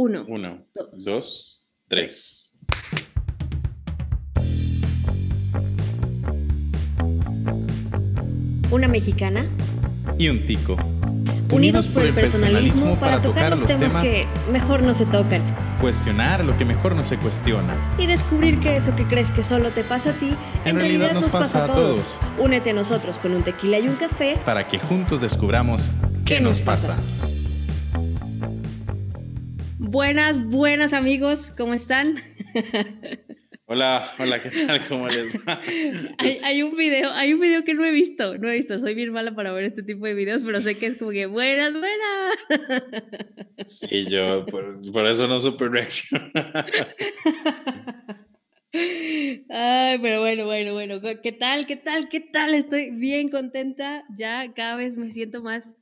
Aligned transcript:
Uno. 0.00 0.24
Uno, 0.28 0.64
Dos. 0.72 1.04
dos, 1.04 1.74
tres. 1.88 2.52
Una 8.70 8.86
mexicana. 8.86 9.48
y 10.16 10.28
un 10.28 10.46
tico. 10.46 10.76
Unidos 11.50 11.88
por 11.88 12.04
el 12.04 12.14
personalismo 12.14 12.94
para 12.94 13.20
tocar 13.20 13.50
los 13.50 13.66
temas 13.66 14.04
que 14.04 14.24
mejor 14.52 14.82
no 14.82 14.94
se 14.94 15.04
tocan. 15.06 15.42
cuestionar 15.80 16.44
lo 16.44 16.56
que 16.56 16.64
mejor 16.64 16.94
no 16.94 17.02
se 17.02 17.16
cuestiona. 17.16 17.74
Y 17.98 18.06
descubrir 18.06 18.60
que 18.60 18.76
eso 18.76 18.94
que 18.94 19.02
crees 19.02 19.32
que 19.32 19.42
solo 19.42 19.72
te 19.72 19.82
pasa 19.82 20.10
a 20.10 20.12
ti, 20.12 20.32
en, 20.64 20.76
realidad, 20.76 21.12
nos 21.12 21.32
pasa, 21.32 21.64
a 21.64 21.66
todos. 21.66 22.18
Únete 22.38 22.70
a 22.70 22.72
nosotros 22.72 23.18
con 23.18 23.34
un 23.34 23.42
tequila 23.42 23.80
y 23.80 23.88
un 23.88 23.96
café. 23.96 24.38
Para 24.44 24.68
que 24.68 24.78
juntos 24.78 25.22
descubramos 25.22 25.90
qué, 26.24 26.36
¿Qué 26.36 26.40
nos 26.40 26.58
nos 26.58 26.60
pasa. 26.60 26.96
Buenas, 29.90 30.44
buenas 30.44 30.92
amigos, 30.92 31.50
¿cómo 31.56 31.72
están? 31.72 32.22
Hola, 33.64 34.12
hola, 34.18 34.38
¿qué 34.42 34.50
tal? 34.66 34.86
¿Cómo 34.86 35.08
les 35.08 35.34
va? 35.36 35.62
Hay, 36.18 36.36
hay 36.44 36.62
un 36.62 36.76
video, 36.76 37.10
hay 37.10 37.32
un 37.32 37.40
video 37.40 37.64
que 37.64 37.72
no 37.72 37.82
he 37.86 37.90
visto, 37.90 38.36
no 38.36 38.50
he 38.50 38.56
visto, 38.56 38.78
soy 38.80 38.94
bien 38.94 39.12
mala 39.12 39.34
para 39.34 39.50
ver 39.50 39.64
este 39.64 39.82
tipo 39.82 40.04
de 40.04 40.12
videos, 40.12 40.44
pero 40.44 40.60
sé 40.60 40.76
que 40.76 40.88
es 40.88 40.98
como 40.98 41.12
que 41.12 41.24
buenas, 41.24 41.72
buenas. 41.72 42.36
Sí, 43.64 44.04
yo 44.10 44.44
por, 44.44 44.74
por 44.92 45.06
eso 45.06 45.26
no 45.26 45.40
supe 45.40 45.66
reaccionar. 45.68 46.66
Ay, 49.48 49.98
pero 50.02 50.20
bueno, 50.20 50.44
bueno, 50.44 50.74
bueno, 50.74 51.00
¿qué 51.22 51.32
tal? 51.32 51.66
¿Qué 51.66 51.76
tal? 51.76 52.10
¿Qué 52.10 52.20
tal? 52.20 52.52
Estoy 52.52 52.90
bien 52.90 53.30
contenta, 53.30 54.04
ya 54.14 54.52
cada 54.52 54.76
vez 54.76 54.98
me 54.98 55.10
siento 55.12 55.42
más 55.42 55.74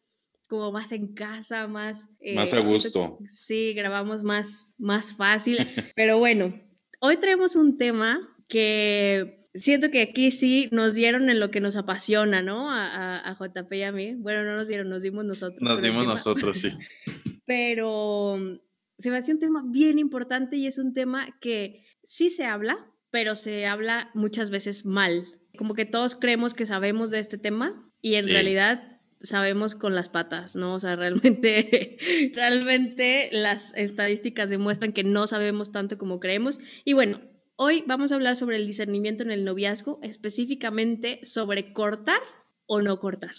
como 0.48 0.72
más 0.72 0.92
en 0.92 1.12
casa, 1.14 1.66
más... 1.66 2.10
eh, 2.20 2.34
Más 2.34 2.52
a 2.54 2.60
gusto. 2.60 3.18
que 3.20 3.28
sí, 3.30 3.72
grabamos 3.74 4.22
más, 4.22 4.74
más 4.78 5.12
fácil, 5.16 5.58
pero 5.96 6.18
bueno, 6.18 6.54
hoy 7.00 7.16
traemos 7.16 7.56
un 7.56 7.76
tema 7.78 8.20
que 8.48 9.48
siento 9.54 9.90
que 9.90 10.02
aquí 10.02 10.30
sí 10.30 10.68
nos 10.70 10.94
dieron 10.94 11.28
en 11.30 11.40
lo 11.40 11.50
que 11.50 11.60
nos 11.60 11.76
apasiona, 11.76 12.42
¿no? 12.42 12.70
A, 12.70 12.86
a- 12.86 13.30
a 13.30 13.34
JP 13.34 13.72
y 13.74 13.82
a 13.82 13.92
mí. 13.92 14.14
Bueno, 14.14 14.44
no 14.44 14.54
nos 14.56 14.68
dieron, 14.68 14.88
nos 14.88 15.02
dimos 15.02 15.24
nosotros. 15.24 15.60
Nos 15.62 15.82
dimos 15.82 16.06
nosotros, 16.06 16.58
sí. 16.58 16.70
pero 17.46 18.36
mm, 18.38 18.58
se 18.98 19.10
me 19.10 19.16
hace 19.16 19.32
un 19.32 19.38
tema 19.38 19.62
bien 19.66 19.98
importante 19.98 20.56
y 20.56 20.66
es 20.66 20.78
un 20.78 20.92
tema 20.94 21.28
que 21.40 21.84
sí 22.04 22.30
se 22.30 22.44
habla, 22.44 22.76
pero 23.10 23.36
se 23.36 23.66
habla 23.66 24.10
muchas 24.14 24.50
veces 24.50 24.84
mal. 24.84 25.26
Como 25.58 25.74
que 25.74 25.86
todos 25.86 26.14
creemos 26.14 26.54
que 26.54 26.66
sabemos 26.66 27.10
de 27.10 27.18
este 27.18 27.38
tema 27.38 27.90
y 28.02 28.14
en 28.16 28.24
Sí. 28.24 28.30
realidad 28.30 28.95
sabemos 29.22 29.74
con 29.74 29.94
las 29.94 30.08
patas, 30.08 30.56
¿no? 30.56 30.74
O 30.74 30.80
sea, 30.80 30.96
realmente, 30.96 31.98
realmente 32.34 33.28
las 33.32 33.72
estadísticas 33.74 34.50
demuestran 34.50 34.92
que 34.92 35.04
no 35.04 35.26
sabemos 35.26 35.72
tanto 35.72 35.98
como 35.98 36.20
creemos. 36.20 36.60
Y 36.84 36.92
bueno, 36.92 37.20
hoy 37.56 37.84
vamos 37.86 38.12
a 38.12 38.16
hablar 38.16 38.36
sobre 38.36 38.56
el 38.56 38.66
discernimiento 38.66 39.22
en 39.22 39.30
el 39.30 39.44
noviazgo, 39.44 39.98
específicamente 40.02 41.20
sobre 41.22 41.72
cortar 41.72 42.20
o 42.66 42.82
no 42.82 43.00
cortar. 43.00 43.34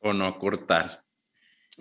O 0.00 0.12
no 0.12 0.38
cortar. 0.38 1.04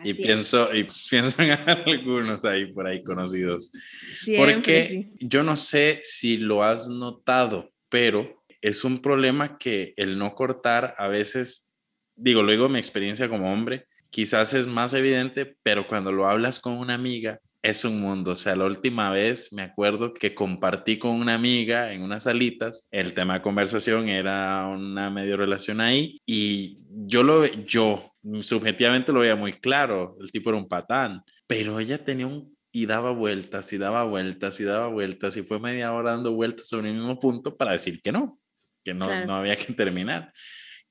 Y 0.04 0.12
es. 0.12 0.18
pienso, 0.18 0.74
y 0.74 0.84
pues, 0.84 1.08
pienso 1.12 1.42
en 1.42 1.52
algunos 1.52 2.46
ahí 2.46 2.72
por 2.72 2.88
ahí 2.88 3.04
conocidos. 3.04 3.72
Siempre, 4.12 4.56
Porque 4.56 4.86
sí. 4.86 5.12
yo 5.20 5.44
no 5.44 5.58
sé 5.58 6.00
si 6.02 6.38
lo 6.38 6.64
has 6.64 6.88
notado, 6.88 7.74
pero 7.90 8.44
es 8.62 8.84
un 8.84 9.02
problema 9.02 9.58
que 9.58 9.94
el 9.98 10.18
no 10.18 10.34
cortar 10.36 10.96
a 10.98 11.08
veces, 11.08 11.73
digo, 12.16 12.42
en 12.42 12.72
mi 12.72 12.80
experiencia 12.80 13.30
como 13.30 13.52
hombre, 13.52 13.86
quizás 14.10 14.54
es 14.54 14.68
más 14.68 14.94
evidente, 14.94 15.56
pero 15.64 15.88
cuando 15.88 16.12
lo 16.12 16.28
hablas 16.28 16.60
con 16.60 16.78
una 16.78 16.94
amiga, 16.94 17.40
es 17.64 17.86
un 17.86 18.02
mundo. 18.02 18.32
O 18.32 18.36
sea, 18.36 18.56
la 18.56 18.66
última 18.66 19.10
vez 19.10 19.54
me 19.54 19.62
acuerdo 19.64 20.14
que 20.14 20.36
compartí 20.36 21.00
con 21.00 21.12
una 21.12 21.34
amiga 21.34 21.94
en 21.94 22.04
unas 22.04 22.24
salitas, 22.24 22.88
el 22.92 23.14
tema 23.14 23.36
de 23.36 23.42
conversación 23.42 24.10
era 24.10 24.68
una 24.68 25.10
medio 25.10 25.38
relación 25.38 25.80
ahí 25.80 26.22
y 26.26 26.78
yo 27.06 27.24
lo, 27.24 27.46
yo 27.46 28.14
subjetivamente 28.42 29.14
lo 29.14 29.22
veía 29.22 29.38
muy 29.38 29.54
claro, 29.54 30.18
el 30.22 30.30
tipo 30.32 30.50
era 30.50 30.60
un 30.60 30.68
patán, 30.68 31.24
pero 31.48 31.80
ella 31.80 32.04
tenía 32.04 32.28
un 32.28 32.54
y 32.76 32.88
daba 32.88 33.12
vueltas 33.12 33.72
y 33.72 33.78
daba 33.78 34.04
vueltas 34.04 34.60
y 34.60 34.64
daba 34.64 34.88
vueltas 34.88 35.38
y 35.38 35.44
fue 35.44 35.60
media 35.60 35.94
hora 35.94 36.12
dando 36.12 36.34
vueltas 36.34 36.68
sobre 36.68 36.90
el 36.90 36.96
mismo 36.96 37.20
punto 37.20 37.56
para 37.56 37.72
decir 37.74 38.02
que 38.02 38.12
no, 38.12 38.40
que 38.84 38.96
no, 38.96 39.06
Claro. 39.06 39.28
no 39.28 39.36
había 39.36 39.56
que 39.56 39.72
terminar. 39.74 40.34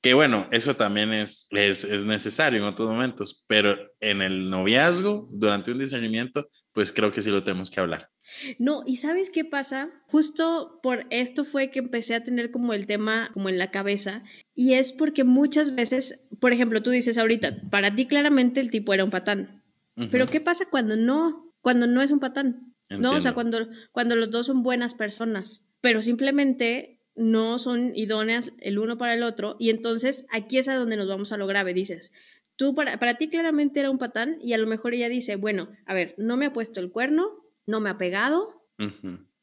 Que 0.03 0.15
bueno, 0.15 0.49
eso 0.51 0.75
también 0.75 1.13
es, 1.13 1.47
es, 1.53 1.85
es 1.85 2.05
necesario 2.05 2.59
en 2.59 2.65
otros 2.65 2.91
momentos, 2.91 3.45
pero 3.49 3.79
en 4.01 4.21
el 4.21 4.51
noviazgo, 4.51 5.29
durante 5.31 5.71
un 5.71 5.79
discernimiento, 5.79 6.49
pues 6.73 6.93
creo 6.93 7.13
que 7.13 7.23
sí 7.23 7.31
lo 7.31 7.45
tenemos 7.45 7.71
que 7.71 7.81
hablar. 7.81 8.11
No, 8.59 8.83
y 8.85 8.97
¿sabes 8.97 9.31
qué 9.31 9.45
pasa? 9.45 9.91
Justo 10.09 10.81
por 10.83 11.07
esto 11.11 11.45
fue 11.45 11.71
que 11.71 11.79
empecé 11.79 12.15
a 12.15 12.25
tener 12.25 12.51
como 12.51 12.73
el 12.73 12.87
tema 12.87 13.31
como 13.33 13.49
en 13.49 13.59
la 13.59 13.71
cabeza 13.71 14.25
y 14.55 14.75
es 14.75 14.93
porque 14.93 15.23
muchas 15.23 15.75
veces, 15.75 16.27
por 16.41 16.53
ejemplo, 16.53 16.83
tú 16.83 16.91
dices 16.91 17.19
ahorita, 17.19 17.63
para 17.71 17.95
ti 17.95 18.07
claramente 18.07 18.61
el 18.61 18.71
tipo 18.71 18.93
era 18.95 19.05
un 19.05 19.11
patán, 19.11 19.63
pero 20.11 20.27
¿qué 20.27 20.41
pasa 20.41 20.65
cuando 20.71 20.97
no? 20.97 21.55
Cuando 21.61 21.87
no 21.87 22.03
es 22.03 22.11
un 22.11 22.19
patán, 22.19 22.75
¿no? 22.89 23.13
O 23.13 23.21
sea, 23.21 23.35
cuando, 23.35 23.69
cuando 23.93 24.17
los 24.17 24.31
dos 24.31 24.47
son 24.47 24.63
buenas 24.63 24.95
personas, 24.95 25.69
pero 25.81 26.03
simplemente 26.03 27.02
no 27.15 27.59
son 27.59 27.93
idóneas 27.95 28.53
el 28.61 28.79
uno 28.79 28.97
para 28.99 29.15
el 29.15 29.23
otro 29.23 29.57
y 29.59 29.71
entonces 29.71 30.25
aquí 30.31 30.59
es 30.59 30.69
a 30.69 30.75
donde 30.77 30.97
nos 30.97 31.09
vamos 31.09 31.33
a 31.33 31.37
lo 31.37 31.47
grave, 31.47 31.75
dices. 31.75 32.13
Tú 32.57 32.75
para, 32.75 32.99
para 32.99 33.15
ti 33.15 33.29
claramente 33.29 33.81
era 33.81 33.91
un 33.91 33.99
patán 33.99 34.39
y 34.43 34.53
a 34.53 34.59
lo 34.59 34.67
mejor 34.67 34.95
ella 34.95 35.09
dice, 35.09 35.37
bueno, 35.37 35.69
a 35.87 35.95
ver, 35.95 36.15
no 36.19 36.37
me 36.37 36.47
ha 36.47 36.53
puesto 36.53 36.81
el 36.81 36.91
cuerno, 36.91 37.31
no 37.67 37.81
me 37.81 37.91
ha 37.91 37.99
pegado, 37.99 38.63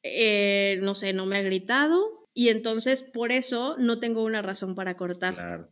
eh, 0.04 0.80
no 0.82 0.96
sé, 0.96 1.14
no 1.14 1.26
me 1.26 1.38
ha 1.38 1.42
gritado 1.42 2.28
y 2.34 2.50
entonces 2.50 3.02
por 3.02 3.32
eso 3.32 3.76
no 3.80 4.00
tengo 4.00 4.24
una 4.24 4.42
razón 4.42 4.76
para 4.76 4.96
cortar, 4.96 5.36
Claro. 5.36 5.70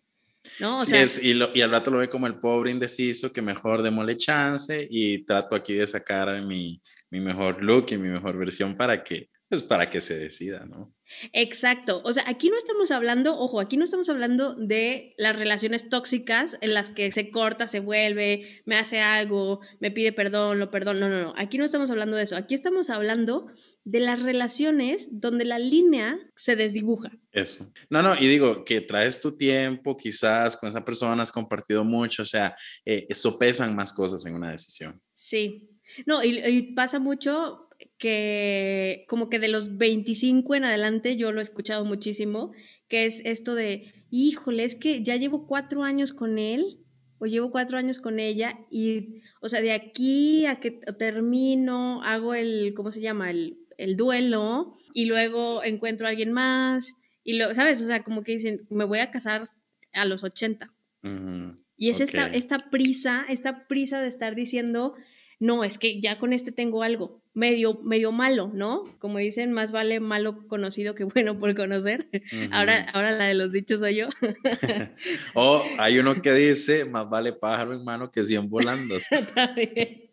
¿no? 0.60 0.80
O 0.80 0.82
Sí 0.82 0.92
sea, 0.92 1.04
es, 1.04 1.24
y, 1.24 1.34
lo- 1.34 1.52
y 1.54 1.62
al 1.62 1.72
rato 1.72 1.92
lo 1.92 2.00
ve 2.00 2.10
como 2.10 2.28
el 2.28 2.40
pobre 2.40 2.72
indeciso 2.72 3.32
que 3.32 3.42
mejor 3.42 3.82
démosle 3.84 4.18
chance 4.18 4.86
y 4.90 5.24
trato 5.26 5.56
aquí 5.56 5.74
de 5.74 5.88
sacar 5.88 6.42
mi, 6.44 6.82
mi 7.10 7.20
mejor 7.22 7.64
look 7.64 7.86
y 7.92 7.98
mi 7.98 8.10
mejor 8.10 8.38
versión 8.38 8.76
para 8.76 9.04
que, 9.04 9.30
pues 9.50 9.64
para 9.64 9.90
que 9.90 10.02
se 10.02 10.18
decida, 10.18 10.66
¿no? 10.66 10.94
exacto. 11.32 12.02
O 12.04 12.12
sea, 12.12 12.24
aquí 12.28 12.50
no 12.50 12.58
estamos 12.58 12.92
hablando, 12.92 13.38
ojo, 13.38 13.62
aquí 13.62 13.78
no 13.78 13.86
estamos 13.86 14.10
hablando 14.10 14.56
de 14.56 15.14
las 15.18 15.38
relaciones 15.38 15.90
tóxicas 15.90 16.58
en 16.60 16.74
las 16.74 16.90
que 16.90 17.12
se 17.14 17.30
corta, 17.32 17.68
se 17.68 17.80
vuelve, 17.80 18.62
me 18.66 18.76
hace 18.76 19.00
algo, 19.00 19.62
me 19.80 19.90
pide 19.90 20.12
perdón, 20.12 20.60
lo 20.60 20.70
perdón. 20.70 21.00
No, 21.00 21.08
no, 21.08 21.22
no. 21.22 21.34
Aquí 21.38 21.58
no 21.58 21.64
estamos 21.64 21.90
hablando 21.90 22.18
de 22.18 22.24
eso. 22.24 22.36
Aquí 22.36 22.56
estamos 22.56 22.90
hablando 22.90 23.48
de 23.86 24.02
las 24.02 24.22
relaciones 24.22 25.08
donde 25.12 25.46
la 25.46 25.60
línea 25.60 26.20
se 26.36 26.58
desdibuja. 26.58 27.12
Eso. 27.32 27.72
No, 27.90 28.02
no, 28.02 28.16
y 28.20 28.28
digo 28.28 28.66
que 28.66 28.82
traes 28.82 29.22
tu 29.22 29.38
tiempo, 29.38 29.96
quizás 29.96 30.58
con 30.58 30.68
esa 30.68 30.84
persona 30.84 31.24
has 31.24 31.32
compartido 31.32 31.86
mucho, 31.86 32.24
o 32.24 32.26
sea, 32.26 32.54
eh, 32.84 33.06
eso 33.08 33.40
pesan 33.40 33.78
más 33.78 33.94
cosas 33.94 34.26
en 34.26 34.36
una 34.36 34.52
decisión. 34.52 35.02
Sí. 35.14 35.70
No, 36.06 36.22
y, 36.22 36.38
y 36.40 36.74
pasa 36.74 37.00
mucho 37.00 37.67
que 37.98 39.06
como 39.08 39.30
que 39.30 39.40
de 39.40 39.48
los 39.48 39.78
25 39.78 40.56
en 40.56 40.66
adelante, 40.66 41.18
yo 41.18 41.32
lo 41.32 41.40
he 41.40 41.44
escuchado 41.44 41.86
muchísimo, 41.86 42.52
que 42.88 43.06
es 43.06 43.22
esto 43.26 43.56
de, 43.56 43.92
híjole, 44.12 44.64
es 44.64 44.76
que 44.76 45.04
ya 45.04 45.16
llevo 45.16 45.48
cuatro 45.48 45.84
años 45.84 46.14
con 46.14 46.38
él 46.38 46.80
o 47.20 47.26
llevo 47.26 47.52
cuatro 47.52 47.78
años 47.78 48.00
con 48.00 48.20
ella 48.20 48.60
y, 48.70 49.22
o 49.42 49.50
sea, 49.50 49.62
de 49.62 49.72
aquí 49.72 50.46
a 50.46 50.60
que 50.60 50.72
termino, 50.72 52.04
hago 52.04 52.34
el, 52.34 52.74
¿cómo 52.76 52.92
se 52.92 53.02
llama? 53.02 53.32
El, 53.32 53.58
el 53.78 53.98
duelo 53.98 54.78
y 54.94 55.06
luego 55.06 55.64
encuentro 55.64 56.06
a 56.06 56.12
alguien 56.12 56.32
más 56.32 56.96
y 57.24 57.34
lo, 57.34 57.54
¿sabes? 57.56 57.82
O 57.82 57.88
sea, 57.88 58.04
como 58.04 58.24
que 58.24 58.34
dicen, 58.34 58.68
me 58.70 58.86
voy 58.86 59.00
a 59.00 59.12
casar 59.12 59.50
a 59.94 60.06
los 60.06 60.24
80. 60.24 60.74
Ujú, 61.04 61.58
Y 61.76 61.90
es 61.90 62.00
esta 62.00 62.60
prisa, 62.70 63.26
esta 63.28 63.68
prisa 63.68 64.02
de 64.02 64.08
estar 64.08 64.36
diciendo, 64.36 64.96
no, 65.40 65.64
es 65.64 65.78
que 65.78 66.02
ya 66.02 66.18
con 66.18 66.34
este 66.34 66.52
tengo 66.52 66.82
algo 66.82 67.22
medio, 67.38 67.80
medio 67.84 68.12
malo, 68.12 68.50
¿no? 68.52 68.84
Como 68.98 69.20
dicen, 69.20 69.54
más 69.54 69.72
vale 69.72 70.00
malo 70.00 70.48
conocido 70.48 70.96
que 70.96 71.04
bueno 71.04 71.38
por 71.38 71.56
conocer. 71.56 72.10
Ahora, 72.52 72.82
ahora 72.90 73.12
la 73.12 73.26
de 73.26 73.36
los 73.36 73.52
dichos 73.52 73.80
soy 73.82 73.98
yo. 73.98 74.08
O 75.36 75.64
hay 75.78 76.00
uno 76.00 76.20
que 76.22 76.34
dice, 76.34 76.86
más 76.86 77.08
vale 77.08 77.34
pájaro 77.34 77.74
en 77.74 77.84
mano 77.84 78.10
que 78.10 78.24
100 78.24 78.50
volando. 78.50 78.98
También. 79.36 80.10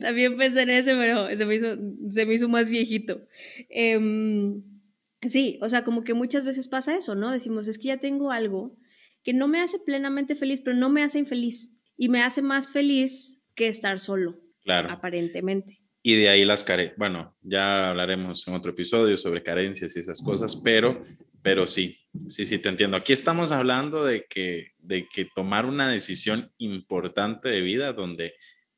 También 0.00 0.36
pensé 0.36 0.62
en 0.62 0.70
ese, 0.70 0.94
pero 0.94 1.36
se 1.36 1.46
me 1.46 1.54
hizo, 1.54 1.76
se 2.08 2.26
me 2.26 2.34
hizo 2.34 2.48
más 2.48 2.68
viejito. 2.68 3.20
Em, 3.68 4.62
sí, 5.22 5.58
o 5.62 5.68
sea, 5.68 5.84
como 5.84 6.02
que 6.02 6.14
muchas 6.14 6.44
veces 6.44 6.66
pasa 6.66 6.96
eso, 6.96 7.14
¿no? 7.14 7.30
Decimos, 7.30 7.68
es 7.68 7.78
que 7.78 7.88
ya 7.88 7.98
tengo 7.98 8.32
algo 8.32 8.74
que 9.22 9.32
no 9.34 9.46
me 9.46 9.60
hace 9.60 9.78
plenamente 9.78 10.34
feliz, 10.34 10.60
pero 10.60 10.76
no 10.76 10.88
me 10.88 11.04
hace 11.04 11.20
infeliz. 11.20 11.76
Y 11.96 12.08
me 12.08 12.22
hace 12.22 12.42
más 12.42 12.72
feliz 12.72 13.39
que 13.60 13.68
estar 13.68 14.00
solo, 14.00 14.40
Claro. 14.64 14.90
aparentemente. 14.90 15.80
Y 16.02 16.14
de 16.14 16.30
ahí 16.30 16.46
las 16.46 16.64
carencias. 16.64 16.96
Bueno, 16.96 17.36
ya 17.42 17.90
hablaremos 17.90 18.48
en 18.48 18.54
otro 18.54 18.70
episodio 18.70 19.18
sobre 19.18 19.42
carencias 19.42 19.94
y 19.94 20.00
esas 20.00 20.22
cosas, 20.22 20.56
pero, 20.56 21.04
pero 21.42 21.66
sí, 21.66 21.98
sí, 22.28 22.46
sí, 22.46 22.58
te 22.58 22.70
entiendo. 22.70 22.96
Aquí 22.96 23.12
estamos 23.12 23.52
hablando 23.52 24.02
de 24.02 24.24
que, 24.24 24.72
de 24.78 25.06
que 25.06 25.26
tomar 25.34 25.66
una 25.66 25.90
decisión 25.90 26.50
importante 26.56 27.50
de 27.50 27.60
vida 27.60 27.92
donde 27.92 28.32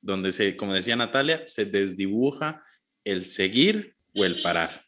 donde 0.04 0.32
se, 0.32 0.56
como 0.56 0.74
decía 0.74 0.96
Natalia, 0.96 1.46
se 1.46 1.64
desdibuja 1.64 2.60
el 3.04 3.24
seguir 3.24 3.94
o 4.16 4.24
el 4.24 4.42
parar. 4.42 4.84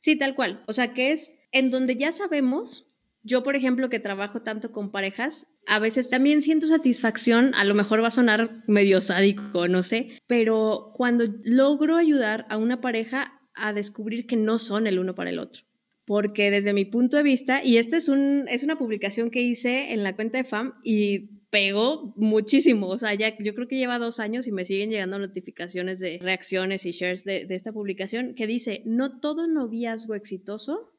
Sí, 0.00 0.16
tal 0.16 0.34
cual. 0.34 0.64
O 0.66 0.72
sea, 0.72 0.92
que 0.94 1.12
es 1.12 1.38
en 1.52 1.70
donde 1.70 1.94
ya 1.94 2.10
sabemos, 2.10 2.87
yo 3.28 3.42
por 3.42 3.54
ejemplo 3.54 3.90
que 3.90 4.00
trabajo 4.00 4.42
tanto 4.42 4.72
con 4.72 4.90
parejas, 4.90 5.54
a 5.66 5.78
veces 5.78 6.08
también 6.08 6.40
siento 6.40 6.66
satisfacción, 6.66 7.54
a 7.54 7.64
lo 7.64 7.74
mejor 7.74 8.02
va 8.02 8.08
a 8.08 8.10
sonar 8.10 8.64
medio 8.66 9.00
sádico, 9.00 9.68
no 9.68 9.82
sé, 9.82 10.18
pero 10.26 10.92
cuando 10.96 11.26
logro 11.44 11.96
ayudar 11.96 12.46
a 12.48 12.56
una 12.56 12.80
pareja 12.80 13.38
a 13.54 13.72
descubrir 13.72 14.26
que 14.26 14.36
no 14.36 14.58
son 14.58 14.86
el 14.86 14.98
uno 14.98 15.14
para 15.14 15.30
el 15.30 15.38
otro. 15.38 15.62
Porque 16.06 16.50
desde 16.50 16.72
mi 16.72 16.86
punto 16.86 17.18
de 17.18 17.22
vista, 17.22 17.62
y 17.62 17.76
esta 17.76 17.98
es, 17.98 18.08
un, 18.08 18.46
es 18.48 18.64
una 18.64 18.78
publicación 18.78 19.30
que 19.30 19.42
hice 19.42 19.92
en 19.92 20.02
la 20.02 20.16
cuenta 20.16 20.38
de 20.38 20.44
FAM 20.44 20.72
y 20.82 21.44
pegó 21.50 22.14
muchísimo. 22.16 22.88
O 22.88 22.98
sea, 22.98 23.12
ya 23.12 23.36
yo 23.38 23.54
creo 23.54 23.68
que 23.68 23.76
lleva 23.76 23.98
dos 23.98 24.18
años 24.18 24.46
y 24.46 24.52
me 24.52 24.64
siguen 24.64 24.88
llegando 24.88 25.18
notificaciones 25.18 26.00
de 26.00 26.18
reacciones 26.18 26.86
y 26.86 26.92
shares 26.92 27.24
de, 27.24 27.44
de 27.44 27.54
esta 27.54 27.72
publicación 27.72 28.34
que 28.34 28.46
dice, 28.46 28.80
no 28.86 29.20
todo 29.20 29.46
noviazgo 29.46 30.14
exitoso 30.14 30.94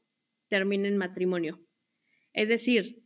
termina 0.48 0.88
en 0.88 0.98
matrimonio. 0.98 1.60
Es 2.34 2.50
decir, 2.50 3.04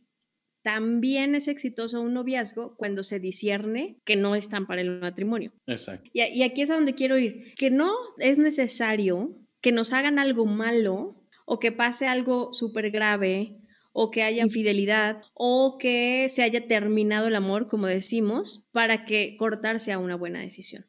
también 0.62 1.34
es 1.34 1.48
exitoso 1.48 2.00
un 2.00 2.14
noviazgo 2.14 2.76
cuando 2.76 3.02
se 3.02 3.20
discierne 3.20 4.00
que 4.04 4.16
no 4.16 4.34
están 4.34 4.66
para 4.66 4.80
el 4.80 4.98
matrimonio. 5.00 5.52
Exacto. 5.66 6.08
Y, 6.12 6.22
y, 6.22 6.42
aquí 6.42 6.62
es 6.62 6.70
a 6.70 6.74
donde 6.74 6.94
quiero 6.94 7.18
ir, 7.18 7.54
que 7.56 7.70
no 7.70 7.92
es 8.18 8.38
necesario 8.38 9.36
que 9.60 9.72
nos 9.72 9.92
hagan 9.92 10.18
algo 10.18 10.46
malo 10.46 11.22
o 11.46 11.58
que 11.58 11.72
pase 11.72 12.06
algo 12.06 12.52
súper 12.52 12.90
grave 12.90 13.58
o 13.92 14.10
que 14.10 14.22
haya 14.22 14.42
infidelidad 14.42 15.22
o 15.34 15.78
que 15.78 16.26
se 16.28 16.42
haya 16.42 16.66
terminado 16.66 17.28
el 17.28 17.36
amor, 17.36 17.68
como 17.68 17.86
decimos, 17.86 18.68
para 18.72 19.04
que 19.04 19.36
cortar 19.38 19.80
sea 19.80 19.98
una 19.98 20.16
buena 20.16 20.40
decisión. 20.40 20.86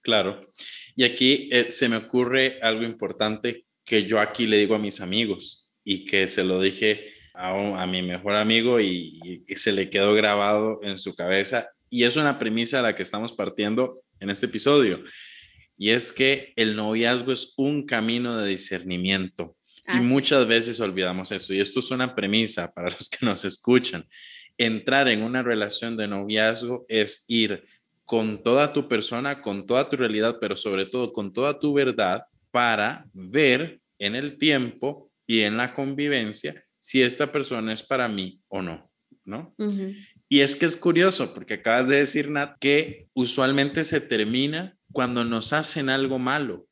Claro. 0.00 0.50
Y 0.96 1.04
aquí 1.04 1.48
eh, 1.52 1.70
se 1.70 1.88
me 1.88 1.96
ocurre 1.96 2.58
algo 2.62 2.82
importante 2.82 3.66
que 3.84 4.04
yo 4.04 4.20
aquí 4.20 4.46
le 4.46 4.58
digo 4.58 4.74
a 4.74 4.78
mis 4.78 5.00
amigos 5.00 5.74
y 5.84 6.04
que 6.04 6.28
se 6.28 6.44
lo 6.44 6.60
dije 6.60 7.12
a, 7.38 7.82
a 7.82 7.86
mi 7.86 8.02
mejor 8.02 8.34
amigo 8.34 8.80
y, 8.80 9.44
y 9.46 9.56
se 9.56 9.72
le 9.72 9.88
quedó 9.88 10.12
grabado 10.14 10.80
en 10.82 10.98
su 10.98 11.14
cabeza. 11.14 11.70
Y 11.88 12.04
es 12.04 12.16
una 12.16 12.38
premisa 12.38 12.80
a 12.80 12.82
la 12.82 12.94
que 12.94 13.02
estamos 13.02 13.32
partiendo 13.32 14.02
en 14.20 14.30
este 14.30 14.46
episodio. 14.46 15.02
Y 15.76 15.90
es 15.90 16.12
que 16.12 16.52
el 16.56 16.74
noviazgo 16.74 17.32
es 17.32 17.54
un 17.56 17.86
camino 17.86 18.36
de 18.36 18.48
discernimiento 18.48 19.56
y 19.94 20.00
muchas 20.00 20.46
veces 20.46 20.80
olvidamos 20.80 21.32
eso. 21.32 21.54
Y 21.54 21.60
esto 21.60 21.80
es 21.80 21.90
una 21.90 22.14
premisa 22.14 22.72
para 22.74 22.90
los 22.90 23.08
que 23.08 23.24
nos 23.24 23.44
escuchan. 23.44 24.06
Entrar 24.58 25.08
en 25.08 25.22
una 25.22 25.42
relación 25.42 25.96
de 25.96 26.08
noviazgo 26.08 26.84
es 26.88 27.24
ir 27.28 27.64
con 28.04 28.42
toda 28.42 28.72
tu 28.72 28.88
persona, 28.88 29.40
con 29.40 29.66
toda 29.66 29.88
tu 29.88 29.96
realidad, 29.96 30.38
pero 30.40 30.56
sobre 30.56 30.86
todo 30.86 31.12
con 31.12 31.32
toda 31.32 31.58
tu 31.58 31.72
verdad 31.72 32.24
para 32.50 33.06
ver 33.12 33.80
en 33.98 34.14
el 34.14 34.36
tiempo 34.36 35.10
y 35.26 35.40
en 35.40 35.56
la 35.56 35.74
convivencia 35.74 36.64
si 36.78 37.02
esta 37.02 37.30
persona 37.32 37.72
es 37.72 37.82
para 37.82 38.08
mí 38.08 38.40
o 38.48 38.62
no, 38.62 38.90
¿no? 39.24 39.54
Y 40.28 40.40
es 40.40 40.56
que 40.56 40.66
es 40.66 40.76
curioso, 40.76 41.34
porque 41.34 41.54
acabas 41.54 41.88
de 41.88 41.96
decir, 41.96 42.30
Nat, 42.30 42.58
que 42.58 43.08
usualmente 43.14 43.84
se 43.84 44.00
termina 44.00 44.76
cuando 44.92 45.24
nos 45.24 45.52
hacen 45.52 45.88
algo 45.88 46.18
malo. 46.18 46.66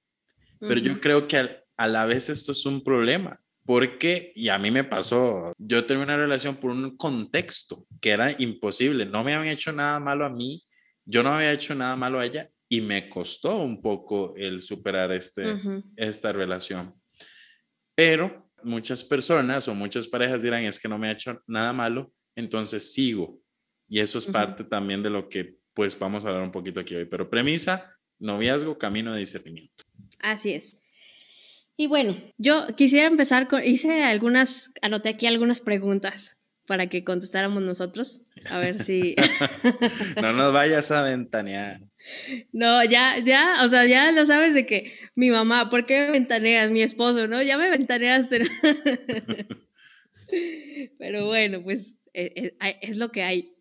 Pero 0.60 0.80
yo 0.80 1.00
creo 1.00 1.28
que 1.28 1.36
al, 1.36 1.64
a 1.76 1.88
la 1.88 2.06
vez 2.06 2.28
esto 2.28 2.52
es 2.52 2.64
un 2.66 2.82
problema, 2.82 3.40
porque, 3.64 4.32
y 4.34 4.48
a 4.48 4.58
mí 4.58 4.70
me 4.70 4.84
pasó, 4.84 5.52
yo 5.58 5.84
tuve 5.84 5.98
una 5.98 6.16
relación 6.16 6.56
por 6.56 6.70
un 6.70 6.96
contexto 6.96 7.86
que 8.00 8.10
era 8.10 8.34
imposible, 8.40 9.04
no 9.06 9.24
me 9.24 9.34
habían 9.34 9.52
hecho 9.52 9.72
nada 9.72 9.98
malo 10.00 10.24
a 10.24 10.30
mí, 10.30 10.64
yo 11.04 11.22
no 11.22 11.34
había 11.34 11.52
hecho 11.52 11.74
nada 11.74 11.96
malo 11.96 12.20
a 12.20 12.26
ella 12.26 12.48
y 12.68 12.80
me 12.80 13.08
costó 13.08 13.58
un 13.58 13.80
poco 13.80 14.34
el 14.36 14.62
superar 14.62 15.12
este, 15.12 15.60
esta 15.96 16.32
relación. 16.32 16.94
Pero 17.94 18.45
muchas 18.66 19.04
personas 19.04 19.68
o 19.68 19.74
muchas 19.74 20.06
parejas 20.06 20.42
dirán, 20.42 20.64
es 20.64 20.78
que 20.78 20.88
no 20.88 20.98
me 20.98 21.08
ha 21.08 21.12
hecho 21.12 21.42
nada 21.46 21.72
malo, 21.72 22.12
entonces 22.34 22.92
sigo. 22.92 23.40
Y 23.88 24.00
eso 24.00 24.18
es 24.18 24.26
parte 24.26 24.64
también 24.64 25.02
de 25.02 25.10
lo 25.10 25.28
que 25.28 25.56
pues 25.72 25.98
vamos 25.98 26.24
a 26.24 26.28
hablar 26.28 26.42
un 26.42 26.52
poquito 26.52 26.80
aquí 26.80 26.94
hoy. 26.94 27.04
Pero 27.04 27.30
premisa, 27.30 27.96
noviazgo, 28.18 28.78
camino 28.78 29.12
de 29.12 29.20
discernimiento. 29.20 29.84
Así 30.20 30.52
es. 30.52 30.82
Y 31.76 31.86
bueno, 31.86 32.16
yo 32.38 32.66
quisiera 32.74 33.06
empezar 33.06 33.48
con, 33.48 33.62
hice 33.62 34.02
algunas, 34.02 34.72
anoté 34.80 35.10
aquí 35.10 35.26
algunas 35.26 35.60
preguntas 35.60 36.42
para 36.66 36.88
que 36.88 37.04
contestáramos 37.04 37.62
nosotros. 37.62 38.22
A 38.50 38.58
ver 38.58 38.82
si... 38.82 39.14
no 40.20 40.32
nos 40.32 40.52
vayas 40.52 40.90
a 40.90 41.02
ventanear. 41.02 41.80
No, 42.52 42.84
ya, 42.84 43.18
ya, 43.18 43.64
o 43.64 43.68
sea, 43.68 43.86
ya 43.86 44.12
lo 44.12 44.26
sabes 44.26 44.54
de 44.54 44.66
que 44.66 44.92
mi 45.14 45.30
mamá, 45.30 45.70
¿por 45.70 45.86
qué 45.86 46.06
me 46.06 46.12
ventaneas? 46.12 46.70
Mi 46.70 46.82
esposo, 46.82 47.26
¿no? 47.26 47.42
Ya 47.42 47.58
me 47.58 47.70
ventaneas. 47.70 48.28
Pero 50.98 51.26
bueno, 51.26 51.62
pues 51.62 52.00
eh, 52.18 52.56
eh, 52.60 52.78
es, 52.80 52.96
lo 52.96 53.12
que 53.12 53.22
hay. 53.22 53.52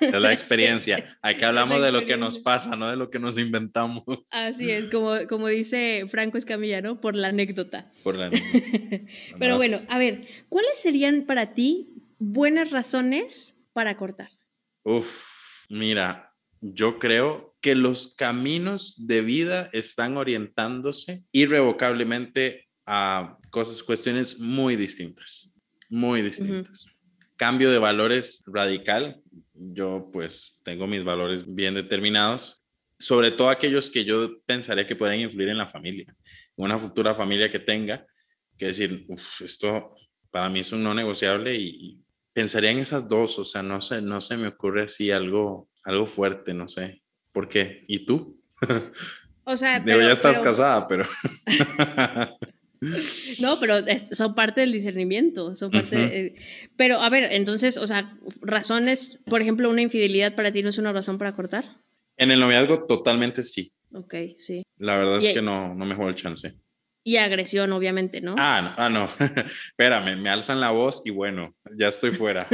Es 0.00 0.12
la 0.12 0.32
experiencia. 0.32 1.16
Aquí 1.22 1.44
hablamos 1.44 1.80
de 1.80 1.92
lo 1.92 2.06
que 2.06 2.16
nos 2.16 2.40
pasa, 2.40 2.74
no 2.74 2.90
de 2.90 2.96
lo 2.96 3.08
que 3.08 3.20
nos 3.20 3.38
inventamos. 3.38 4.02
Así 4.32 4.68
es, 4.68 4.88
como, 4.88 5.14
como 5.28 5.46
dice 5.46 6.06
Franco 6.08 6.36
Escamilla, 6.36 6.82
¿no? 6.82 7.00
Por 7.00 7.14
la 7.14 7.28
anécdota. 7.28 7.92
Por 8.02 8.16
la 8.16 8.26
anécdota. 8.26 9.04
Pero 9.38 9.56
bueno, 9.56 9.78
a 9.88 9.98
ver, 9.98 10.26
¿cuáles 10.48 10.80
serían 10.80 11.22
para 11.22 11.54
ti 11.54 11.88
buenas 12.18 12.72
razones 12.72 13.56
para 13.72 13.96
cortar? 13.96 14.30
Uf, 14.82 15.08
mira, 15.68 16.34
yo 16.60 16.98
creo 16.98 17.49
que 17.60 17.74
los 17.74 18.14
caminos 18.16 19.06
de 19.06 19.20
vida 19.20 19.68
están 19.72 20.16
orientándose 20.16 21.24
irrevocablemente 21.32 22.68
a 22.86 23.38
cosas, 23.50 23.82
cuestiones 23.82 24.38
muy 24.40 24.76
distintas, 24.76 25.54
muy 25.88 26.22
distintas 26.22 27.00
cambio 27.40 27.70
de 27.70 27.78
valores 27.78 28.44
radical. 28.46 29.18
Yo 29.54 30.10
pues 30.12 30.60
tengo 30.62 30.86
mis 30.86 31.02
valores 31.02 31.42
bien 31.46 31.72
determinados, 31.72 32.62
sobre 32.98 33.30
todo 33.30 33.48
aquellos 33.48 33.88
que 33.88 34.04
yo 34.04 34.42
pensaría 34.44 34.86
que 34.86 34.94
pueden 34.94 35.20
influir 35.20 35.48
en 35.48 35.56
la 35.56 35.66
familia, 35.66 36.14
una 36.54 36.78
futura 36.78 37.14
familia 37.14 37.50
que 37.50 37.58
tenga, 37.58 38.06
que 38.58 38.66
decir, 38.66 39.06
esto 39.42 39.94
para 40.30 40.50
mí 40.50 40.60
es 40.60 40.70
un 40.72 40.82
no 40.82 40.92
negociable 40.92 41.56
y, 41.56 41.98
pensaría 42.32 42.70
en 42.70 42.78
esas 42.78 43.08
dos, 43.08 43.38
o 43.38 43.44
sea, 43.44 43.62
no 43.62 43.80
sé, 43.80 44.00
no 44.02 44.20
se 44.20 44.36
me 44.36 44.48
ocurre 44.48 44.84
así 44.84 45.10
algo, 45.10 45.68
algo 45.82 46.06
fuerte, 46.06 46.54
no 46.54 46.68
sé. 46.68 47.02
¿Por 47.32 47.48
qué? 47.48 47.84
¿Y 47.88 48.06
tú? 48.06 48.40
O 49.44 49.56
sea, 49.56 49.82
pero, 49.84 50.00
ya 50.00 50.12
estás 50.12 50.38
casada, 50.38 50.86
pero... 50.86 51.04
No, 53.40 53.60
pero 53.60 53.74
son 54.12 54.34
parte 54.34 54.62
del 54.62 54.72
discernimiento, 54.72 55.54
son 55.54 55.70
parte 55.70 56.34
pero 56.76 56.98
a 56.98 57.10
ver, 57.10 57.30
entonces, 57.32 57.76
o 57.76 57.86
sea, 57.86 58.16
razones, 58.40 59.18
por 59.26 59.42
ejemplo, 59.42 59.68
una 59.68 59.82
infidelidad 59.82 60.34
para 60.34 60.50
ti 60.50 60.62
no 60.62 60.70
es 60.70 60.78
una 60.78 60.92
razón 60.92 61.18
para 61.18 61.34
cortar? 61.34 61.76
En 62.16 62.30
el 62.30 62.40
noviazgo 62.40 62.86
totalmente 62.86 63.42
sí. 63.42 63.70
Ok, 63.92 64.14
sí. 64.38 64.62
La 64.78 64.96
verdad 64.96 65.18
es 65.18 65.34
que 65.34 65.42
no, 65.42 65.74
no 65.74 65.84
me 65.84 65.94
juego 65.94 66.08
el 66.08 66.16
chance. 66.16 66.54
Y 67.02 67.16
agresión, 67.16 67.72
obviamente, 67.72 68.20
¿no? 68.20 68.34
Ah, 68.38 68.62
no, 68.62 68.74
ah, 68.76 68.88
no. 68.88 69.08
Espérame, 69.68 70.20
me 70.20 70.30
alzan 70.30 70.60
la 70.60 70.70
voz 70.70 71.02
y 71.04 71.10
bueno, 71.10 71.54
ya 71.76 71.88
estoy 71.88 72.12
fuera. 72.12 72.46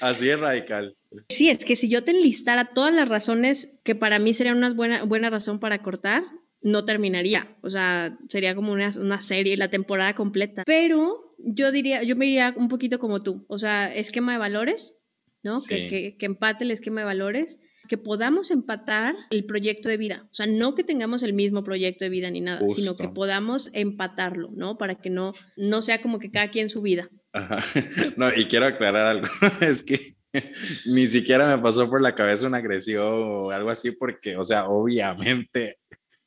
Así 0.00 0.28
es 0.28 0.38
radical. 0.38 0.96
Sí, 1.28 1.48
es 1.48 1.64
que 1.64 1.76
si 1.76 1.88
yo 1.88 2.04
te 2.04 2.12
enlistara 2.12 2.72
todas 2.72 2.94
las 2.94 3.08
razones 3.08 3.80
que 3.84 3.94
para 3.94 4.18
mí 4.18 4.32
serían 4.34 4.58
una 4.58 4.72
buena, 4.72 5.04
buena 5.04 5.30
razón 5.30 5.58
para 5.58 5.82
cortar, 5.82 6.22
no 6.62 6.84
terminaría. 6.84 7.56
O 7.62 7.70
sea, 7.70 8.18
sería 8.28 8.54
como 8.54 8.72
una, 8.72 8.92
una, 8.96 9.20
serie, 9.20 9.56
la 9.56 9.68
temporada 9.68 10.14
completa. 10.14 10.62
Pero 10.66 11.34
yo 11.38 11.72
diría, 11.72 12.02
yo 12.02 12.16
me 12.16 12.26
iría 12.26 12.54
un 12.56 12.68
poquito 12.68 12.98
como 12.98 13.22
tú. 13.22 13.44
O 13.48 13.58
sea, 13.58 13.92
esquema 13.92 14.32
de 14.32 14.38
valores, 14.38 14.94
¿no? 15.42 15.60
Que, 15.66 15.88
que, 15.88 16.16
que, 16.18 16.26
empate 16.26 16.64
el 16.64 16.70
esquema 16.70 17.00
de 17.00 17.06
valores. 17.06 17.58
Que 17.88 17.98
podamos 17.98 18.52
empatar 18.52 19.16
el 19.30 19.44
proyecto 19.46 19.88
de 19.88 19.96
vida. 19.96 20.28
O 20.30 20.34
sea, 20.34 20.46
no 20.46 20.76
que 20.76 20.84
tengamos 20.84 21.24
el 21.24 21.32
mismo 21.32 21.64
proyecto 21.64 22.04
de 22.04 22.10
vida 22.10 22.30
ni 22.30 22.40
nada, 22.40 22.60
sino 22.68 22.96
que 22.96 23.08
podamos 23.08 23.68
empatarlo, 23.72 24.50
¿no? 24.54 24.78
Para 24.78 24.94
que 24.94 25.10
no, 25.10 25.32
no 25.56 25.82
sea 25.82 26.00
como 26.00 26.20
que 26.20 26.30
cada 26.30 26.50
quien 26.50 26.68
su 26.68 26.82
vida. 26.82 27.10
Ajá. 27.32 27.58
No, 28.16 28.28
y 28.32 28.46
quiero 28.46 28.66
aclarar 28.66 29.06
algo. 29.06 29.26
es 29.60 29.82
que 29.82 30.19
ni 30.86 31.06
siquiera 31.06 31.56
me 31.56 31.62
pasó 31.62 31.88
por 31.88 32.00
la 32.00 32.14
cabeza 32.14 32.46
una 32.46 32.58
agresión 32.58 33.04
o 33.04 33.50
algo 33.50 33.70
así, 33.70 33.92
porque, 33.92 34.36
o 34.36 34.44
sea, 34.44 34.66
obviamente 34.66 35.78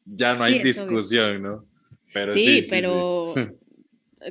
ya 0.05 0.36
no 0.36 0.43
hay 0.43 0.62
discusión, 0.62 1.41
¿no? 1.41 1.65
Pero 2.13 2.31
sí, 2.31 2.65
pero... 2.69 3.33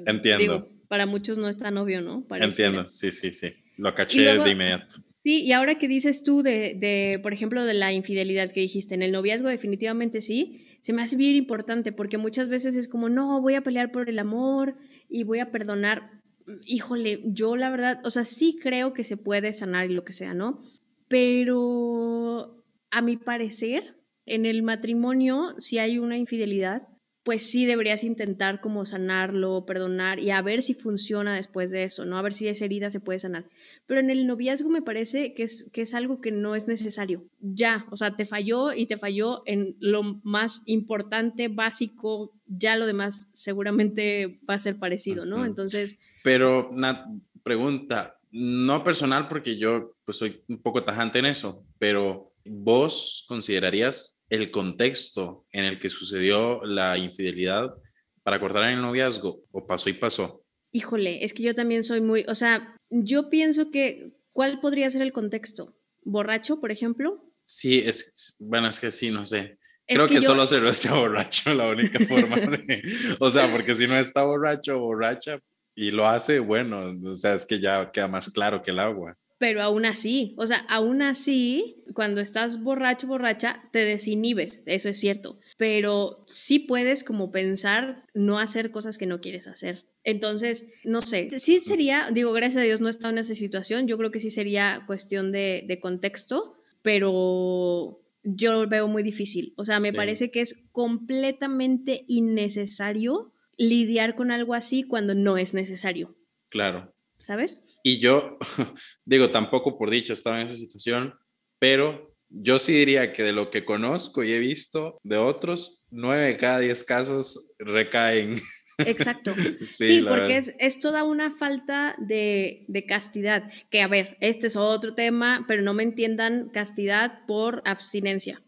Entiendo. 0.06 0.70
para 0.88 1.04
muchos 1.04 1.36
no 1.36 1.50
es 1.50 1.58
tan 1.58 1.76
obvio, 1.76 2.00
¿no? 2.00 2.26
Entiendo, 2.30 2.88
sí, 2.88 3.12
sí, 3.12 3.32
sí. 3.34 3.52
Lo 3.76 3.94
caché 3.94 4.22
de 4.22 4.50
inmediato. 4.50 4.96
Sí, 5.22 5.42
y 5.42 5.52
ahora 5.52 5.76
que 5.76 5.88
dices 5.88 6.22
tú 6.22 6.42
de, 6.42 6.74
de, 6.78 7.18
por 7.22 7.32
ejemplo, 7.32 7.64
de 7.64 7.74
la 7.74 7.92
infidelidad 7.92 8.50
que 8.52 8.60
dijiste, 8.60 8.94
en 8.94 9.02
el 9.02 9.12
noviazgo 9.12 9.48
definitivamente 9.48 10.20
sí, 10.20 10.66
se 10.82 10.92
me 10.92 11.02
hace 11.02 11.16
bien 11.16 11.36
importante 11.36 11.92
porque 11.92 12.18
muchas 12.18 12.48
veces 12.48 12.74
es 12.74 12.88
como, 12.88 13.08
no, 13.08 13.40
voy 13.40 13.54
a 13.54 13.62
pelear 13.62 13.92
por 13.92 14.08
el 14.08 14.18
amor 14.18 14.76
y 15.08 15.24
voy 15.24 15.38
a 15.38 15.50
perdonar. 15.50 16.21
Híjole, 16.64 17.22
yo 17.24 17.56
la 17.56 17.70
verdad, 17.70 18.00
o 18.04 18.10
sea, 18.10 18.24
sí 18.24 18.58
creo 18.60 18.92
que 18.92 19.04
se 19.04 19.16
puede 19.16 19.52
sanar 19.52 19.90
y 19.90 19.94
lo 19.94 20.04
que 20.04 20.12
sea, 20.12 20.34
¿no? 20.34 20.62
Pero 21.08 22.64
a 22.90 23.02
mi 23.02 23.16
parecer, 23.16 23.96
en 24.26 24.46
el 24.46 24.62
matrimonio, 24.62 25.54
si 25.58 25.78
hay 25.78 25.98
una 25.98 26.16
infidelidad, 26.16 26.88
pues 27.24 27.48
sí 27.48 27.66
deberías 27.66 28.02
intentar 28.02 28.60
como 28.60 28.84
sanarlo, 28.84 29.64
perdonar 29.64 30.18
y 30.18 30.30
a 30.30 30.42
ver 30.42 30.60
si 30.62 30.74
funciona 30.74 31.36
después 31.36 31.70
de 31.70 31.84
eso, 31.84 32.04
¿no? 32.04 32.18
A 32.18 32.22
ver 32.22 32.34
si 32.34 32.48
esa 32.48 32.64
herida 32.64 32.90
se 32.90 32.98
puede 32.98 33.20
sanar. 33.20 33.48
Pero 33.86 34.00
en 34.00 34.10
el 34.10 34.26
noviazgo 34.26 34.68
me 34.68 34.82
parece 34.82 35.32
que 35.34 35.44
es, 35.44 35.70
que 35.72 35.82
es 35.82 35.94
algo 35.94 36.20
que 36.20 36.32
no 36.32 36.56
es 36.56 36.66
necesario. 36.66 37.24
Ya, 37.38 37.86
o 37.90 37.96
sea, 37.96 38.16
te 38.16 38.26
falló 38.26 38.72
y 38.72 38.86
te 38.86 38.98
falló 38.98 39.42
en 39.46 39.76
lo 39.78 40.02
más 40.24 40.62
importante, 40.66 41.46
básico, 41.46 42.32
ya 42.46 42.76
lo 42.76 42.86
demás 42.86 43.28
seguramente 43.32 44.40
va 44.48 44.54
a 44.54 44.60
ser 44.60 44.78
parecido, 44.78 45.24
¿no? 45.24 45.46
Entonces... 45.46 45.98
Pero 46.22 46.70
una 46.70 47.06
pregunta, 47.42 48.18
no 48.30 48.82
personal 48.82 49.28
porque 49.28 49.56
yo 49.56 49.96
pues 50.04 50.18
soy 50.18 50.42
un 50.48 50.60
poco 50.62 50.82
tajante 50.82 51.18
en 51.18 51.26
eso, 51.26 51.64
pero 51.78 52.32
¿vos 52.44 53.24
considerarías 53.28 54.24
el 54.30 54.50
contexto 54.50 55.46
en 55.52 55.64
el 55.64 55.78
que 55.78 55.90
sucedió 55.90 56.64
la 56.64 56.96
infidelidad 56.96 57.74
para 58.22 58.40
cortar 58.40 58.70
el 58.70 58.80
noviazgo 58.80 59.44
o 59.52 59.66
pasó 59.66 59.90
y 59.90 59.94
pasó? 59.94 60.44
Híjole, 60.72 61.24
es 61.24 61.34
que 61.34 61.42
yo 61.42 61.54
también 61.54 61.84
soy 61.84 62.00
muy, 62.00 62.24
o 62.28 62.34
sea, 62.34 62.76
yo 62.88 63.28
pienso 63.28 63.70
que, 63.70 64.12
¿cuál 64.32 64.60
podría 64.60 64.88
ser 64.88 65.02
el 65.02 65.12
contexto? 65.12 65.76
¿Borracho, 66.02 66.60
por 66.60 66.72
ejemplo? 66.72 67.22
Sí, 67.42 67.80
es, 67.84 68.36
bueno, 68.38 68.68
es 68.68 68.80
que 68.80 68.90
sí, 68.90 69.10
no 69.10 69.26
sé. 69.26 69.58
Creo 69.86 70.08
que, 70.08 70.22
solo 70.22 70.46
se 70.46 70.60
lo 70.60 70.70
está 70.70 70.94
borracho, 70.94 71.52
la 71.52 71.68
única 71.68 71.98
forma 72.06 72.36
de, 72.36 72.82
o 73.18 73.30
sea, 73.30 73.50
porque 73.52 73.74
si 73.74 73.86
no 73.86 73.96
está 73.96 74.22
borracho 74.22 74.76
o 74.76 74.80
borracha 74.80 75.38
y 75.74 75.90
lo 75.90 76.06
hace, 76.06 76.38
bueno, 76.38 76.94
o 77.04 77.14
sea, 77.14 77.34
es 77.34 77.46
que 77.46 77.60
ya 77.60 77.90
queda 77.92 78.08
más 78.08 78.30
claro 78.30 78.62
que 78.62 78.70
el 78.70 78.78
agua 78.78 79.16
pero 79.42 79.60
aún 79.60 79.84
así, 79.84 80.36
o 80.38 80.46
sea, 80.46 80.58
aún 80.68 81.02
así, 81.02 81.82
cuando 81.94 82.20
estás 82.20 82.62
borracho, 82.62 83.08
borracha, 83.08 83.64
te 83.72 83.80
desinhibes, 83.80 84.62
eso 84.66 84.88
es 84.88 85.00
cierto, 85.00 85.40
pero 85.56 86.24
sí 86.28 86.60
puedes 86.60 87.02
como 87.02 87.32
pensar 87.32 88.04
no 88.14 88.38
hacer 88.38 88.70
cosas 88.70 88.98
que 88.98 89.06
no 89.06 89.20
quieres 89.20 89.48
hacer. 89.48 89.84
Entonces, 90.04 90.70
no 90.84 91.00
sé, 91.00 91.40
sí 91.40 91.58
sería, 91.58 92.08
digo, 92.12 92.32
gracias 92.32 92.62
a 92.62 92.64
Dios 92.64 92.80
no 92.80 92.86
he 92.86 92.92
estado 92.92 93.14
en 93.14 93.18
esa 93.18 93.34
situación, 93.34 93.88
yo 93.88 93.98
creo 93.98 94.12
que 94.12 94.20
sí 94.20 94.30
sería 94.30 94.84
cuestión 94.86 95.32
de, 95.32 95.76
contexto, 95.82 96.54
pero 96.82 98.00
yo 98.22 98.62
lo 98.62 98.68
veo 98.68 98.86
muy 98.86 99.02
difícil. 99.02 99.54
O 99.56 99.64
sea, 99.64 99.80
me 99.80 99.92
parece 99.92 100.30
que 100.30 100.40
es 100.40 100.54
completamente 100.70 102.04
innecesario 102.06 103.32
lidiar 103.62 104.16
con 104.16 104.30
algo 104.30 104.54
así 104.54 104.82
cuando 104.82 105.14
no 105.14 105.38
es 105.38 105.54
necesario. 105.54 106.16
Claro. 106.48 106.92
¿Sabes? 107.18 107.60
Y 107.84 107.98
yo, 107.98 108.38
digo, 109.04 109.30
tampoco 109.30 109.78
por 109.78 109.90
dicha 109.90 110.12
estaba 110.12 110.40
en 110.40 110.48
esa 110.48 110.56
situación, 110.56 111.14
pero 111.58 112.14
yo 112.28 112.58
sí 112.58 112.72
diría 112.72 113.12
que 113.12 113.22
de 113.22 113.32
lo 113.32 113.50
que 113.50 113.64
conozco 113.64 114.24
y 114.24 114.32
he 114.32 114.38
visto 114.38 114.98
de 115.02 115.16
otros, 115.16 115.84
nueve 115.90 116.26
de 116.26 116.36
cada 116.36 116.58
diez 116.58 116.82
casos 116.82 117.52
recaen. 117.58 118.40
Exacto. 118.78 119.34
sí, 119.66 120.04
porque 120.08 120.40
es, 120.58 120.80
toda 120.80 121.04
una 121.04 121.34
falta 121.34 121.94
de, 121.98 122.66
castidad. 122.88 123.50
Que 123.70 123.82
a 123.82 123.86
ver, 123.86 124.16
este 124.20 124.48
es 124.48 124.56
otro 124.56 124.94
tema, 124.94 125.44
pero 125.46 125.62
no 125.62 125.74
me 125.74 125.82
entiendan 125.84 126.48
castidad 126.50 127.24
por 127.26 127.62
abstinencia. 127.64 128.42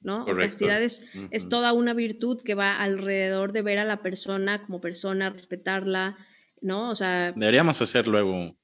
¿No? 0.00 0.24
Castidad 0.24 0.82
es, 0.82 1.04
es, 1.30 1.48
toda 1.48 1.72
una 1.72 1.94
virtud 1.94 2.40
que 2.42 2.54
va 2.54 2.76
alrededor 2.76 3.52
de 3.52 3.62
ver 3.62 3.78
a 3.78 3.84
la 3.84 4.02
persona 4.02 4.64
como 4.64 4.80
persona, 4.80 5.30
respetarla, 5.30 6.16
¿no? 6.60 6.90
O 6.90 6.94
sea... 6.94 7.32
Deberíamos 7.32 7.80
hacer 7.82 8.08
luego 8.08 8.56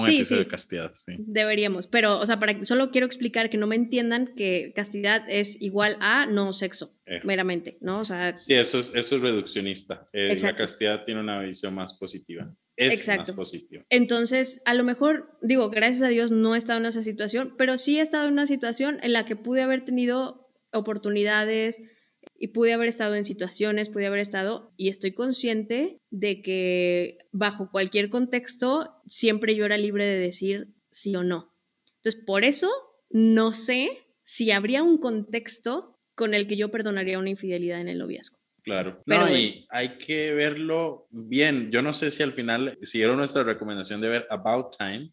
sí, 0.00 0.24
sí. 0.24 0.36
de 0.36 0.46
castidad, 0.46 0.92
sí. 0.94 1.14
Deberíamos, 1.18 1.86
pero, 1.86 2.18
o 2.18 2.26
sea, 2.26 2.38
para, 2.38 2.64
solo 2.64 2.90
quiero 2.90 3.06
explicar 3.06 3.50
que 3.50 3.56
no 3.56 3.66
me 3.66 3.76
entiendan 3.76 4.34
que 4.36 4.72
castidad 4.74 5.24
es 5.28 5.60
igual 5.60 5.96
a 6.00 6.26
no 6.26 6.52
sexo, 6.52 6.90
eh. 7.06 7.20
meramente, 7.24 7.78
¿no? 7.80 8.00
O 8.00 8.04
sea... 8.04 8.36
Sí, 8.36 8.54
eso 8.54 8.78
es, 8.78 8.92
eso 8.94 9.16
es 9.16 9.22
reduccionista. 9.22 10.08
Eh, 10.12 10.36
la 10.42 10.56
castidad 10.56 11.04
tiene 11.04 11.20
una 11.20 11.40
visión 11.40 11.74
más 11.74 11.94
positiva. 11.94 12.54
Es 12.76 12.94
Exacto. 12.94 13.32
más 13.32 13.32
positiva. 13.32 13.84
Entonces, 13.90 14.62
a 14.64 14.74
lo 14.74 14.84
mejor, 14.84 15.36
digo, 15.42 15.70
gracias 15.70 16.02
a 16.02 16.08
Dios 16.08 16.30
no 16.30 16.54
he 16.54 16.58
estado 16.58 16.78
en 16.80 16.86
esa 16.86 17.02
situación, 17.02 17.54
pero 17.58 17.78
sí 17.78 17.98
he 17.98 18.02
estado 18.02 18.26
en 18.26 18.34
una 18.34 18.46
situación 18.46 18.98
en 19.02 19.12
la 19.12 19.26
que 19.26 19.36
pude 19.36 19.62
haber 19.62 19.84
tenido 19.84 20.47
oportunidades, 20.72 21.80
y 22.38 22.48
pude 22.48 22.72
haber 22.72 22.88
estado 22.88 23.14
en 23.14 23.24
situaciones, 23.24 23.88
pude 23.88 24.06
haber 24.06 24.20
estado, 24.20 24.72
y 24.76 24.88
estoy 24.88 25.12
consciente 25.12 25.98
de 26.10 26.42
que 26.42 27.18
bajo 27.32 27.70
cualquier 27.70 28.10
contexto 28.10 28.94
siempre 29.06 29.56
yo 29.56 29.64
era 29.64 29.76
libre 29.76 30.06
de 30.06 30.18
decir 30.18 30.68
sí 30.90 31.14
o 31.16 31.24
no. 31.24 31.52
Entonces, 31.96 32.22
por 32.24 32.44
eso 32.44 32.70
no 33.10 33.52
sé 33.52 33.88
si 34.22 34.50
habría 34.50 34.82
un 34.82 34.98
contexto 34.98 35.98
con 36.14 36.34
el 36.34 36.46
que 36.46 36.56
yo 36.56 36.70
perdonaría 36.70 37.18
una 37.18 37.30
infidelidad 37.30 37.80
en 37.80 37.88
el 37.88 37.98
noviazgo. 37.98 38.36
Claro, 38.62 39.02
no, 39.06 39.34
y 39.34 39.66
hay 39.70 39.96
que 39.96 40.34
verlo 40.34 41.06
bien. 41.10 41.70
Yo 41.70 41.80
no 41.80 41.94
sé 41.94 42.10
si 42.10 42.22
al 42.22 42.32
final 42.32 42.76
siguieron 42.82 43.16
nuestra 43.16 43.42
recomendación 43.42 44.00
de 44.00 44.08
ver 44.08 44.26
About 44.28 44.76
Time, 44.76 45.10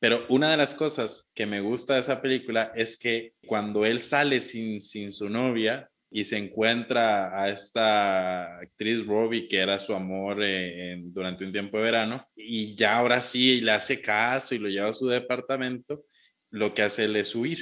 pero 0.00 0.26
una 0.28 0.50
de 0.50 0.56
las 0.56 0.74
cosas 0.74 1.32
que 1.34 1.46
me 1.46 1.60
gusta 1.60 1.94
de 1.94 2.00
esa 2.00 2.22
película 2.22 2.72
es 2.74 2.96
que 2.96 3.34
cuando 3.46 3.84
él 3.84 4.00
sale 4.00 4.40
sin, 4.40 4.80
sin 4.80 5.12
su 5.12 5.28
novia, 5.28 5.90
y 6.10 6.24
se 6.24 6.38
encuentra 6.38 7.38
a 7.38 7.50
esta 7.50 8.58
actriz 8.58 9.06
Robbie, 9.06 9.46
que 9.46 9.58
era 9.58 9.78
su 9.78 9.94
amor 9.94 10.38
eh, 10.42 10.98
durante 11.02 11.44
un 11.44 11.52
tiempo 11.52 11.76
de 11.76 11.82
verano, 11.82 12.26
y 12.34 12.74
ya 12.74 12.96
ahora 12.96 13.20
sí 13.20 13.60
le 13.60 13.72
hace 13.72 14.00
caso 14.00 14.54
y 14.54 14.58
lo 14.58 14.68
lleva 14.68 14.88
a 14.88 14.94
su 14.94 15.06
departamento, 15.06 16.04
lo 16.50 16.72
que 16.72 16.82
hace 16.82 17.04
él 17.04 17.16
es 17.16 17.34
huir, 17.34 17.58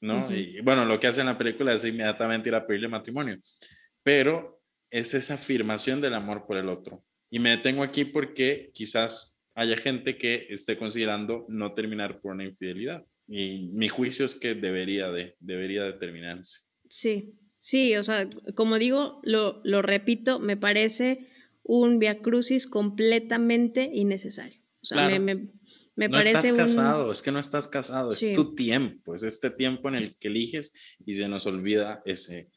¿no? 0.00 0.32
Y 0.32 0.60
bueno, 0.60 0.84
lo 0.84 1.00
que 1.00 1.08
hace 1.08 1.20
en 1.20 1.26
la 1.26 1.38
película 1.38 1.72
es 1.72 1.84
inmediatamente 1.84 2.48
ir 2.48 2.54
a 2.54 2.64
pedirle 2.64 2.88
matrimonio, 2.88 3.38
pero 4.04 4.60
es 4.88 5.14
esa 5.14 5.34
afirmación 5.34 6.00
del 6.00 6.14
amor 6.14 6.46
por 6.46 6.56
el 6.56 6.68
otro. 6.68 7.02
Y 7.28 7.40
me 7.40 7.50
detengo 7.50 7.82
aquí 7.82 8.04
porque 8.04 8.70
quizás 8.72 9.29
haya 9.60 9.76
gente 9.76 10.16
que 10.16 10.46
esté 10.50 10.76
considerando 10.76 11.46
no 11.48 11.74
terminar 11.74 12.20
por 12.20 12.32
una 12.32 12.44
infidelidad. 12.44 13.04
Y 13.28 13.68
mi 13.72 13.88
juicio 13.88 14.24
es 14.24 14.34
que 14.34 14.54
debería 14.54 15.10
de, 15.10 15.36
debería 15.40 15.84
determinarse. 15.84 16.60
Sí, 16.88 17.34
Sí, 17.62 17.94
o 17.94 18.02
sea, 18.02 18.26
como 18.54 18.78
digo, 18.78 19.20
lo, 19.22 19.60
lo 19.64 19.82
repito, 19.82 20.40
me 20.40 20.56
parece 20.56 21.28
un 21.62 21.98
via 21.98 22.22
crucis 22.22 22.66
completamente 22.66 23.90
innecesario. 23.92 24.62
O 24.80 24.86
sea, 24.86 25.06
me, 25.06 25.20
me, 25.20 25.34
me 25.94 26.08
no 26.08 26.12
parece 26.12 26.48
estás 26.48 26.56
casado, 26.56 27.12
es 27.12 27.20
que 27.20 27.30
no 27.30 27.38
estás 27.38 27.68
casado, 27.68 28.12
es 28.12 28.32
tu 28.32 28.54
tiempo, 28.54 29.14
es 29.14 29.24
este 29.24 29.50
tiempo 29.50 29.90
en 29.90 29.96
el 29.96 30.16
que 30.16 30.28
eliges 30.28 30.72
y 31.04 31.12
se 31.12 31.28
nos 31.28 31.44
olvida 31.44 32.00
ese, 32.06 32.50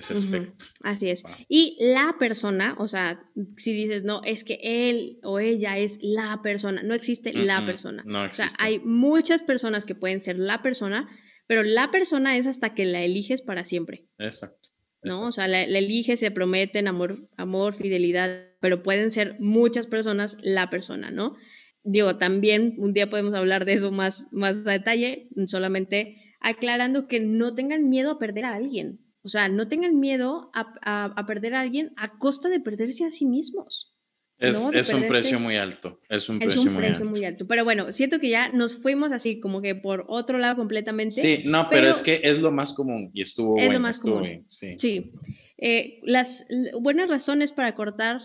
ese 0.00 0.14
aspecto. 0.14 0.64
Así 0.82 1.10
es. 1.10 1.24
Y 1.48 1.76
la 1.80 2.16
persona, 2.18 2.76
o 2.78 2.88
sea, 2.88 3.22
si 3.56 3.72
dices, 3.72 4.04
no, 4.04 4.20
es 4.24 4.44
que 4.44 4.58
él 4.62 5.18
o 5.22 5.38
ella 5.38 5.78
es 5.78 5.98
la 6.02 6.40
persona, 6.42 6.82
no 6.82 6.94
existe 6.94 7.32
la 7.32 7.64
persona. 7.64 8.02
No 8.06 8.24
existe. 8.24 8.46
O 8.46 8.56
sea, 8.56 8.66
hay 8.66 8.80
muchas 8.80 9.42
personas 9.42 9.84
que 9.84 9.94
pueden 9.94 10.20
ser 10.20 10.38
la 10.38 10.62
persona, 10.62 11.08
pero 11.46 11.62
la 11.62 11.90
persona 11.90 12.36
es 12.36 12.46
hasta 12.46 12.74
que 12.74 12.84
la 12.84 13.02
eliges 13.02 13.42
para 13.42 13.64
siempre. 13.64 14.06
Exacto. 14.18 14.70
¿No? 15.02 15.28
O 15.28 15.32
sea, 15.32 15.46
la, 15.46 15.62
eliges, 15.62 16.20
se 16.20 16.30
prometen 16.30 16.88
amor, 16.88 17.28
amor, 17.36 17.74
fidelidad, 17.74 18.50
pero 18.60 18.82
pueden 18.82 19.10
ser 19.10 19.36
muchas 19.38 19.86
personas 19.86 20.36
la 20.42 20.68
persona, 20.68 21.10
¿no? 21.10 21.36
Digo, 21.84 22.18
también 22.18 22.74
un 22.78 22.92
día 22.92 23.08
podemos 23.08 23.32
hablar 23.34 23.64
de 23.64 23.74
eso 23.74 23.92
más, 23.92 24.28
más 24.32 24.66
a 24.66 24.72
detalle, 24.72 25.28
solamente 25.46 26.16
aclarando 26.40 27.06
que 27.06 27.20
no 27.20 27.54
tengan 27.54 27.88
miedo 27.88 28.10
a 28.10 28.18
perder 28.18 28.44
a 28.44 28.54
alguien. 28.54 29.05
O 29.26 29.28
sea, 29.28 29.48
no 29.48 29.68
tengan 29.68 29.98
miedo 29.98 30.50
a, 30.54 31.04
a 31.04 31.26
perder 31.26 31.54
a 31.54 31.60
alguien 31.60 31.92
a 31.96 32.16
costa 32.18 32.48
de 32.48 32.60
perderse 32.60 33.04
a 33.04 33.10
sí 33.10 33.26
mismos. 33.26 33.92
Es, 34.38 34.92
un 34.92 35.08
precio 35.08 35.40
muy 35.40 35.56
alto. 35.56 36.00
Es 36.08 36.28
un, 36.28 36.38
precio, 36.38 36.70
muy, 36.70 37.24
alto. 37.24 37.46
Pero 37.46 37.64
bueno, 37.64 37.90
siento 37.90 38.20
que 38.20 38.28
ya 38.28 38.50
nos 38.50 38.76
fuimos 38.76 39.10
así 39.12 39.40
como 39.40 39.62
que 39.62 39.74
por 39.74 40.04
otro 40.08 40.38
lado 40.38 40.56
completamente. 40.56 41.14
Sí, 41.14 41.42
no, 41.46 41.68
pero, 41.70 41.88
es 41.88 42.02
que 42.02 42.20
es 42.22 42.38
lo 42.38 42.52
más 42.52 42.74
común 42.74 43.10
y 43.14 43.22
estuvo 43.22 43.58
Es 43.58 43.72
lo 43.72 43.80
más 43.80 43.98
común. 43.98 44.44
sí. 44.46 45.12
Eh, 45.58 46.00
las 46.02 46.46
buenas 46.78 47.08
razones 47.08 47.50
para 47.50 47.74
cortar 47.74 48.20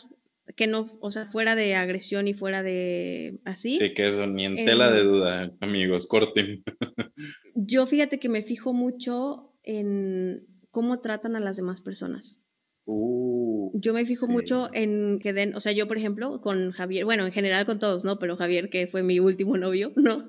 que 0.57 0.67
no, 0.67 0.87
o 0.99 1.11
sea, 1.11 1.27
fuera 1.27 1.55
de 1.55 1.75
agresión 1.75 2.27
y 2.27 2.33
fuera 2.33 2.61
de 2.61 3.39
así. 3.45 3.71
Sí, 3.71 3.93
que 3.93 4.09
eso 4.09 4.27
ni 4.27 4.45
en 4.45 4.65
tela 4.65 4.91
de 4.91 5.03
duda, 5.03 5.51
amigos, 5.61 6.07
corten. 6.07 6.63
yo 7.55 7.85
fíjate 7.85 8.19
que 8.19 8.27
me 8.27 8.43
fijo 8.43 8.73
mucho 8.73 9.53
en 9.63 10.45
cómo 10.71 10.99
tratan 10.99 11.35
a 11.35 11.39
las 11.39 11.57
demás 11.57 11.81
personas. 11.81 12.51
Uh, 12.85 13.71
yo 13.75 13.93
me 13.93 14.05
fijo 14.05 14.27
mucho 14.27 14.69
en 14.73 15.19
que 15.19 15.33
den, 15.33 15.55
o 15.55 15.59
sea, 15.59 15.71
yo 15.71 15.87
por 15.87 15.97
ejemplo 15.97 16.41
con 16.41 16.71
Javier, 16.71 17.05
bueno, 17.05 17.25
en 17.25 17.31
general 17.31 17.65
con 17.65 17.79
todos, 17.79 18.03
¿no? 18.03 18.17
Pero 18.17 18.37
Javier, 18.37 18.69
que 18.69 18.87
fue 18.87 19.03
mi 19.03 19.19
último 19.19 19.57
novio, 19.57 19.93
¿no? 19.95 20.25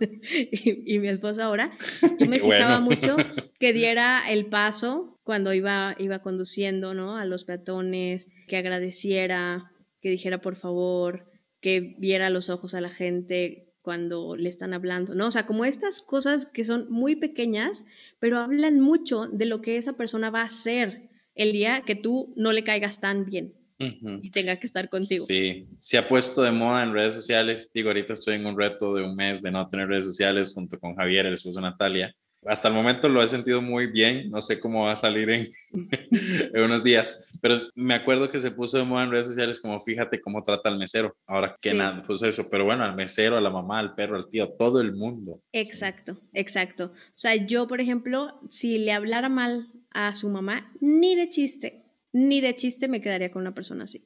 y, 0.51 0.99
mi 0.99 1.09
esposo 1.09 1.43
ahora, 1.43 1.73
yo 2.21 2.27
me 2.27 2.39
fijaba 2.39 2.81
mucho 2.81 3.17
que 3.59 3.73
diera 3.73 4.31
el 4.31 4.47
paso 4.47 5.19
cuando 5.25 5.55
iba, 5.55 5.97
iba 5.99 6.21
conduciendo, 6.21 6.95
¿no? 6.95 7.17
A 7.17 7.25
los 7.25 7.45
peatones, 7.45 8.29
que 8.49 8.57
agradeciera, 8.57 9.73
que 10.01 10.11
dijera 10.11 10.41
por 10.41 10.57
favor, 10.57 11.27
que 11.61 11.95
viera 11.99 12.29
los 12.29 12.51
ojos 12.51 12.75
a 12.75 12.81
la 12.81 12.91
gente, 12.91 13.72
cuando 13.83 14.37
le 14.37 14.49
están 14.49 14.73
hablando, 14.73 15.15
¿no? 15.15 15.27
O 15.27 15.31
sea, 15.31 15.47
como 15.47 15.65
estas 15.65 16.01
cosas 16.01 16.47
que 16.47 16.65
son 16.65 16.87
muy 16.91 17.17
pequeñas, 17.17 17.85
pero 18.21 18.39
hablan 18.39 18.81
mucho 18.81 19.27
de 19.27 19.47
lo 19.47 19.61
que 19.61 19.77
esa 19.77 19.95
persona 19.95 20.31
va 20.31 20.43
a 20.43 20.47
hacer 20.47 21.11
el 21.35 21.53
día 21.53 21.83
que 21.85 21.95
tú 21.95 22.33
no 22.37 22.53
le 22.53 22.65
caigas 22.65 23.01
tan 23.01 23.25
bien 23.25 23.55
y 23.79 24.31
tenga 24.31 24.57
que 24.57 24.67
estar 24.67 24.89
contigo. 24.89 25.25
Sí, 25.25 25.67
se 25.81 25.99
ha 25.99 26.09
puesto 26.09 26.43
de 26.43 26.53
moda 26.53 26.85
en 26.85 26.93
redes 26.93 27.15
sociales. 27.15 27.73
Digo, 27.75 27.89
ahorita 27.89 28.13
estoy 28.13 28.37
en 28.37 28.47
un 28.47 28.57
reto 28.57 28.95
de 28.95 29.03
un 29.03 29.17
mes 29.17 29.43
de 29.43 29.51
no 29.51 29.69
tener 29.69 29.89
redes 29.89 30.05
sociales 30.05 30.53
junto 30.55 30.79
con 30.79 30.95
Javier, 30.95 31.27
el 31.27 31.35
esposo 31.35 31.59
de 31.59 31.63
Natalia. 31.63 32.15
Hasta 32.45 32.69
el 32.69 32.75
momento 32.75 33.09
lo 33.09 33.23
he 33.23 33.29
sentido 33.29 33.63
muy 33.63 33.87
bien, 33.87 34.31
no 34.31 34.43
sé 34.43 34.59
cómo 34.59 34.85
va 34.85 34.93
a 34.93 34.97
salir 34.97 35.31
en, 35.31 35.49
en, 36.55 36.63
unos 36.63 36.83
días, 36.83 37.33
pero 37.41 37.55
me 37.75 37.95
acuerdo 37.95 38.29
que 38.29 38.41
se 38.41 38.51
puso 38.51 38.79
de 38.79 38.85
moda 38.85 39.05
en 39.05 39.11
redes 39.11 39.27
sociales 39.27 39.61
como 39.61 39.81
fíjate 39.81 40.21
cómo 40.21 40.43
trata 40.43 40.69
al 40.69 40.79
mesero, 40.79 41.17
ahora 41.27 41.57
que 41.61 41.73
nada, 41.73 42.03
pues 42.05 42.23
eso, 42.23 42.49
pero 42.51 42.65
bueno, 42.65 42.85
al 42.85 42.97
mesero, 42.97 43.37
a 43.37 43.41
la 43.41 43.51
mamá, 43.51 43.79
al 43.79 43.95
perro, 43.95 44.17
al 44.17 44.29
tío, 44.29 44.51
todo 44.59 44.81
el 44.81 44.93
mundo. 44.93 45.41
Exacto, 45.53 46.21
exacto. 46.33 46.93
O 46.95 47.13
sea, 47.19 47.37
yo, 47.37 47.69
por 47.69 47.81
ejemplo, 47.81 48.41
si 48.51 48.79
le 48.79 48.93
hablara 48.93 49.29
mal 49.29 49.69
a 49.91 50.15
su 50.17 50.29
mamá, 50.29 50.73
ni 50.81 51.15
de 51.15 51.29
chiste, 51.29 51.85
ni 52.13 52.41
de 52.41 52.55
chiste 52.55 52.89
me 52.89 53.01
quedaría 53.01 53.31
con 53.31 53.43
una 53.43 53.55
persona 53.55 53.85
así. 53.85 54.05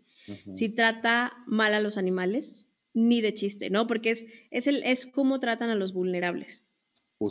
Si 0.53 0.69
trata 0.71 1.33
mal 1.47 1.73
a 1.73 1.81
los 1.81 1.97
animales, 1.97 2.69
ni 2.95 3.21
de 3.21 3.35
chiste, 3.35 3.71
¿no? 3.71 3.87
Porque 3.87 4.11
es, 4.11 4.27
es, 4.51 4.67
el, 4.67 4.83
es 4.83 5.07
cómo 5.07 5.39
tratan 5.39 5.71
a 5.71 5.75
los 5.75 5.93
vulnerables. 5.93 6.73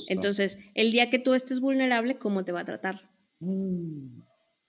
Entonces, 0.08 0.60
el 0.74 0.92
día 0.92 1.10
que 1.10 1.20
tú 1.20 1.34
estés 1.34 1.60
vulnerable, 1.60 2.18
¿cómo 2.18 2.44
te 2.44 2.52
va 2.52 2.62
a 2.62 2.66
tratar? 2.66 3.10
Mm, 3.40 4.22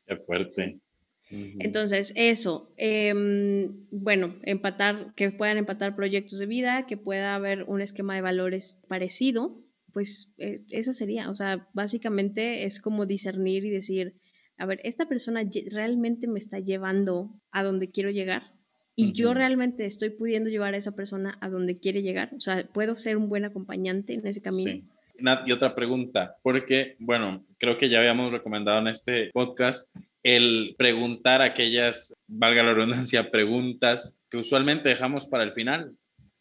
qué 0.06 0.16
fuerte. 0.16 0.80
Entonces, 1.28 2.12
eso, 2.14 2.72
em, 2.76 3.86
bueno, 3.90 4.36
empatar, 4.42 5.12
que 5.16 5.30
puedan 5.32 5.58
empatar 5.58 5.96
proyectos 5.96 6.38
de 6.38 6.46
vida, 6.46 6.86
que 6.86 6.96
pueda 6.96 7.34
haber 7.34 7.64
un 7.64 7.80
esquema 7.80 8.14
de 8.14 8.20
valores 8.20 8.78
parecido, 8.88 9.60
pues 9.92 10.32
eh, 10.38 10.62
esa 10.70 10.92
sería, 10.92 11.30
o 11.30 11.34
sea, 11.34 11.68
básicamente 11.72 12.64
es 12.64 12.80
como 12.80 13.06
discernir 13.06 13.64
y 13.64 13.70
decir, 13.70 14.14
a 14.56 14.66
ver, 14.66 14.80
esta 14.84 15.08
persona 15.08 15.42
realmente 15.70 16.28
me 16.28 16.38
está 16.38 16.60
llevando 16.60 17.40
a 17.50 17.64
donde 17.64 17.90
quiero 17.90 18.10
llegar 18.10 18.52
y 18.94 19.12
yo 19.12 19.34
realmente 19.34 19.84
estoy 19.84 20.10
pudiendo 20.10 20.48
llevar 20.48 20.74
a 20.74 20.78
esa 20.78 20.92
persona 20.92 21.36
a 21.40 21.50
donde 21.50 21.78
quiere 21.78 22.02
llegar, 22.02 22.32
o 22.34 22.40
sea, 22.40 22.66
puedo 22.72 22.96
ser 22.96 23.16
un 23.16 23.28
buen 23.28 23.44
acompañante 23.44 24.14
en 24.14 24.26
ese 24.26 24.40
camino. 24.40 24.72
Sí. 24.72 24.84
Y 25.18 25.52
otra 25.52 25.74
pregunta, 25.74 26.36
porque, 26.42 26.96
bueno, 26.98 27.44
creo 27.58 27.78
que 27.78 27.88
ya 27.88 27.98
habíamos 27.98 28.32
recomendado 28.32 28.78
en 28.78 28.88
este 28.88 29.30
podcast 29.32 29.96
el 30.22 30.74
preguntar 30.76 31.40
aquellas, 31.40 32.14
valga 32.26 32.62
la 32.62 32.74
redundancia, 32.74 33.30
preguntas 33.30 34.22
que 34.28 34.36
usualmente 34.36 34.88
dejamos 34.88 35.26
para 35.26 35.44
el 35.44 35.52
final, 35.52 35.94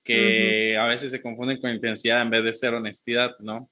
que 0.03 0.77
a 0.77 0.86
veces 0.86 1.12
se 1.12 1.22
confunden 1.22 1.60
con 1.60 1.72
intensidad 1.72 2.22
en 2.22 2.29
vez 2.29 2.44
de 2.44 2.53
ser 2.53 2.74
honestidad, 2.74 3.36
¿no? 3.39 3.70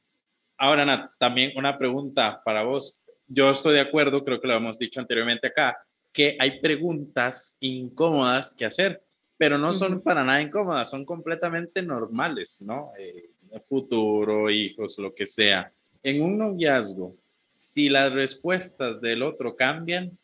Ahora, 0.58 0.86
Nat, 0.86 1.12
también 1.18 1.52
una 1.56 1.78
pregunta 1.78 2.42
para 2.44 2.64
vos. 2.64 3.00
Yo 3.28 3.50
estoy 3.50 3.74
de 3.74 3.82
acuerdo, 3.82 4.24
creo 4.24 4.40
que 4.40 4.48
lo 4.48 4.54
hemos 4.54 4.80
dicho 4.80 5.00
anteriormente 5.00 5.48
acá, 5.48 5.78
que 6.12 6.38
hay 6.40 6.62
preguntas 6.62 7.58
incómodas 7.60 8.56
que 8.56 8.66
hacer, 8.66 9.04
pero 9.38 9.58
no 9.58 9.74
son 9.74 10.02
para 10.02 10.24
nada 10.24 10.42
incómodas, 10.42 10.90
son 10.90 11.06
completamente 11.06 11.82
normales, 11.82 12.64
¿no? 12.66 12.92
Eh, 12.98 13.32
futuro, 13.60 14.50
hijos, 14.50 14.98
lo 14.98 15.14
que 15.14 15.28
sea. 15.28 15.72
En 16.02 16.22
un 16.22 16.38
noviazgo, 16.38 17.16
si 17.48 17.90
las 17.90 18.12
respuestas 18.12 19.00
del 19.00 19.24
otro 19.24 19.56
cambian, 19.56 20.18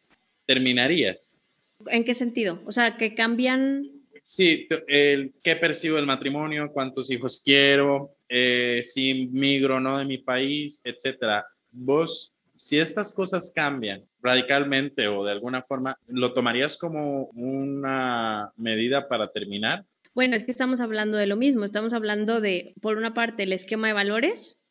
terminarías. 0.46 1.40
¿En 1.88 2.04
qué 2.04 2.14
sentido? 2.14 2.62
O 2.66 2.72
sea, 2.72 2.98
que 2.98 3.16
cambian. 3.16 3.88
Sí, 4.22 4.68
el, 4.88 5.34
¿qué 5.44 5.56
percibo 5.56 5.96
del 5.96 6.06
matrimonio? 6.06 6.72
¿Cuántos 6.74 7.10
hijos 7.12 7.42
quiero? 7.44 8.16
Eh, 8.28 8.82
si 8.84 9.28
migro 9.28 9.78
o 9.78 9.80
no 9.80 9.98
de 9.98 10.06
mi 10.06 10.18
país, 10.18 10.82
etcétera. 10.84 11.46
Vos, 11.72 12.36
si 12.56 12.80
estas 12.80 13.14
cosas 13.14 13.52
cambian 13.56 14.04
radicalmente 14.22 15.08
o 15.08 15.24
de 15.24 15.32
alguna 15.32 15.62
forma, 15.62 15.98
¿lo 16.08 16.34
tomarías 16.34 16.78
como 16.78 17.26
una 17.36 18.52
medida 18.58 19.08
para 19.08 19.32
terminar? 19.32 19.86
Bueno, 20.20 20.36
es 20.36 20.44
que 20.44 20.52
estamos 20.52 20.82
hablando 20.82 21.16
de 21.16 21.28
lo 21.28 21.38
mismo, 21.38 21.64
estamos 21.64 21.94
hablando 21.94 22.42
de, 22.42 22.74
por 22.82 22.98
una 22.98 23.14
parte, 23.14 23.44
el 23.44 23.54
esquema 23.54 23.88
de 23.88 23.94
valores 23.94 24.62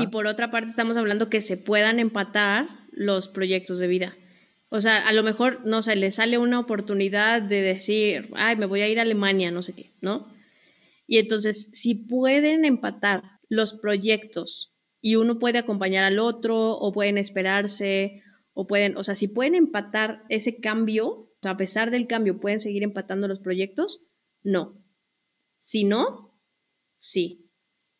y 0.00 0.06
por 0.06 0.26
otra 0.26 0.50
parte 0.50 0.70
estamos 0.70 0.96
hablando 0.96 1.28
que 1.28 1.42
se 1.42 1.58
puedan 1.58 1.98
empatar 1.98 2.66
los 2.92 3.28
proyectos 3.28 3.78
de 3.78 3.88
vida. 3.88 4.16
O 4.70 4.80
sea, 4.80 5.06
a 5.06 5.12
lo 5.12 5.22
mejor, 5.22 5.60
no 5.66 5.82
sé, 5.82 5.96
le 5.96 6.10
sale 6.10 6.38
una 6.38 6.58
oportunidad 6.58 7.42
de 7.42 7.60
decir, 7.60 8.30
ay, 8.36 8.56
me 8.56 8.64
voy 8.64 8.80
a 8.80 8.88
ir 8.88 8.98
a 8.98 9.02
Alemania, 9.02 9.50
no 9.50 9.60
sé 9.60 9.74
qué, 9.74 9.92
¿no? 10.00 10.32
Y 11.06 11.18
entonces, 11.18 11.68
si 11.74 11.94
pueden 11.94 12.64
empatar 12.64 13.22
los 13.50 13.74
proyectos 13.74 14.72
y 15.02 15.16
uno 15.16 15.38
puede 15.38 15.58
acompañar 15.58 16.04
al 16.04 16.18
otro 16.18 16.70
o 16.70 16.90
pueden 16.94 17.18
esperarse 17.18 18.22
o 18.54 18.66
pueden, 18.66 18.96
o 18.96 19.02
sea, 19.02 19.14
si 19.14 19.28
pueden 19.28 19.56
empatar 19.56 20.22
ese 20.30 20.58
cambio, 20.58 21.06
o 21.06 21.38
sea, 21.42 21.50
a 21.50 21.56
pesar 21.58 21.90
del 21.90 22.06
cambio, 22.06 22.40
pueden 22.40 22.60
seguir 22.60 22.82
empatando 22.82 23.28
los 23.28 23.40
proyectos, 23.40 24.08
no. 24.42 24.85
Si 25.66 25.82
no, 25.82 26.32
sí. 26.96 27.50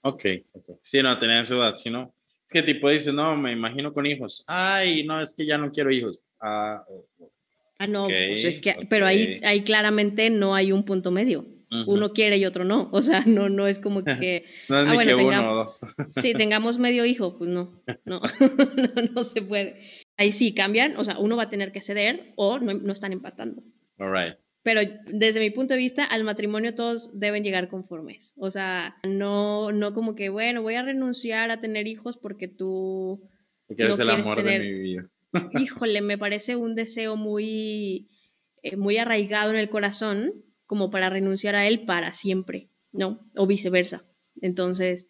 Ok, 0.03 0.25
ok. 0.53 0.79
Si 0.83 1.03
no, 1.03 1.19
tenía 1.19 1.43
duda. 1.43 1.75
Si 1.75 1.91
no, 1.91 2.15
es 2.23 2.53
que 2.53 2.63
tipo 2.63 2.89
dice, 2.89 3.13
no, 3.13 3.37
me 3.37 3.51
imagino 3.51 3.93
con 3.93 4.07
hijos. 4.07 4.45
Ay, 4.47 5.03
no, 5.03 5.21
es 5.21 5.35
que 5.35 5.45
ya 5.45 5.59
no 5.59 5.73
quiero 5.73 5.91
hijos. 5.91 6.23
Ah, 6.41 6.85
ah 7.81 7.87
no, 7.89 8.07
pues 8.07 8.45
es 8.45 8.61
que, 8.61 8.87
pero 8.89 9.05
ahí, 9.05 9.41
ahí 9.43 9.65
claramente 9.65 10.31
no 10.31 10.55
hay 10.55 10.71
un 10.71 10.85
punto 10.85 11.11
medio. 11.11 11.45
Uno 11.89 12.13
quiere 12.13 12.39
y 12.39 12.45
otro 12.45 12.63
no. 12.63 12.89
O 12.93 13.03
sea, 13.03 13.25
no, 13.27 13.49
no 13.49 13.67
es 13.67 13.81
como 13.81 14.05
que. 14.05 14.45
no 14.69 14.83
es 14.83 14.89
ah, 14.89 14.95
bueno, 14.95 15.17
que 15.17 15.25
uno 15.25 15.53
o 15.53 15.57
dos. 15.57 15.81
sí, 16.11 16.35
tengamos 16.35 16.79
medio 16.79 17.05
hijo, 17.05 17.37
pues 17.37 17.51
no, 17.51 17.83
no, 18.05 18.21
no, 18.95 19.03
no, 19.13 19.25
se 19.25 19.43
puede. 19.43 20.05
Ahí 20.17 20.31
sí 20.31 20.55
cambian, 20.55 20.97
o 20.99 21.03
sea, 21.03 21.19
uno 21.19 21.37
va 21.37 21.43
a 21.43 21.51
tener 21.51 21.73
que 21.73 21.81
ceder 21.81 22.33
o 22.37 22.61
no, 22.61 22.75
no 22.75 22.93
están 22.93 23.13
empatando. 23.13 23.61
All 23.99 24.13
right. 24.13 24.37
Pero 24.67 24.81
desde 25.07 25.39
mi 25.39 25.51
punto 25.51 25.75
de 25.75 25.79
vista, 25.79 26.05
al 26.05 26.25
matrimonio 26.25 26.75
todos 26.75 27.17
deben 27.17 27.45
llegar 27.45 27.69
conformes. 27.69 28.35
O 28.37 28.51
sea, 28.51 28.97
no, 29.07 29.71
no 29.71 29.95
como 29.95 30.17
que, 30.17 30.29
bueno, 30.29 30.61
voy 30.61 30.75
a 30.75 30.83
renunciar 30.83 31.53
a 31.53 31.61
tener 31.61 31.87
hijos 31.87 32.17
porque 32.17 32.49
tú... 32.49 33.31
Porque 33.69 33.85
eres 33.85 34.01
el 34.01 34.11
amor 34.11 34.43
de 34.43 34.59
mi 34.59 34.73
vida. 34.81 35.09
Híjole, 35.57 36.01
me 36.01 36.19
parece 36.19 36.57
un 36.57 36.75
deseo 36.75 37.15
muy, 37.15 38.09
eh, 38.65 38.75
muy 38.75 38.97
arraigado 38.97 39.53
en 39.53 39.59
el 39.59 39.71
corazón 39.71 40.33
como 40.65 40.91
para 40.91 41.11
renunciar 41.11 41.55
a 41.55 41.69
él 41.69 41.85
para 41.85 42.11
siempre, 42.11 42.69
¿no? 42.91 43.25
O 43.37 43.47
viceversa. 43.47 44.05
Entonces, 44.41 45.07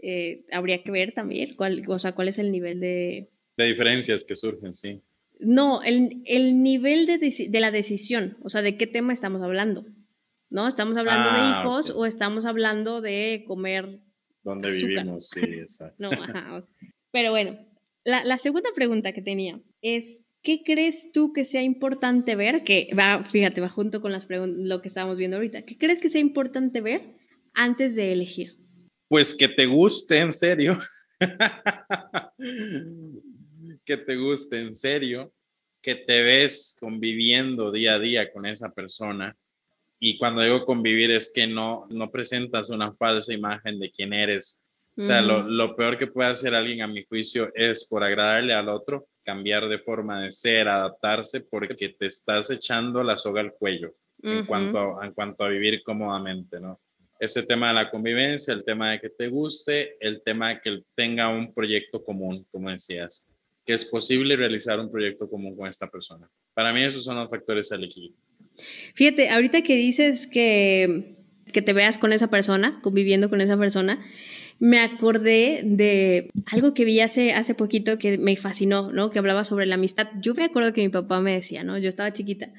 eh, 0.00 0.44
habría 0.52 0.84
que 0.84 0.92
ver 0.92 1.14
también 1.14 1.56
cuál, 1.56 1.82
o 1.88 1.98
sea, 1.98 2.12
cuál 2.12 2.28
es 2.28 2.38
el 2.38 2.52
nivel 2.52 2.78
de... 2.78 3.28
De 3.56 3.64
diferencias 3.64 4.22
que 4.22 4.36
surgen, 4.36 4.72
sí. 4.72 5.02
No, 5.40 5.82
el, 5.82 6.22
el 6.26 6.62
nivel 6.62 7.06
de, 7.06 7.18
de, 7.18 7.60
la 7.60 7.70
decisión, 7.70 8.36
o 8.42 8.48
sea, 8.48 8.62
de 8.62 8.76
qué 8.76 8.86
tema 8.86 9.12
estamos 9.12 9.42
hablando. 9.42 9.84
¿No? 10.50 10.66
¿Estamos 10.66 10.96
hablando 10.96 11.30
de 11.30 11.38
ah, 11.38 11.62
hijos 11.62 11.90
o 11.90 12.06
estamos 12.06 12.44
hablando 12.44 13.00
de 13.00 13.44
comer? 13.46 14.00
¿Dónde 14.42 14.70
vivimos? 14.70 15.28
Sí, 15.28 15.40
exacto. 15.44 15.96
no, 15.98 16.10
ajá. 16.10 16.66
Pero 17.12 17.30
bueno, 17.30 17.58
la, 18.04 18.24
la, 18.24 18.38
segunda 18.38 18.70
pregunta 18.74 19.12
que 19.12 19.22
tenía 19.22 19.60
es, 19.80 20.24
¿qué 20.42 20.62
crees 20.64 21.12
tú 21.12 21.32
que 21.32 21.44
sea 21.44 21.62
importante 21.62 22.34
ver? 22.34 22.64
Que 22.64 22.88
va, 22.98 23.22
fíjate, 23.22 23.60
va 23.60 23.68
junto 23.68 24.00
con 24.00 24.12
las 24.12 24.26
lo 24.28 24.82
que 24.82 24.88
estábamos 24.88 25.18
viendo 25.18 25.36
ahorita. 25.36 25.62
¿Qué 25.62 25.78
crees 25.78 26.00
que 26.00 26.08
sea 26.08 26.20
importante 26.20 26.80
ver 26.80 27.14
antes 27.54 27.94
de 27.94 28.12
elegir? 28.12 28.56
Pues 29.08 29.34
que 29.34 29.48
te 29.48 29.66
guste, 29.66 30.18
en 30.18 30.32
serio. 30.32 30.78
que 33.90 33.96
te 33.96 34.14
guste 34.14 34.60
en 34.60 34.72
serio, 34.72 35.32
que 35.82 35.96
te 35.96 36.22
ves 36.22 36.76
conviviendo 36.78 37.72
día 37.72 37.94
a 37.94 37.98
día 37.98 38.32
con 38.32 38.46
esa 38.46 38.72
persona. 38.72 39.36
Y 39.98 40.16
cuando 40.16 40.42
digo 40.42 40.64
convivir 40.64 41.10
es 41.10 41.32
que 41.34 41.48
no, 41.48 41.88
no 41.90 42.08
presentas 42.08 42.70
una 42.70 42.92
falsa 42.92 43.34
imagen 43.34 43.80
de 43.80 43.90
quién 43.90 44.12
eres. 44.12 44.62
O 44.96 45.02
sea, 45.02 45.22
lo, 45.22 45.42
lo, 45.42 45.74
peor 45.74 45.98
que 45.98 46.06
puede 46.06 46.30
hacer 46.30 46.54
alguien 46.54 46.82
a 46.82 46.86
mi 46.86 47.04
juicio 47.04 47.50
es 47.54 47.84
por 47.84 48.04
agradarle 48.04 48.54
al 48.54 48.68
otro, 48.68 49.08
cambiar 49.24 49.68
de 49.68 49.78
forma 49.80 50.22
de 50.22 50.30
ser, 50.30 50.68
adaptarse, 50.68 51.40
porque 51.40 51.74
te 51.74 52.06
estás 52.06 52.50
echando 52.50 53.02
la 53.02 53.16
soga 53.16 53.40
al 53.40 53.54
cuello 53.54 53.94
en, 54.22 54.46
cuanto 54.46 55.00
a, 55.00 55.06
en 55.06 55.14
cuanto 55.14 55.44
a 55.44 55.48
vivir 55.48 55.82
cómodamente, 55.82 56.60
¿no? 56.60 56.80
Ese 57.18 57.42
tema 57.42 57.68
de 57.68 57.74
la 57.74 57.90
convivencia, 57.90 58.54
el 58.54 58.64
tema 58.64 58.92
de 58.92 59.00
que 59.00 59.10
te 59.10 59.28
guste, 59.28 59.96
el 60.00 60.22
tema 60.22 60.50
de 60.50 60.60
que 60.60 60.82
tenga 60.94 61.28
un 61.28 61.52
proyecto 61.52 62.04
común, 62.04 62.46
como 62.50 62.70
decías 62.70 63.29
que 63.70 63.74
es 63.74 63.84
posible 63.84 64.34
realizar 64.34 64.80
un 64.80 64.90
proyecto 64.90 65.30
común 65.30 65.54
con 65.54 65.68
esta 65.68 65.88
persona. 65.88 66.28
Para 66.54 66.72
mí 66.72 66.82
esos 66.82 67.04
son 67.04 67.14
los 67.14 67.30
factores 67.30 67.70
a 67.70 67.76
elegir. 67.76 68.10
Fíjate, 68.96 69.30
ahorita 69.30 69.62
que 69.62 69.76
dices 69.76 70.26
que, 70.26 71.14
que 71.52 71.62
te 71.62 71.72
veas 71.72 71.96
con 71.96 72.12
esa 72.12 72.30
persona, 72.30 72.80
conviviendo 72.82 73.30
con 73.30 73.40
esa 73.40 73.56
persona, 73.56 74.04
me 74.58 74.80
acordé 74.80 75.60
de 75.62 76.30
algo 76.46 76.74
que 76.74 76.84
vi 76.84 76.98
hace, 76.98 77.32
hace 77.32 77.54
poquito 77.54 77.96
que 77.96 78.18
me 78.18 78.34
fascinó, 78.34 78.90
¿no? 78.90 79.12
Que 79.12 79.20
hablaba 79.20 79.44
sobre 79.44 79.66
la 79.66 79.76
amistad. 79.76 80.08
Yo 80.20 80.34
me 80.34 80.46
acuerdo 80.46 80.72
que 80.72 80.80
mi 80.80 80.88
papá 80.88 81.20
me 81.20 81.34
decía, 81.34 81.62
¿no? 81.62 81.78
Yo 81.78 81.88
estaba 81.88 82.12
chiquita 82.12 82.52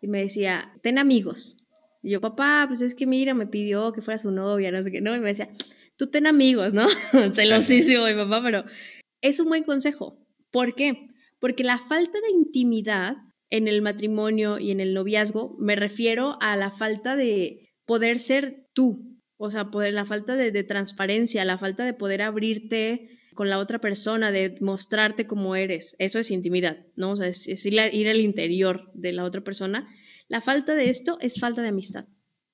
y 0.00 0.06
me 0.06 0.20
decía, 0.20 0.72
ten 0.80 0.96
amigos, 0.96 1.56
Y 2.04 2.10
yo, 2.10 2.20
papá, 2.20 2.66
pues 2.68 2.82
es 2.82 2.94
que 2.94 3.08
mira, 3.08 3.34
me 3.34 3.48
pidió 3.48 3.92
que 3.92 4.00
fuera 4.00 4.16
su 4.16 4.30
novia, 4.30 4.70
no 4.70 4.80
sé 4.80 4.92
qué, 4.92 5.00
¿no? 5.00 5.16
Y 5.16 5.18
me 5.18 5.26
decía, 5.26 5.48
tú 5.96 6.06
ten 6.06 6.28
amigos, 6.28 6.72
¿no? 6.72 6.86
Celosísimo 7.32 8.06
mi 8.06 8.14
papá, 8.14 8.40
pero 8.44 8.64
es 9.22 9.40
un 9.40 9.48
buen 9.48 9.64
consejo. 9.64 10.21
¿Por 10.52 10.76
qué? 10.76 11.08
Porque 11.40 11.64
la 11.64 11.78
falta 11.78 12.20
de 12.20 12.30
intimidad 12.30 13.16
en 13.50 13.66
el 13.66 13.82
matrimonio 13.82 14.60
y 14.60 14.70
en 14.70 14.80
el 14.80 14.94
noviazgo, 14.94 15.56
me 15.58 15.74
refiero 15.74 16.38
a 16.40 16.56
la 16.56 16.70
falta 16.70 17.16
de 17.16 17.70
poder 17.84 18.20
ser 18.20 18.68
tú, 18.72 19.18
o 19.36 19.50
sea, 19.50 19.70
poder, 19.70 19.92
la 19.92 20.04
falta 20.04 20.36
de, 20.36 20.52
de 20.52 20.62
transparencia, 20.62 21.44
la 21.44 21.58
falta 21.58 21.84
de 21.84 21.94
poder 21.94 22.22
abrirte 22.22 23.18
con 23.34 23.48
la 23.48 23.58
otra 23.58 23.80
persona, 23.80 24.30
de 24.30 24.56
mostrarte 24.60 25.26
como 25.26 25.56
eres. 25.56 25.96
Eso 25.98 26.18
es 26.18 26.30
intimidad, 26.30 26.86
¿no? 26.96 27.12
O 27.12 27.16
sea, 27.16 27.28
es, 27.28 27.66
ir, 27.66 27.74
ir, 27.92 28.08
al 28.08 28.20
interior 28.20 28.90
de 28.94 29.12
la 29.12 29.24
otra 29.24 29.40
persona. 29.42 29.88
La 30.28 30.40
falta 30.40 30.74
de 30.74 30.90
esto 30.90 31.18
es 31.20 31.40
falta 31.40 31.62
de 31.62 31.68
amistad. 31.68 32.04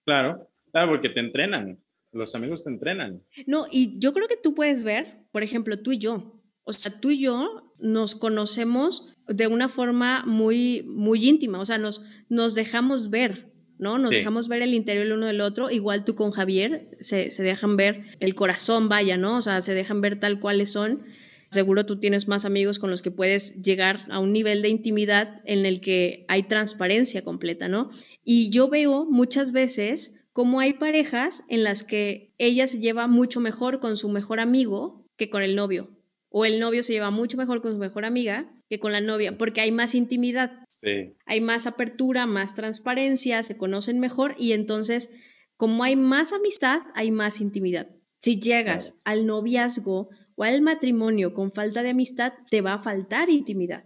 Claro, 0.04 0.48
claro, 0.72 0.90
porque 0.90 1.10
te 1.10 1.20
entrenan. 1.20 1.78
Los 2.12 2.34
amigos 2.34 2.64
te 2.64 2.70
entrenan. 2.70 3.22
No, 3.46 3.66
y 3.70 3.98
yo 3.98 4.12
creo 4.12 4.28
que 4.28 4.38
tú 4.42 4.54
puedes 4.54 4.84
ver, 4.84 5.18
por 5.30 5.42
ejemplo, 5.42 5.80
tú 5.80 5.92
y 5.92 5.98
yo. 5.98 6.37
O 6.68 6.72
sea, 6.74 7.00
tú 7.00 7.08
y 7.08 7.18
yo 7.18 7.72
nos 7.78 8.14
conocemos 8.14 9.14
de 9.26 9.46
una 9.46 9.70
forma 9.70 10.22
muy, 10.26 10.82
muy 10.82 11.26
íntima, 11.26 11.58
o 11.60 11.64
sea, 11.64 11.78
nos, 11.78 12.04
nos 12.28 12.54
dejamos 12.54 13.08
ver, 13.08 13.52
¿no? 13.78 13.96
Nos 13.96 14.10
dejamos 14.10 14.48
ver 14.48 14.60
el 14.60 14.74
interior 14.74 15.06
el 15.06 15.12
uno 15.12 15.24
del 15.24 15.40
otro, 15.40 15.70
igual 15.70 16.04
tú 16.04 16.14
con 16.14 16.30
Javier, 16.30 16.90
se, 17.00 17.30
se, 17.30 17.42
dejan 17.42 17.78
ver 17.78 18.04
el 18.20 18.34
corazón, 18.34 18.90
vaya, 18.90 19.16
¿no? 19.16 19.38
O 19.38 19.40
sea, 19.40 19.62
se 19.62 19.72
dejan 19.72 20.02
ver 20.02 20.20
tal 20.20 20.40
cuales 20.40 20.70
son. 20.70 21.04
Seguro 21.50 21.86
tú 21.86 21.98
tienes 21.98 22.28
más 22.28 22.44
amigos 22.44 22.78
con 22.78 22.90
los 22.90 23.00
que 23.00 23.10
puedes 23.10 23.62
llegar 23.62 24.04
a 24.10 24.18
un 24.18 24.34
nivel 24.34 24.60
de 24.60 24.68
intimidad 24.68 25.40
en 25.46 25.64
el 25.64 25.80
que 25.80 26.26
hay 26.28 26.42
transparencia 26.42 27.22
completa, 27.22 27.68
¿no? 27.68 27.88
Y 28.24 28.50
yo 28.50 28.68
veo 28.68 29.06
muchas 29.06 29.52
veces 29.52 30.26
cómo 30.34 30.60
hay 30.60 30.74
parejas 30.74 31.44
en 31.48 31.64
las 31.64 31.82
que 31.82 32.34
ella 32.36 32.66
se 32.66 32.78
lleva 32.78 33.06
mucho 33.06 33.40
mejor 33.40 33.80
con 33.80 33.96
su 33.96 34.10
mejor 34.10 34.38
amigo 34.38 35.06
que 35.16 35.30
con 35.30 35.42
el 35.42 35.56
novio, 35.56 35.97
o 36.30 36.44
el 36.44 36.60
novio 36.60 36.82
se 36.82 36.92
lleva 36.92 37.10
mucho 37.10 37.36
mejor 37.36 37.62
con 37.62 37.72
su 37.72 37.78
mejor 37.78 38.04
amiga 38.04 38.52
que 38.68 38.78
con 38.78 38.92
la 38.92 39.00
novia, 39.00 39.38
porque 39.38 39.60
hay 39.60 39.72
más 39.72 39.94
intimidad, 39.94 40.52
sí. 40.72 41.14
hay 41.24 41.40
más 41.40 41.66
apertura, 41.66 42.26
más 42.26 42.54
transparencia, 42.54 43.42
se 43.42 43.56
conocen 43.56 43.98
mejor 43.98 44.34
y 44.38 44.52
entonces, 44.52 45.10
como 45.56 45.84
hay 45.84 45.96
más 45.96 46.32
amistad, 46.32 46.80
hay 46.94 47.10
más 47.10 47.40
intimidad. 47.40 47.88
Si 48.18 48.40
llegas 48.40 48.90
claro. 48.90 49.00
al 49.04 49.26
noviazgo 49.26 50.10
o 50.36 50.44
al 50.44 50.60
matrimonio 50.60 51.32
con 51.32 51.50
falta 51.50 51.82
de 51.82 51.90
amistad, 51.90 52.32
te 52.50 52.60
va 52.60 52.74
a 52.74 52.78
faltar 52.78 53.30
intimidad. 53.30 53.84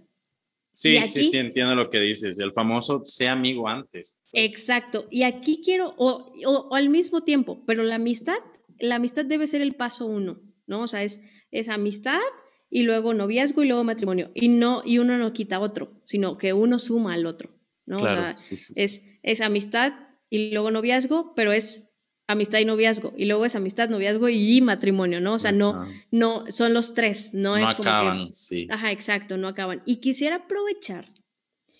Sí, 0.74 0.96
aquí, 0.96 1.08
sí, 1.08 1.24
sí, 1.24 1.38
entiendo 1.38 1.74
lo 1.74 1.90
que 1.90 2.00
dices. 2.00 2.38
El 2.38 2.52
famoso 2.52 3.04
sea 3.04 3.32
amigo 3.32 3.68
antes. 3.68 4.18
Pues. 4.30 4.44
Exacto. 4.44 5.06
Y 5.10 5.24
aquí 5.24 5.60
quiero, 5.62 5.94
o, 5.98 6.32
o, 6.46 6.50
o, 6.70 6.74
al 6.74 6.88
mismo 6.88 7.22
tiempo, 7.22 7.62
pero 7.66 7.82
la 7.82 7.96
amistad, 7.96 8.38
la 8.78 8.96
amistad 8.96 9.26
debe 9.26 9.46
ser 9.46 9.60
el 9.60 9.74
paso 9.74 10.06
uno, 10.06 10.40
¿no? 10.66 10.82
O 10.82 10.86
sea, 10.86 11.02
es, 11.02 11.22
es 11.52 11.68
amistad 11.68 12.20
y 12.68 12.82
luego 12.82 13.14
noviazgo 13.14 13.62
y 13.62 13.68
luego 13.68 13.84
matrimonio. 13.84 14.32
Y, 14.34 14.48
no, 14.48 14.82
y 14.84 14.98
uno 14.98 15.18
no 15.18 15.32
quita 15.32 15.60
otro, 15.60 15.92
sino 16.04 16.38
que 16.38 16.52
uno 16.52 16.78
suma 16.78 17.14
al 17.14 17.26
otro, 17.26 17.50
¿no? 17.86 17.98
Claro, 17.98 18.20
o 18.20 18.24
sea, 18.24 18.38
sí, 18.38 18.56
sí, 18.56 18.74
sí. 18.74 18.80
Es, 18.82 19.08
es 19.22 19.40
amistad 19.40 19.92
y 20.30 20.50
luego 20.50 20.70
noviazgo, 20.70 21.34
pero 21.36 21.52
es 21.52 21.92
amistad 22.26 22.58
y 22.60 22.64
noviazgo. 22.64 23.12
Y 23.16 23.26
luego 23.26 23.44
es 23.44 23.54
amistad, 23.54 23.90
noviazgo 23.90 24.28
y 24.30 24.60
matrimonio, 24.62 25.20
¿no? 25.20 25.34
O 25.34 25.38
sea, 25.38 25.52
no, 25.52 25.86
no, 26.10 26.50
son 26.50 26.72
los 26.72 26.94
tres, 26.94 27.34
no, 27.34 27.50
No 27.50 27.56
es 27.58 27.74
como 27.74 27.88
acaban, 27.88 28.26
que... 28.28 28.32
sí. 28.32 28.66
Ajá, 28.70 28.90
exacto, 28.90 29.36
no 29.36 29.48
acaban. 29.48 29.82
Y 29.84 29.96
quisiera 29.96 30.36
aprovechar 30.36 31.12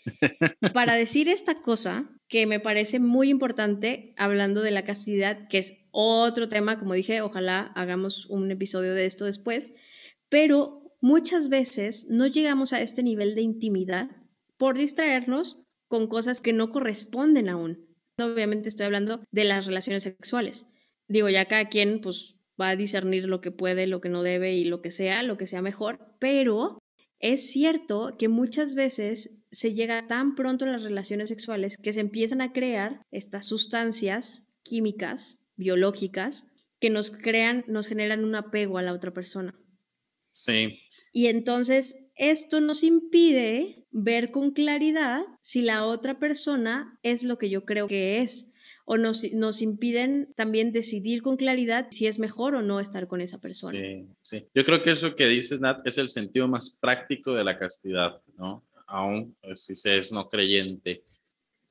para 0.74 0.94
decir 0.94 1.28
esta 1.28 1.62
cosa 1.62 2.10
que 2.32 2.46
me 2.46 2.60
parece 2.60 2.98
muy 2.98 3.28
importante 3.28 4.14
hablando 4.16 4.62
de 4.62 4.70
la 4.70 4.86
castidad, 4.86 5.48
que 5.48 5.58
es 5.58 5.84
otro 5.90 6.48
tema, 6.48 6.78
como 6.78 6.94
dije, 6.94 7.20
ojalá 7.20 7.70
hagamos 7.74 8.24
un 8.24 8.50
episodio 8.50 8.94
de 8.94 9.04
esto 9.04 9.26
después, 9.26 9.74
pero 10.30 10.96
muchas 11.02 11.50
veces 11.50 12.06
no 12.08 12.26
llegamos 12.26 12.72
a 12.72 12.80
este 12.80 13.02
nivel 13.02 13.34
de 13.34 13.42
intimidad 13.42 14.08
por 14.56 14.78
distraernos 14.78 15.66
con 15.88 16.06
cosas 16.06 16.40
que 16.40 16.54
no 16.54 16.72
corresponden 16.72 17.50
aún. 17.50 17.86
Obviamente 18.18 18.70
estoy 18.70 18.86
hablando 18.86 19.22
de 19.30 19.44
las 19.44 19.66
relaciones 19.66 20.02
sexuales. 20.02 20.64
Digo, 21.08 21.28
ya 21.28 21.44
cada 21.44 21.68
quien 21.68 22.00
pues 22.00 22.36
va 22.58 22.70
a 22.70 22.76
discernir 22.76 23.26
lo 23.26 23.42
que 23.42 23.50
puede, 23.50 23.86
lo 23.86 24.00
que 24.00 24.08
no 24.08 24.22
debe 24.22 24.54
y 24.54 24.64
lo 24.64 24.80
que 24.80 24.90
sea, 24.90 25.22
lo 25.22 25.36
que 25.36 25.46
sea 25.46 25.60
mejor, 25.60 26.16
pero 26.18 26.78
es 27.18 27.52
cierto 27.52 28.16
que 28.18 28.28
muchas 28.28 28.74
veces 28.74 29.41
se 29.52 29.74
llega 29.74 30.06
tan 30.08 30.34
pronto 30.34 30.64
a 30.64 30.68
las 30.68 30.82
relaciones 30.82 31.28
sexuales 31.28 31.76
que 31.76 31.92
se 31.92 32.00
empiezan 32.00 32.40
a 32.40 32.52
crear 32.52 33.06
estas 33.10 33.46
sustancias 33.46 34.46
químicas, 34.62 35.40
biológicas, 35.56 36.46
que 36.80 36.90
nos 36.90 37.10
crean, 37.10 37.64
nos 37.68 37.86
generan 37.86 38.24
un 38.24 38.34
apego 38.34 38.78
a 38.78 38.82
la 38.82 38.92
otra 38.92 39.12
persona. 39.12 39.54
Sí. 40.30 40.80
Y 41.12 41.26
entonces 41.26 42.10
esto 42.16 42.60
nos 42.60 42.82
impide 42.82 43.86
ver 43.90 44.30
con 44.30 44.52
claridad 44.52 45.20
si 45.42 45.60
la 45.60 45.86
otra 45.86 46.18
persona 46.18 46.98
es 47.02 47.22
lo 47.22 47.36
que 47.36 47.50
yo 47.50 47.64
creo 47.64 47.86
que 47.86 48.18
es. 48.18 48.48
O 48.84 48.96
nos, 48.96 49.22
nos 49.32 49.62
impiden 49.62 50.32
también 50.34 50.72
decidir 50.72 51.22
con 51.22 51.36
claridad 51.36 51.86
si 51.92 52.08
es 52.08 52.18
mejor 52.18 52.56
o 52.56 52.62
no 52.62 52.80
estar 52.80 53.06
con 53.06 53.20
esa 53.20 53.38
persona. 53.38 53.78
Sí, 53.78 54.08
sí. 54.22 54.46
Yo 54.54 54.64
creo 54.64 54.82
que 54.82 54.90
eso 54.90 55.14
que 55.14 55.28
dices, 55.28 55.60
Nat, 55.60 55.86
es 55.86 55.98
el 55.98 56.08
sentido 56.08 56.48
más 56.48 56.78
práctico 56.80 57.32
de 57.32 57.44
la 57.44 57.58
castidad, 57.58 58.20
¿no? 58.36 58.64
Aún 58.92 59.34
pues, 59.40 59.64
si 59.64 59.74
se 59.74 59.98
es 59.98 60.12
no 60.12 60.28
creyente. 60.28 61.02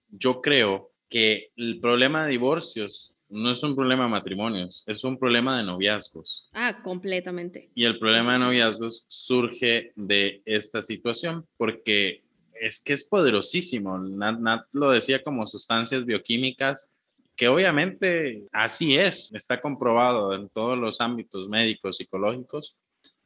Yo 0.10 0.42
creo 0.42 0.92
que 1.08 1.52
el 1.56 1.80
problema 1.80 2.26
de 2.26 2.32
divorcios 2.32 3.14
no 3.30 3.52
es 3.52 3.64
un 3.64 3.76
problema 3.76 4.04
de 4.04 4.10
matrimonios, 4.10 4.84
es 4.88 5.04
un 5.04 5.18
problema 5.18 5.58
de 5.58 5.64
noviazgos. 5.64 6.50
Ah, 6.52 6.82
completamente. 6.82 7.70
Y 7.76 7.86
el 7.86 8.00
problema 8.00 8.34
de 8.34 8.40
noviazgos 8.40 9.06
surge 9.08 9.94
de 9.96 10.42
esta 10.46 10.82
situación 10.82 11.46
porque 11.58 12.24
es 12.54 12.84
que 12.84 12.94
es 12.94 13.04
poderosísimo. 13.04 13.98
Nat, 14.00 14.40
Nat, 14.40 14.66
lo 14.72 14.92
decía 14.92 15.24
como 15.24 15.48
sustancias 15.48 16.06
bioquímicas, 16.06 16.98
que 17.36 17.48
obviamente 17.48 18.44
así 18.52 18.98
es, 18.98 19.32
está 19.34 19.62
comprobado 19.62 20.34
en 20.34 20.50
todos 20.50 20.78
los 20.78 21.00
ámbitos 21.02 21.48
médicos, 21.48 21.98
psicológicos, 21.98 22.76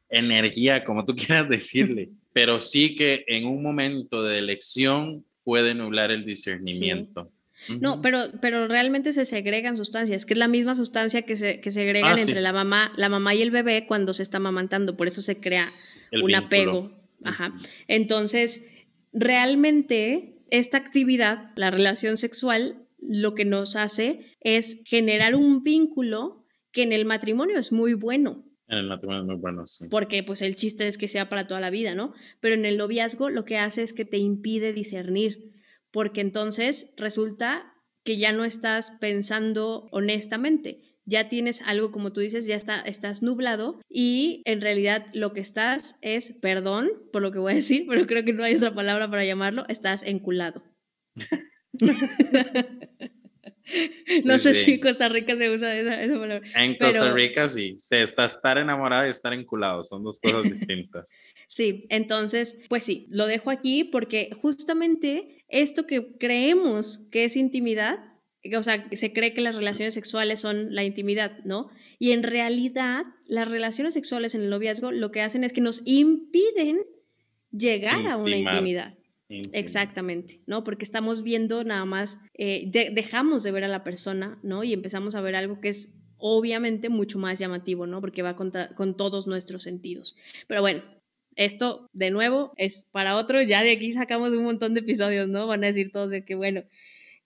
energía, 0.08 0.84
como 0.84 1.04
tú 1.04 1.14
quieras 1.16 1.48
decirle, 1.48 2.10
pero 2.36 2.60
sí 2.60 2.94
que 2.96 3.24
en 3.28 3.46
un 3.46 3.62
momento 3.62 4.22
de 4.22 4.36
elección 4.36 5.24
puede 5.42 5.74
nublar 5.74 6.10
el 6.10 6.26
discernimiento. 6.26 7.32
Sí. 7.66 7.78
No, 7.80 8.02
pero, 8.02 8.24
pero 8.42 8.68
realmente 8.68 9.14
se 9.14 9.24
segregan 9.24 9.74
sustancias, 9.78 10.26
que 10.26 10.34
es 10.34 10.38
la 10.38 10.46
misma 10.46 10.74
sustancia 10.74 11.22
que 11.22 11.34
se 11.34 11.60
que 11.62 11.70
segregan 11.70 12.12
Ah, 12.12 12.16
sí. 12.16 12.24
entre 12.28 12.42
la 12.42 12.52
mamá, 12.52 12.92
la 12.98 13.08
mamá 13.08 13.34
y 13.34 13.40
el 13.40 13.50
bebé 13.50 13.86
cuando 13.88 14.12
se 14.12 14.22
está 14.22 14.36
amamantando, 14.36 14.98
por 14.98 15.06
eso 15.08 15.22
se 15.22 15.40
crea 15.40 15.66
El 16.10 16.24
un 16.24 16.26
vínculo. 16.26 16.46
apego. 16.46 16.92
Ajá. 17.24 17.54
Entonces, 17.88 18.70
realmente 19.14 20.34
esta 20.50 20.76
actividad, 20.76 21.52
la 21.56 21.70
relación 21.70 22.18
sexual, 22.18 22.86
lo 23.00 23.34
que 23.34 23.46
nos 23.46 23.76
hace 23.76 24.36
es 24.42 24.82
generar 24.84 25.34
un 25.36 25.62
vínculo 25.62 26.44
que 26.70 26.82
en 26.82 26.92
el 26.92 27.06
matrimonio 27.06 27.58
es 27.58 27.72
muy 27.72 27.94
bueno, 27.94 28.42
En 28.44 28.45
el 28.68 28.86
matrimonio 28.86 29.22
es 29.22 29.26
muy 29.26 29.36
bueno, 29.36 29.66
sí. 29.66 29.88
porque 29.88 30.22
pues 30.22 30.42
el 30.42 30.56
chiste 30.56 30.88
es 30.88 30.98
que 30.98 31.08
sea 31.08 31.28
para 31.28 31.46
toda 31.46 31.60
la 31.60 31.70
vida, 31.70 31.94
¿no? 31.94 32.14
Pero 32.40 32.54
en 32.54 32.64
el 32.64 32.78
noviazgo 32.78 33.30
lo 33.30 33.44
que 33.44 33.58
hace 33.58 33.82
es 33.82 33.92
que 33.92 34.04
te 34.04 34.18
impide 34.18 34.72
discernir, 34.72 35.52
porque 35.90 36.20
entonces 36.20 36.94
resulta 36.96 37.72
que 38.04 38.18
ya 38.18 38.32
no 38.32 38.44
estás 38.44 38.92
pensando 39.00 39.88
honestamente, 39.92 40.82
ya 41.04 41.28
tienes 41.28 41.62
algo 41.62 41.92
como 41.92 42.12
tú 42.12 42.20
dices, 42.20 42.46
ya 42.46 42.56
está, 42.56 42.80
estás 42.80 43.22
nublado 43.22 43.80
y 43.88 44.42
en 44.44 44.60
realidad 44.60 45.06
lo 45.12 45.32
que 45.32 45.40
estás 45.40 45.98
es, 46.02 46.32
perdón 46.42 46.90
por 47.12 47.22
lo 47.22 47.30
que 47.30 47.38
voy 47.38 47.52
a 47.52 47.56
decir, 47.56 47.86
pero 47.88 48.06
creo 48.06 48.24
que 48.24 48.32
no 48.32 48.42
hay 48.42 48.56
otra 48.56 48.74
palabra 48.74 49.08
para 49.08 49.24
llamarlo, 49.24 49.64
estás 49.68 50.02
enculado. 50.02 50.64
no 54.24 54.38
Sí, 54.38 54.44
sé 54.44 54.54
sí. 54.54 54.64
si 54.64 54.72
en 54.74 54.80
Costa 54.80 55.08
Rica 55.08 55.36
se 55.36 55.50
usa 55.50 55.78
esa, 55.78 56.02
esa 56.02 56.18
palabra. 56.18 56.48
En 56.54 56.76
Costa 56.76 57.00
Pero- 57.02 57.14
Rica 57.14 57.48
sí, 57.48 57.74
se 57.78 58.02
está 58.02 58.26
estar 58.26 58.58
enamorado 58.58 59.06
y 59.06 59.10
estar 59.10 59.32
enculado, 59.32 59.84
son 59.84 60.02
dos 60.04 60.20
cosas 60.20 60.42
distintas. 60.60 61.22
Sí, 61.48 61.86
entonces, 61.90 62.60
pues 62.68 62.84
sí, 62.84 63.06
lo 63.10 63.26
dejo 63.26 63.50
aquí 63.50 63.84
porque 63.84 64.30
justamente 64.40 65.44
esto 65.48 65.86
que 65.86 66.16
creemos 66.18 67.06
que 67.10 67.24
es 67.24 67.36
intimidad, 67.36 67.98
o 68.56 68.62
sea, 68.62 68.86
se 68.92 69.12
cree 69.12 69.34
que 69.34 69.40
las 69.40 69.54
relaciones 69.56 69.94
sexuales 69.94 70.40
son 70.40 70.74
la 70.74 70.84
intimidad, 70.84 71.38
¿no? 71.44 71.70
Y 71.98 72.12
en 72.12 72.22
realidad, 72.22 73.04
las 73.26 73.48
relaciones 73.48 73.94
sexuales 73.94 74.34
en 74.34 74.42
el 74.42 74.50
noviazgo 74.50 74.92
lo 74.92 75.10
que 75.10 75.20
hacen 75.22 75.42
es 75.44 75.52
que 75.52 75.60
nos 75.60 75.82
impiden 75.86 76.80
llegar 77.50 78.06
a 78.06 78.16
una 78.16 78.36
intimidad. 78.36 78.94
Exactamente, 79.28 80.40
¿no? 80.46 80.62
Porque 80.64 80.84
estamos 80.84 81.22
viendo 81.22 81.64
nada 81.64 81.84
más, 81.84 82.18
eh, 82.34 82.64
de- 82.70 82.90
dejamos 82.90 83.42
de 83.42 83.50
ver 83.50 83.64
a 83.64 83.68
la 83.68 83.82
persona, 83.84 84.38
¿no? 84.42 84.62
Y 84.64 84.72
empezamos 84.72 85.14
a 85.14 85.20
ver 85.20 85.34
algo 85.34 85.60
que 85.60 85.68
es 85.70 85.94
obviamente 86.18 86.88
mucho 86.88 87.18
más 87.18 87.38
llamativo, 87.38 87.86
¿no? 87.86 88.00
Porque 88.00 88.22
va 88.22 88.36
con 88.36 88.96
todos 88.96 89.26
nuestros 89.26 89.64
sentidos. 89.64 90.16
Pero 90.46 90.60
bueno, 90.62 90.82
esto 91.34 91.88
de 91.92 92.10
nuevo 92.10 92.52
es 92.56 92.88
para 92.92 93.16
otro, 93.16 93.42
ya 93.42 93.62
de 93.62 93.72
aquí 93.72 93.92
sacamos 93.92 94.30
un 94.30 94.44
montón 94.44 94.74
de 94.74 94.80
episodios, 94.80 95.28
¿no? 95.28 95.46
Van 95.46 95.64
a 95.64 95.68
decir 95.68 95.90
todos 95.92 96.10
de 96.10 96.24
que, 96.24 96.34
bueno, 96.34 96.62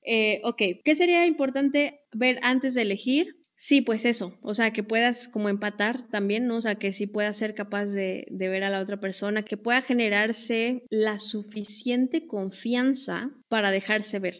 Eh, 0.04 0.40
ok, 0.44 0.62
¿qué 0.84 0.96
sería 0.96 1.26
importante 1.26 2.00
ver 2.12 2.38
antes 2.42 2.74
de 2.74 2.82
elegir? 2.82 3.36
Sí, 3.62 3.82
pues 3.82 4.06
eso, 4.06 4.38
o 4.40 4.54
sea, 4.54 4.72
que 4.72 4.82
puedas 4.82 5.28
como 5.28 5.50
empatar 5.50 6.08
también, 6.08 6.46
¿no? 6.46 6.56
O 6.56 6.62
sea, 6.62 6.76
que 6.76 6.94
sí 6.94 7.06
puedas 7.06 7.36
ser 7.36 7.54
capaz 7.54 7.92
de, 7.92 8.26
de, 8.30 8.48
ver 8.48 8.64
a 8.64 8.70
la 8.70 8.80
otra 8.80 9.00
persona, 9.00 9.44
que 9.44 9.58
pueda 9.58 9.82
generarse 9.82 10.82
la 10.88 11.18
suficiente 11.18 12.26
confianza 12.26 13.30
para 13.48 13.70
dejarse 13.70 14.18
ver 14.18 14.36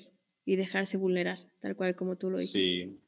y 0.47 0.57
dejarse 0.57 0.97
vulnerar, 0.97 1.37
tal 1.61 1.77
cual 1.77 1.95
como 1.97 2.17
tú 2.17 2.31
lo 2.31 2.39
dijiste. 2.39 2.89
Sí, 2.89 2.99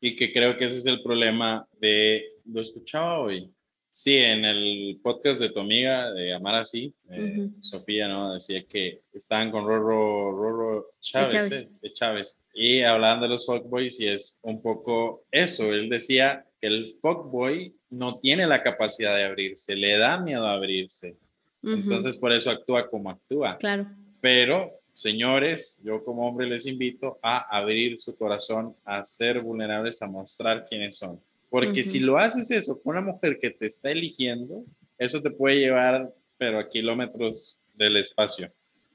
y 0.00 0.16
que 0.16 0.32
creo 0.32 0.58
que 0.58 0.64
ese 0.64 0.78
es 0.78 0.86
el 0.86 1.04
problema 1.04 1.64
de, 1.80 2.24
lo 2.46 2.62
escuchaba 2.62 3.20
hoy, 3.20 3.54
Sí, 4.02 4.16
en 4.16 4.46
el 4.46 4.98
podcast 5.02 5.42
de 5.42 5.50
tu 5.50 5.60
amiga 5.60 6.10
de 6.12 6.32
Amar 6.32 6.54
Así, 6.54 6.94
eh, 7.10 7.50
Sofía, 7.60 8.08
¿no? 8.08 8.32
Decía 8.32 8.64
que 8.64 9.02
estaban 9.12 9.50
con 9.50 9.66
Roro, 9.66 10.32
Roro 10.32 10.92
Chávez, 11.02 11.32
Chávez. 11.34 11.52
Eh, 11.52 11.68
de 11.82 11.92
Chávez, 11.92 12.40
y 12.54 12.80
hablaban 12.80 13.20
de 13.20 13.28
los 13.28 13.44
fuckboys 13.44 14.00
y 14.00 14.08
es 14.08 14.40
un 14.42 14.62
poco 14.62 15.24
eso. 15.30 15.70
Él 15.74 15.90
decía 15.90 16.46
que 16.62 16.68
el 16.68 16.94
fuckboy 17.02 17.74
no 17.90 18.18
tiene 18.20 18.46
la 18.46 18.62
capacidad 18.62 19.14
de 19.14 19.24
abrirse, 19.24 19.76
le 19.76 19.98
da 19.98 20.18
miedo 20.18 20.46
a 20.46 20.54
abrirse. 20.54 21.18
Entonces, 21.62 22.16
por 22.16 22.32
eso 22.32 22.48
actúa 22.48 22.88
como 22.88 23.10
actúa. 23.10 23.58
Claro. 23.58 23.86
Pero, 24.22 24.80
señores, 24.94 25.78
yo 25.84 26.02
como 26.02 26.26
hombre 26.26 26.46
les 26.46 26.64
invito 26.64 27.18
a 27.20 27.54
abrir 27.54 27.98
su 27.98 28.16
corazón, 28.16 28.74
a 28.82 29.04
ser 29.04 29.42
vulnerables, 29.42 30.00
a 30.00 30.06
mostrar 30.06 30.64
quiénes 30.64 30.96
son 30.96 31.20
porque 31.50 31.84
si 31.84 32.00
lo 32.00 32.16
haces 32.16 32.50
eso 32.50 32.80
con 32.80 32.96
una 32.96 33.12
mujer 33.12 33.38
que 33.38 33.50
te 33.50 33.66
está 33.66 33.90
eligiendo, 33.90 34.64
eso 34.96 35.20
te 35.20 35.30
puede 35.30 35.56
llevar, 35.56 36.10
pero 36.38 36.58
a 36.58 36.68
kilómetros 36.68 37.64
del 37.74 37.96
espacio. 37.96 38.50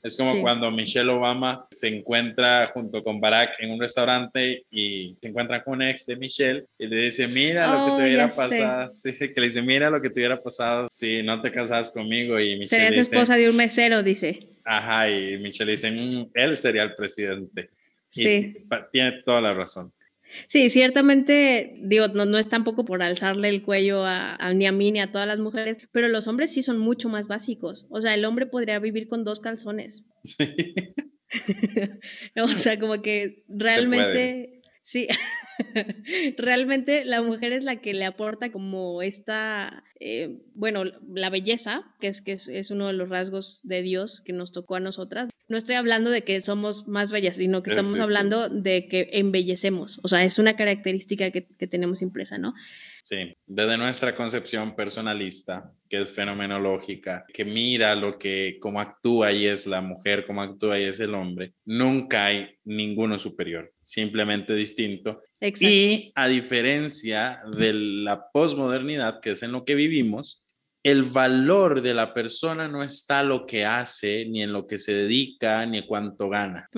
Es 0.05 0.15
como 0.15 0.39
cuando 0.39 0.69
Michelle 0.69 1.09
Obama 1.09 1.65
se 1.71 1.87
encuentra 1.87 2.69
junto 2.71 3.03
con 3.03 3.19
Barack 3.19 3.55
en 3.59 3.71
un 3.71 3.79
restaurante 3.79 4.63
y 4.69 5.17
se 5.19 5.29
encuentra 5.29 5.63
con 5.63 5.77
un 5.77 5.81
ex 5.81 6.05
de 6.05 6.15
Michelle 6.15 6.65
y 6.77 6.85
le 6.85 6.97
dice, 6.97 7.27
mira 7.27 7.65
lo 7.65 7.85
que 7.85 7.91
te 7.91 8.03
oh, 8.03 8.05
hubiera 8.05 8.29
pasado. 8.29 8.91
Sí, 8.93 9.11
que 9.17 9.41
le 9.41 9.47
dice, 9.47 9.63
mira 9.63 9.89
lo 9.89 9.99
que 9.99 10.11
te 10.11 10.19
hubiera 10.19 10.39
pasado 10.41 10.85
si 10.91 11.23
no 11.23 11.41
te 11.41 11.51
casabas 11.51 11.89
conmigo. 11.89 12.39
Y 12.39 12.55
Michelle 12.55 12.85
Serías 12.85 13.11
esposa 13.11 13.35
de 13.35 13.49
un 13.49 13.55
mesero, 13.55 14.03
dice. 14.03 14.47
Ajá, 14.63 15.09
y 15.09 15.39
Michelle 15.39 15.71
dice, 15.71 15.91
mm, 15.91 16.29
él 16.35 16.55
sería 16.55 16.83
el 16.83 16.93
presidente. 16.93 17.71
Sí. 18.09 18.55
tiene 18.91 19.23
toda 19.23 19.41
la 19.41 19.55
razón. 19.55 19.91
Sí, 20.47 20.69
ciertamente, 20.69 21.77
digo, 21.81 22.07
no, 22.09 22.25
no 22.25 22.37
es 22.37 22.49
tampoco 22.49 22.85
por 22.85 23.03
alzarle 23.03 23.49
el 23.49 23.63
cuello 23.63 24.05
a, 24.05 24.37
ni 24.53 24.65
a 24.65 24.71
mí 24.71 24.91
ni 24.91 24.99
a 24.99 25.11
todas 25.11 25.27
las 25.27 25.39
mujeres, 25.39 25.77
pero 25.91 26.07
los 26.07 26.27
hombres 26.27 26.53
sí 26.53 26.61
son 26.61 26.77
mucho 26.77 27.09
más 27.09 27.27
básicos. 27.27 27.87
O 27.89 28.01
sea, 28.01 28.13
el 28.13 28.25
hombre 28.25 28.45
podría 28.45 28.79
vivir 28.79 29.07
con 29.07 29.23
dos 29.23 29.39
calzones. 29.39 30.05
Sí. 30.25 30.55
o 32.41 32.47
sea, 32.49 32.79
como 32.79 33.01
que 33.01 33.43
realmente, 33.47 34.61
sí, 34.81 35.07
realmente 36.37 37.05
la 37.05 37.21
mujer 37.21 37.53
es 37.53 37.63
la 37.63 37.81
que 37.81 37.93
le 37.93 38.05
aporta 38.05 38.51
como 38.51 39.01
esta, 39.01 39.83
eh, 39.99 40.39
bueno, 40.53 40.83
la 41.13 41.29
belleza, 41.29 41.83
que 41.99 42.07
es 42.07 42.21
que 42.21 42.33
es, 42.33 42.47
es, 42.47 42.71
uno 42.71 42.87
de 42.87 42.93
los 42.93 43.09
rasgos 43.09 43.59
de 43.63 43.81
Dios 43.81 44.21
que 44.25 44.33
nos 44.33 44.51
tocó 44.51 44.75
a 44.75 44.79
nosotras, 44.79 45.29
no 45.47 45.57
estoy 45.57 45.75
hablando 45.75 46.09
de 46.09 46.23
que 46.23 46.41
somos 46.41 46.87
más 46.87 47.11
bellas, 47.11 47.37
sino 47.37 47.61
que 47.61 47.69
estamos 47.69 47.99
hablando 47.99 48.49
de 48.49 48.87
que 48.87 49.09
embellecemos. 49.13 49.99
O 50.03 50.07
sea, 50.07 50.23
es 50.23 50.39
una 50.39 50.55
característica 50.55 51.29
que, 51.29 51.45
que, 51.45 51.67
tenemos 51.67 52.01
impresa, 52.01 52.37
¿no? 52.37 52.55
Sí, 53.05 53.37
desde 53.45 53.77
nuestra 53.77 54.15
concepción 54.15 54.75
personalista, 54.75 55.71
que 55.87 55.97
es 56.01 56.11
fenomenológica, 56.11 57.23
que 57.31 57.45
mira 57.45 57.93
lo 57.93 58.17
que, 58.17 58.57
cómo 58.59 58.81
actúa 58.81 59.31
y 59.31 59.45
es 59.45 59.67
la 59.67 59.79
mujer, 59.79 60.25
cómo 60.25 60.41
actúa 60.41 60.79
y 60.79 60.85
es 60.85 60.99
el 60.99 61.13
hombre, 61.13 61.53
nunca 61.65 62.25
hay 62.25 62.47
ninguno 62.63 63.19
superior, 63.19 63.71
simplemente 63.83 64.55
distinto. 64.55 65.21
Exacto. 65.39 65.71
Y 65.71 66.11
a 66.15 66.27
diferencia 66.27 67.37
de 67.55 67.73
la 67.75 68.31
posmodernidad, 68.31 69.19
que 69.21 69.33
es 69.33 69.43
en 69.43 69.51
lo 69.51 69.65
que 69.65 69.75
vivimos, 69.75 70.43
el 70.85 71.01
valor 71.01 71.81
de 71.81 71.95
la 71.95 72.13
persona 72.13 72.67
no 72.67 72.83
está 72.83 73.21
en 73.21 73.29
lo 73.29 73.47
que 73.47 73.65
hace, 73.65 74.23
ni 74.29 74.43
en 74.43 74.53
lo 74.53 74.67
que 74.67 74.77
se 74.77 74.93
dedica, 74.93 75.65
ni 75.65 75.83
cuánto 75.83 76.29
gana. 76.29 76.69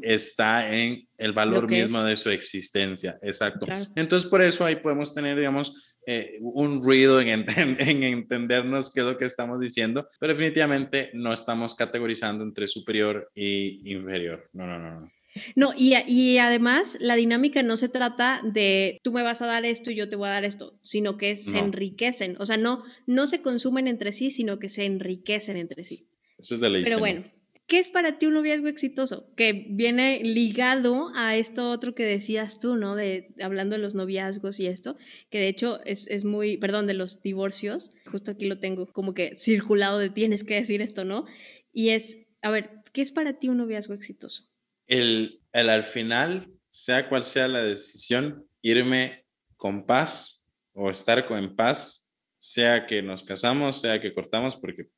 Está 0.00 0.74
en 0.74 1.06
el 1.18 1.34
valor 1.34 1.68
mismo 1.68 2.02
de 2.02 2.16
su 2.16 2.30
existencia. 2.30 3.18
Exacto. 3.20 3.66
Entonces, 3.96 4.30
por 4.30 4.40
eso 4.40 4.64
ahí 4.64 4.76
podemos 4.76 5.12
tener, 5.12 5.36
digamos, 5.36 5.98
eh, 6.06 6.38
un 6.40 6.82
ruido 6.82 7.20
en, 7.20 7.28
en, 7.28 8.02
entendernos 8.02 8.90
qué 8.90 9.00
es 9.00 9.06
lo 9.06 9.18
que 9.18 9.26
estamos 9.26 9.60
diciendo, 9.60 10.08
pero 10.18 10.32
definitivamente 10.32 11.10
no 11.12 11.30
estamos 11.30 11.74
categorizando 11.74 12.42
entre 12.42 12.66
superior 12.66 13.30
e 13.34 13.78
inferior. 13.84 14.48
No, 14.54 14.66
no, 14.66 14.78
no. 14.78 15.00
no. 15.00 15.12
No, 15.54 15.72
y, 15.76 15.94
y, 16.06 16.38
además 16.38 16.98
la 17.00 17.16
dinámica 17.16 17.62
no 17.62 17.76
se 17.76 17.88
trata 17.88 18.40
de 18.44 18.98
tú 19.02 19.12
me 19.12 19.22
vas 19.22 19.42
a 19.42 19.46
dar 19.46 19.64
esto 19.64 19.90
y 19.90 19.94
yo 19.94 20.08
te 20.08 20.16
voy 20.16 20.28
a 20.28 20.32
dar 20.32 20.44
esto, 20.44 20.78
sino 20.82 21.16
que 21.16 21.36
se 21.36 21.58
enriquecen. 21.58 22.36
O 22.38 22.46
sea, 22.46 22.56
no, 22.56 22.82
no 23.06 23.26
se 23.26 23.40
consumen 23.42 23.86
entre 23.86 24.12
sí, 24.12 24.30
sino 24.30 24.58
que 24.58 24.68
se 24.68 24.84
enriquecen 24.84 25.56
entre 25.56 25.84
sí. 25.84 26.08
Eso 26.38 26.54
es 26.54 26.60
de 26.60 26.70
ley. 26.70 26.84
Pero 26.84 26.98
bueno, 26.98 27.22
¿qué 27.66 27.78
es 27.78 27.88
para 27.88 28.18
ti 28.18 28.26
un 28.26 28.34
noviazgo 28.34 28.66
exitoso? 28.66 29.32
Que 29.36 29.66
viene 29.70 30.20
ligado 30.24 31.12
a 31.14 31.36
esto 31.36 31.70
otro 31.70 31.94
que 31.94 32.04
decías 32.04 32.58
tú, 32.58 32.76
¿no? 32.76 32.96
De 32.96 33.34
hablando 33.40 33.76
de 33.76 33.82
los 33.82 33.94
noviazgos 33.94 34.58
y 34.58 34.66
esto, 34.66 34.96
que 35.30 35.38
de 35.38 35.48
hecho 35.48 35.80
es, 35.84 36.08
es 36.08 36.24
muy, 36.24 36.56
perdón, 36.56 36.86
de 36.86 36.94
los 36.94 37.22
divorcios, 37.22 37.92
justo 38.06 38.32
aquí 38.32 38.46
lo 38.46 38.58
tengo 38.58 38.86
como 38.86 39.14
que 39.14 39.36
circulado 39.36 39.98
de 39.98 40.10
tienes 40.10 40.42
que 40.42 40.54
decir 40.54 40.82
esto, 40.82 41.04
¿no? 41.04 41.26
Y 41.72 41.90
es, 41.90 42.26
a 42.42 42.50
ver, 42.50 42.70
¿qué 42.92 43.02
es 43.02 43.12
para 43.12 43.38
ti 43.38 43.48
un 43.48 43.58
noviazgo 43.58 43.94
exitoso? 43.94 44.50
El, 44.90 45.40
el 45.52 45.70
al 45.70 45.84
final, 45.84 46.50
sea 46.68 47.08
cual 47.08 47.22
sea 47.22 47.48
la 47.48 47.62
decisión, 47.62 48.44
irme 48.60 49.24
con 49.56 49.86
paz 49.86 50.46
o 50.74 50.90
estar 50.90 51.26
con, 51.26 51.38
en 51.38 51.56
paz, 51.56 52.12
sea 52.36 52.86
que 52.86 53.00
nos 53.00 53.22
casamos, 53.22 53.80
sea 53.80 54.00
que 54.00 54.12
cortamos, 54.12 54.56
porque 54.56 54.88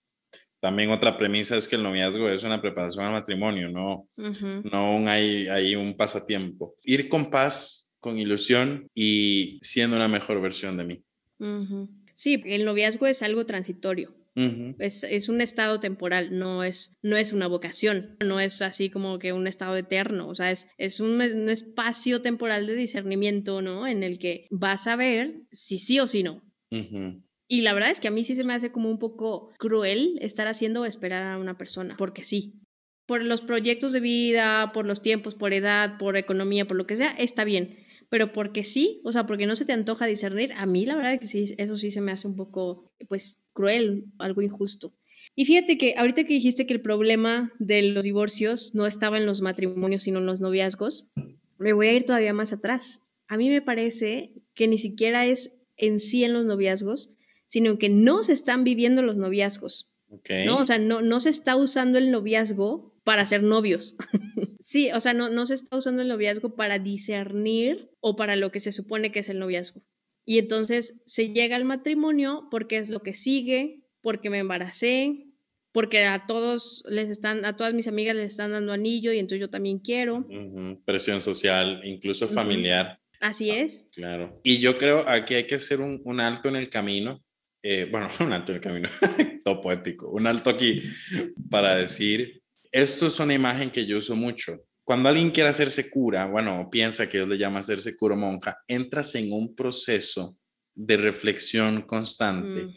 también 0.60 0.90
otra 0.90 1.18
premisa 1.18 1.56
es 1.56 1.68
que 1.68 1.76
el 1.76 1.82
noviazgo 1.82 2.28
es 2.28 2.42
una 2.42 2.62
preparación 2.62 3.04
al 3.04 3.12
matrimonio, 3.12 3.68
no, 3.68 4.08
no 4.16 4.96
un, 4.96 5.08
hay, 5.08 5.48
hay 5.48 5.76
un 5.76 5.96
pasatiempo. 5.96 6.74
Ir 6.84 7.08
con 7.08 7.30
paz, 7.30 7.94
con 8.00 8.18
ilusión 8.18 8.88
y 8.94 9.58
siendo 9.60 9.96
una 9.96 10.08
mejor 10.08 10.40
versión 10.40 10.76
de 10.76 10.84
mí. 10.84 11.02
Sí, 12.14 12.42
el 12.46 12.64
noviazgo 12.64 13.06
es 13.06 13.22
algo 13.22 13.44
transitorio 13.44 14.14
es, 14.34 15.28
un 15.28 15.40
estado 15.40 15.80
temporal, 15.80 16.38
no 16.38 16.64
es, 16.64 16.98
no 17.02 17.16
es 17.16 17.32
una 17.32 17.46
vocación, 17.46 18.16
no 18.24 18.40
es 18.40 18.62
así 18.62 18.90
como 18.90 19.18
que 19.18 19.32
un 19.32 19.46
estado 19.46 19.76
eterno, 19.76 20.28
o 20.28 20.34
sea, 20.34 20.50
es, 20.50 20.68
es 20.78 21.00
un, 21.00 21.20
espacio 21.20 22.22
temporal 22.22 22.66
de 22.66 22.74
discernimiento, 22.74 23.62
¿no? 23.62 23.86
En 23.86 24.02
el 24.02 24.18
que 24.18 24.42
vas 24.50 24.86
a 24.86 24.96
ver 24.96 25.42
si 25.50 25.78
sí 25.78 26.00
o 26.00 26.06
si 26.06 26.22
no. 26.22 26.42
Y 27.48 27.60
la 27.60 27.74
verdad 27.74 27.90
es 27.90 28.00
que 28.00 28.08
a 28.08 28.12
mí 28.12 28.24
sí 28.24 28.34
se 28.34 28.44
me 28.44 28.54
hace 28.54 28.72
como 28.72 28.88
un 28.88 28.98
poco 28.98 29.50
cruel 29.58 30.18
estar 30.22 30.48
haciendo 30.48 30.82
o 30.82 30.84
esperar 30.86 31.22
a 31.24 31.38
una 31.38 31.58
persona, 31.58 31.96
porque 31.98 32.22
sí. 32.22 32.58
Por 33.04 33.24
los 33.24 33.42
proyectos 33.42 33.92
de 33.92 34.00
vida, 34.00 34.70
por 34.72 34.86
los 34.86 35.02
tiempos, 35.02 35.34
por 35.34 35.52
edad, 35.52 35.98
por 35.98 36.16
economía, 36.16 36.66
por 36.66 36.76
lo 36.76 36.86
que 36.86 36.96
sea, 36.96 37.10
está 37.10 37.44
bien 37.44 37.76
pero 38.12 38.30
porque 38.30 38.62
sí, 38.62 39.00
o 39.04 39.10
sea, 39.10 39.26
porque 39.26 39.46
no 39.46 39.56
se 39.56 39.64
te 39.64 39.72
antoja 39.72 40.04
discernir, 40.04 40.52
a 40.52 40.66
mí 40.66 40.84
la 40.84 40.96
verdad 40.96 41.14
es 41.14 41.20
que 41.20 41.26
sí, 41.26 41.54
eso 41.56 41.78
sí 41.78 41.90
se 41.90 42.02
me 42.02 42.12
hace 42.12 42.28
un 42.28 42.36
poco, 42.36 42.92
pues, 43.08 43.41
cruel, 43.52 44.04
algo 44.18 44.42
injusto. 44.42 44.94
Y 45.34 45.44
fíjate 45.44 45.78
que 45.78 45.94
ahorita 45.96 46.24
que 46.24 46.34
dijiste 46.34 46.66
que 46.66 46.74
el 46.74 46.82
problema 46.82 47.52
de 47.58 47.82
los 47.82 48.04
divorcios 48.04 48.74
no 48.74 48.86
estaba 48.86 49.18
en 49.18 49.26
los 49.26 49.40
matrimonios, 49.40 50.02
sino 50.02 50.18
en 50.18 50.26
los 50.26 50.40
noviazgos, 50.40 51.10
me 51.58 51.72
voy 51.72 51.88
a 51.88 51.92
ir 51.92 52.04
todavía 52.04 52.34
más 52.34 52.52
atrás. 52.52 53.00
A 53.28 53.36
mí 53.36 53.48
me 53.48 53.62
parece 53.62 54.32
que 54.54 54.68
ni 54.68 54.78
siquiera 54.78 55.26
es 55.26 55.62
en 55.76 56.00
sí 56.00 56.24
en 56.24 56.32
los 56.32 56.44
noviazgos, 56.44 57.14
sino 57.46 57.78
que 57.78 57.88
no 57.88 58.24
se 58.24 58.32
están 58.32 58.64
viviendo 58.64 59.02
los 59.02 59.16
noviazgos. 59.16 59.96
¿no? 60.46 60.58
O 60.58 60.66
sea, 60.66 60.78
no, 60.78 61.00
no 61.00 61.20
se 61.20 61.30
está 61.30 61.56
usando 61.56 61.98
el 61.98 62.10
noviazgo 62.10 62.94
para 63.04 63.24
ser 63.24 63.42
novios. 63.42 63.96
sí, 64.60 64.90
o 64.92 65.00
sea, 65.00 65.14
no, 65.14 65.30
no 65.30 65.46
se 65.46 65.54
está 65.54 65.76
usando 65.76 66.02
el 66.02 66.08
noviazgo 66.08 66.54
para 66.54 66.78
discernir 66.78 67.90
o 68.00 68.16
para 68.16 68.36
lo 68.36 68.52
que 68.52 68.60
se 68.60 68.72
supone 68.72 69.12
que 69.12 69.20
es 69.20 69.28
el 69.28 69.38
noviazgo. 69.38 69.82
Y 70.24 70.38
entonces 70.38 71.00
se 71.04 71.32
llega 71.32 71.56
al 71.56 71.64
matrimonio 71.64 72.48
porque 72.50 72.78
es 72.78 72.88
lo 72.88 73.00
que 73.00 73.14
sigue, 73.14 73.80
porque 74.00 74.30
me 74.30 74.38
embaracé, 74.38 75.26
porque 75.72 76.04
a 76.04 76.26
todos 76.26 76.84
les 76.88 77.10
están, 77.10 77.44
a 77.44 77.56
todas 77.56 77.74
mis 77.74 77.88
amigas 77.88 78.14
les 78.14 78.32
están 78.32 78.52
dando 78.52 78.72
anillo 78.72 79.12
y 79.12 79.18
entonces 79.18 79.40
yo 79.40 79.50
también 79.50 79.78
quiero. 79.78 80.26
Presión 80.84 81.22
social, 81.22 81.80
incluso 81.84 82.28
familiar. 82.28 82.98
Así 83.20 83.50
ah, 83.50 83.60
es. 83.60 83.86
Claro. 83.92 84.40
Y 84.42 84.58
yo 84.58 84.78
creo 84.78 85.08
aquí 85.08 85.34
hay 85.34 85.46
que 85.46 85.54
hacer 85.56 85.80
un, 85.80 86.00
un 86.04 86.20
alto 86.20 86.48
en 86.48 86.56
el 86.56 86.68
camino. 86.68 87.22
Eh, 87.62 87.88
bueno, 87.90 88.08
un 88.20 88.32
alto 88.32 88.52
en 88.52 88.56
el 88.56 88.62
camino, 88.62 88.88
todo 89.44 89.60
poético, 89.60 90.10
un 90.10 90.26
alto 90.26 90.50
aquí 90.50 90.82
para 91.48 91.76
decir 91.76 92.42
esto 92.72 93.06
es 93.06 93.20
una 93.20 93.34
imagen 93.34 93.70
que 93.70 93.84
yo 93.84 93.98
uso 93.98 94.16
mucho. 94.16 94.58
Cuando 94.84 95.08
alguien 95.08 95.30
quiere 95.30 95.48
hacerse 95.48 95.88
cura, 95.90 96.26
bueno, 96.26 96.68
piensa 96.70 97.08
que 97.08 97.18
Dios 97.18 97.28
le 97.28 97.38
llama 97.38 97.60
hacerse 97.60 97.96
cura 97.96 98.16
monja, 98.16 98.58
entras 98.66 99.14
en 99.14 99.32
un 99.32 99.54
proceso 99.54 100.36
de 100.74 100.96
reflexión 100.96 101.82
constante, 101.82 102.68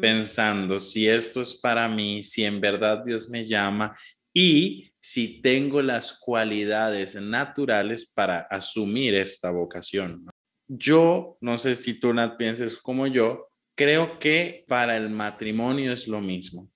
pensando 0.00 0.80
si 0.80 1.08
esto 1.08 1.42
es 1.42 1.60
para 1.60 1.88
mí, 1.88 2.22
si 2.22 2.44
en 2.44 2.60
verdad 2.60 3.02
Dios 3.04 3.28
me 3.28 3.44
llama 3.44 3.96
y 4.32 4.92
si 5.00 5.40
tengo 5.40 5.82
las 5.82 6.18
cualidades 6.18 7.16
naturales 7.16 8.12
para 8.12 8.40
asumir 8.40 9.14
esta 9.14 9.50
vocación. 9.50 10.26
Yo, 10.68 11.36
no 11.40 11.58
sé 11.58 11.74
si 11.74 11.94
tú, 11.94 12.14
Nat, 12.14 12.36
pienses 12.36 12.76
como 12.76 13.06
yo, 13.06 13.48
creo 13.74 14.18
que 14.18 14.64
para 14.68 14.96
el 14.96 15.10
matrimonio 15.10 15.92
es 15.92 16.06
lo 16.06 16.20
mismo. 16.20 16.70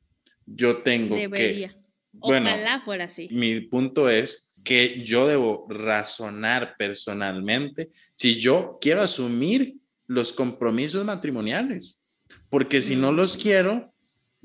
Yo 0.47 0.79
tengo 0.79 1.17
Debería. 1.17 1.69
que... 1.69 1.85
Ojalá 2.21 2.81
fuera 2.85 3.05
así. 3.05 3.29
Mi 3.31 3.61
punto 3.61 4.09
es 4.09 4.54
que 4.65 5.05
yo 5.05 5.29
debo 5.29 5.67
razonar 5.69 6.75
personalmente 6.77 7.91
si 8.15 8.41
yo 8.41 8.79
quiero 8.81 9.03
asumir 9.03 9.77
los 10.07 10.33
compromisos 10.33 11.05
matrimoniales, 11.05 12.13
porque 12.49 12.81
si 12.81 12.97
no 12.97 13.13
los 13.13 13.37
quiero, 13.37 13.93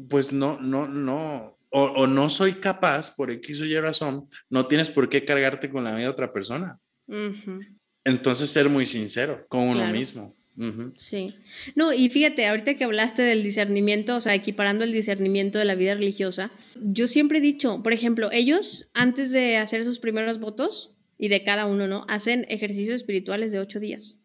pues 0.09 0.31
no, 0.31 0.59
no, 0.59 0.87
no, 0.87 1.57
o, 1.69 2.07
no 2.07 2.29
soy 2.29 2.53
capaz, 2.53 3.11
por 3.15 3.31
X 3.31 3.61
o 3.61 3.65
Y 3.65 3.79
razón, 3.79 4.27
no 4.49 4.67
tienes 4.67 4.89
por 4.89 5.09
qué 5.09 5.23
cargarte 5.25 5.69
con 5.69 5.83
la 5.83 5.91
vida 5.91 6.05
de 6.05 6.11
otra 6.11 6.33
persona. 6.33 6.77
Entonces, 8.03 8.49
ser 8.49 8.69
muy 8.69 8.85
sincero 8.85 9.45
con 9.47 9.61
uno 9.61 9.85
mismo. 9.87 10.35
Sí. 10.97 11.33
No, 11.75 11.93
y 11.93 12.09
fíjate, 12.09 12.45
ahorita 12.45 12.75
que 12.75 12.83
hablaste 12.83 13.21
del 13.21 13.43
discernimiento, 13.43 14.17
o 14.17 14.21
sea, 14.21 14.35
equiparando 14.35 14.83
el 14.83 14.91
discernimiento 14.91 15.57
de 15.57 15.65
la 15.65 15.75
vida 15.75 15.93
religiosa, 15.93 16.51
yo 16.75 17.07
siempre 17.07 17.37
he 17.37 17.41
dicho, 17.41 17.81
por 17.81 17.93
ejemplo, 17.93 18.29
ellos 18.31 18.91
antes 18.93 19.31
de 19.31 19.55
hacer 19.57 19.85
sus 19.85 19.99
primeros 19.99 20.39
votos, 20.39 20.95
y 21.19 21.27
de 21.27 21.43
cada 21.43 21.65
uno, 21.65 21.85
¿no? 21.85 22.05
Hacen 22.07 22.45
ejercicios 22.47 22.95
espirituales 22.95 23.51
de 23.51 23.59
ocho 23.59 23.79
días. 23.79 24.21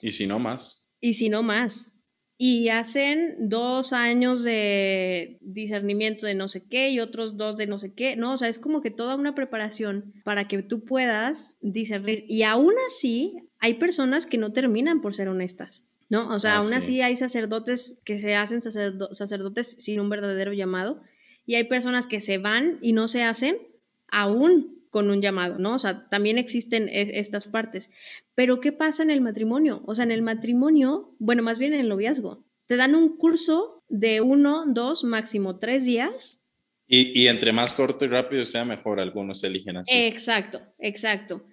Y 0.00 0.12
si 0.12 0.28
no 0.28 0.38
más. 0.38 0.86
Y 1.00 1.14
si 1.14 1.28
no 1.28 1.42
más 1.42 1.98
y 2.40 2.68
hacen 2.68 3.34
dos 3.40 3.92
años 3.92 4.44
de 4.44 5.38
discernimiento 5.40 6.24
de 6.24 6.36
no 6.36 6.46
sé 6.46 6.68
qué 6.68 6.90
y 6.90 7.00
otros 7.00 7.36
dos 7.36 7.56
de 7.56 7.66
no 7.66 7.80
sé 7.80 7.92
qué, 7.94 8.14
¿no? 8.14 8.34
O 8.34 8.36
sea, 8.36 8.48
es 8.48 8.60
como 8.60 8.80
que 8.80 8.92
toda 8.92 9.16
una 9.16 9.34
preparación 9.34 10.14
para 10.24 10.46
que 10.46 10.62
tú 10.62 10.84
puedas 10.84 11.58
discernir. 11.62 12.24
Y 12.28 12.44
aún 12.44 12.74
así, 12.86 13.34
hay 13.60 13.74
personas 13.74 14.26
que 14.26 14.38
no 14.38 14.52
terminan 14.52 15.00
por 15.00 15.14
ser 15.14 15.28
honestas, 15.28 15.88
¿no? 16.08 16.28
O 16.34 16.38
sea, 16.38 16.54
ah, 16.54 16.58
aún 16.58 16.72
así 16.72 17.00
hay 17.00 17.16
sacerdotes 17.16 18.00
que 18.04 18.18
se 18.18 18.34
hacen 18.34 18.62
sacerdotes 18.62 19.76
sin 19.78 20.00
un 20.00 20.08
verdadero 20.08 20.52
llamado 20.52 21.02
y 21.46 21.54
hay 21.54 21.64
personas 21.64 22.06
que 22.06 22.20
se 22.20 22.38
van 22.38 22.78
y 22.82 22.92
no 22.92 23.08
se 23.08 23.22
hacen 23.22 23.58
aún 24.08 24.78
con 24.90 25.10
un 25.10 25.20
llamado, 25.20 25.58
¿no? 25.58 25.74
O 25.74 25.78
sea, 25.78 26.08
también 26.08 26.38
existen 26.38 26.88
e, 26.88 27.18
estas 27.18 27.46
partes. 27.48 27.92
Pero 28.34 28.60
¿qué 28.60 28.72
pasa 28.72 29.02
en 29.02 29.10
el 29.10 29.20
matrimonio? 29.20 29.82
O 29.86 29.94
sea, 29.94 30.04
en 30.04 30.12
el 30.12 30.22
matrimonio, 30.22 31.14
bueno, 31.18 31.42
más 31.42 31.58
bien 31.58 31.74
en 31.74 31.80
el 31.80 31.88
noviazgo, 31.88 32.44
te 32.66 32.76
dan 32.76 32.94
un 32.94 33.16
curso 33.16 33.82
de 33.88 34.20
uno, 34.20 34.64
dos, 34.66 35.04
máximo 35.04 35.58
tres 35.58 35.84
días. 35.84 36.42
Y, 36.86 37.18
y 37.18 37.28
entre 37.28 37.52
más 37.52 37.74
corto 37.74 38.04
y 38.04 38.08
rápido 38.08 38.44
sea 38.46 38.64
mejor, 38.64 38.98
algunos 38.98 39.44
eligen 39.44 39.76
así. 39.76 39.92
Exacto, 39.94 40.62
exacto. 40.78 41.44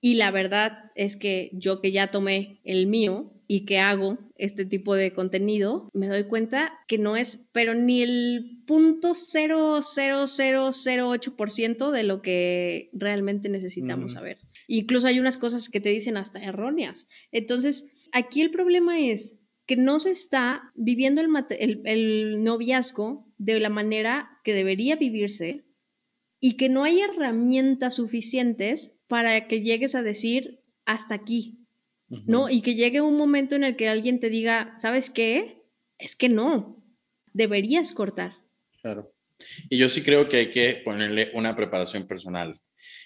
Y 0.00 0.14
la 0.14 0.30
verdad 0.30 0.90
es 0.94 1.16
que 1.16 1.50
yo 1.52 1.80
que 1.80 1.90
ya 1.90 2.10
tomé 2.10 2.60
el 2.64 2.86
mío 2.86 3.32
y 3.48 3.64
que 3.64 3.78
hago 3.78 4.18
este 4.36 4.64
tipo 4.64 4.94
de 4.94 5.12
contenido, 5.12 5.88
me 5.94 6.06
doy 6.06 6.24
cuenta 6.24 6.72
que 6.86 6.98
no 6.98 7.16
es, 7.16 7.48
pero 7.52 7.74
ni 7.74 8.02
el 8.02 8.62
punto 8.66 9.14
ciento 11.50 11.90
de 11.90 12.02
lo 12.04 12.22
que 12.22 12.90
realmente 12.92 13.48
necesitamos 13.48 14.12
saber. 14.12 14.38
Incluso 14.68 15.06
hay 15.06 15.18
unas 15.18 15.38
cosas 15.38 15.70
que 15.70 15.80
te 15.80 15.88
dicen 15.88 16.18
hasta 16.18 16.44
erróneas. 16.44 17.08
Entonces, 17.32 17.90
aquí 18.12 18.42
el 18.42 18.50
problema 18.50 19.00
es 19.00 19.40
que 19.66 19.76
no 19.76 19.98
se 19.98 20.10
está 20.10 20.72
viviendo 20.74 21.22
el, 21.22 21.82
el 21.84 22.44
noviazgo 22.44 23.26
de 23.38 23.58
la 23.60 23.70
manera 23.70 24.28
que 24.44 24.52
debería 24.52 24.96
vivirse 24.96 25.64
y 26.38 26.56
que 26.56 26.68
no 26.68 26.84
hay 26.84 27.00
herramientas 27.00 27.96
suficientes 27.96 28.97
para 29.08 29.48
que 29.48 29.62
llegues 29.62 29.94
a 29.94 30.02
decir 30.02 30.60
hasta 30.84 31.14
aquí, 31.14 31.58
¿no? 32.08 32.48
Y 32.48 32.62
que 32.62 32.74
llegue 32.74 33.00
un 33.00 33.16
momento 33.16 33.56
en 33.56 33.64
el 33.64 33.76
que 33.76 33.88
alguien 33.88 34.20
te 34.20 34.30
diga, 34.30 34.74
¿sabes 34.78 35.10
qué? 35.10 35.62
Es 35.98 36.14
que 36.16 36.28
no, 36.28 36.82
deberías 37.32 37.92
cortar. 37.92 38.36
Claro. 38.80 39.12
Y 39.68 39.78
yo 39.78 39.88
sí 39.88 40.02
creo 40.02 40.28
que 40.28 40.36
hay 40.36 40.50
que 40.50 40.80
ponerle 40.84 41.30
una 41.34 41.54
preparación 41.56 42.06
personal, 42.06 42.54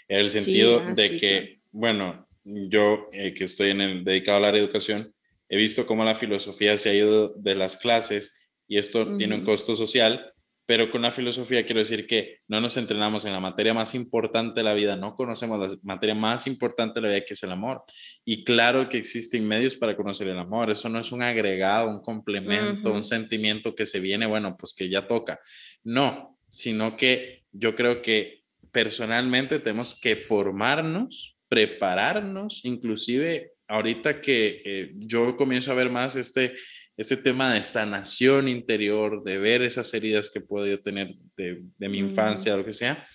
en 0.09 0.19
el 0.19 0.31
sentido 0.31 0.81
ah, 0.81 0.93
de 0.95 1.17
que, 1.17 1.61
bueno, 1.71 2.29
yo 2.45 3.09
eh, 3.13 3.35
que 3.35 3.45
estoy 3.45 3.71
en 3.71 3.81
el, 3.81 4.05
dedicado 4.05 4.39
a 4.39 4.53
la 4.53 4.59
educación, 4.59 5.15
he 5.49 5.57
visto 5.57 5.87
cómo 5.87 6.05
la 6.05 6.15
filosofía 6.15 6.77
se 6.79 6.91
ha 6.91 6.95
ido 6.95 7.35
de 7.35 7.55
las 7.55 7.77
clases 7.77 8.39
y 8.67 8.79
esto 8.79 9.17
tiene 9.17 9.35
un 9.35 9.45
costo 9.45 9.77
social 9.77 10.33
pero 10.67 10.91
con 10.91 11.03
la 11.03 11.11
filosofía 11.11 11.65
quiero 11.65 11.81
decir 11.81 12.07
que 12.07 12.39
no 12.49 12.61
nos 12.61 12.77
entrenamos 12.77 13.25
en 13.25 13.33
la 13.33 13.41
materia 13.41 13.75
más 13.75 13.95
importante 13.95 14.61
de 14.61 14.65
la 14.65 14.75
vida, 14.75 14.97
no 14.97 15.17
conocemos 15.17 15.59
la 15.59 15.77
materia 15.83 16.15
más 16.15 16.47
importante 16.47 17.01
de 17.01 17.03
la 17.03 17.09
vida 17.15 17.25
que 17.27 17.35
es 17.35 17.43
el 17.43 17.53
amor. 17.53 17.83
Y 18.25 18.45
claro 18.45 18.89
que 18.89 18.97
existen 18.97 19.47
medios 19.47 19.77
para 19.77 19.97
conocer 19.97 20.29
el 20.29 20.39
amor, 20.39 20.71
eso 20.71 20.89
no 20.89 21.01
es 21.01 21.11
un 21.13 21.23
agregado, 21.23 21.91
un 21.91 22.01
complemento, 22.01 22.93
un 22.93 23.03
sentimiento 23.03 23.75
que 23.75 23.87
se 23.87 24.01
viene, 24.01 24.27
bueno, 24.27 24.57
pues 24.57 24.73
que 24.75 24.89
ya 24.89 25.07
toca. 25.07 25.41
No, 25.83 26.39
sino 26.51 26.97
que 26.97 27.45
yo 27.51 27.75
creo 27.75 28.03
que 28.03 28.43
personalmente 28.71 29.59
tenemos 29.59 29.99
que 29.99 30.17
formarnos, 30.17 31.37
prepararnos, 31.49 32.65
inclusive 32.65 33.53
ahorita 33.69 34.21
que 34.21 34.63
eh, 34.65 34.93
yo 34.97 35.37
comienzo 35.37 35.73
a 35.73 35.75
ver 35.75 35.91
más 35.91 36.17
este 36.17 36.55
este 36.97 37.17
tema 37.17 37.53
de 37.53 37.63
sanación 37.63 38.49
interior, 38.49 39.23
de 39.25 39.39
ver 39.39 39.63
esas 39.63 39.93
heridas 39.95 40.31
que 40.31 40.41
puedo 40.41 40.67
yo 40.67 40.81
tener 40.81 41.15
de, 41.37 41.89
mi 41.89 41.99
infancia, 41.99 42.55
o 42.55 42.59
lo 42.59 42.65
que 42.65 42.75
sea, 42.75 43.07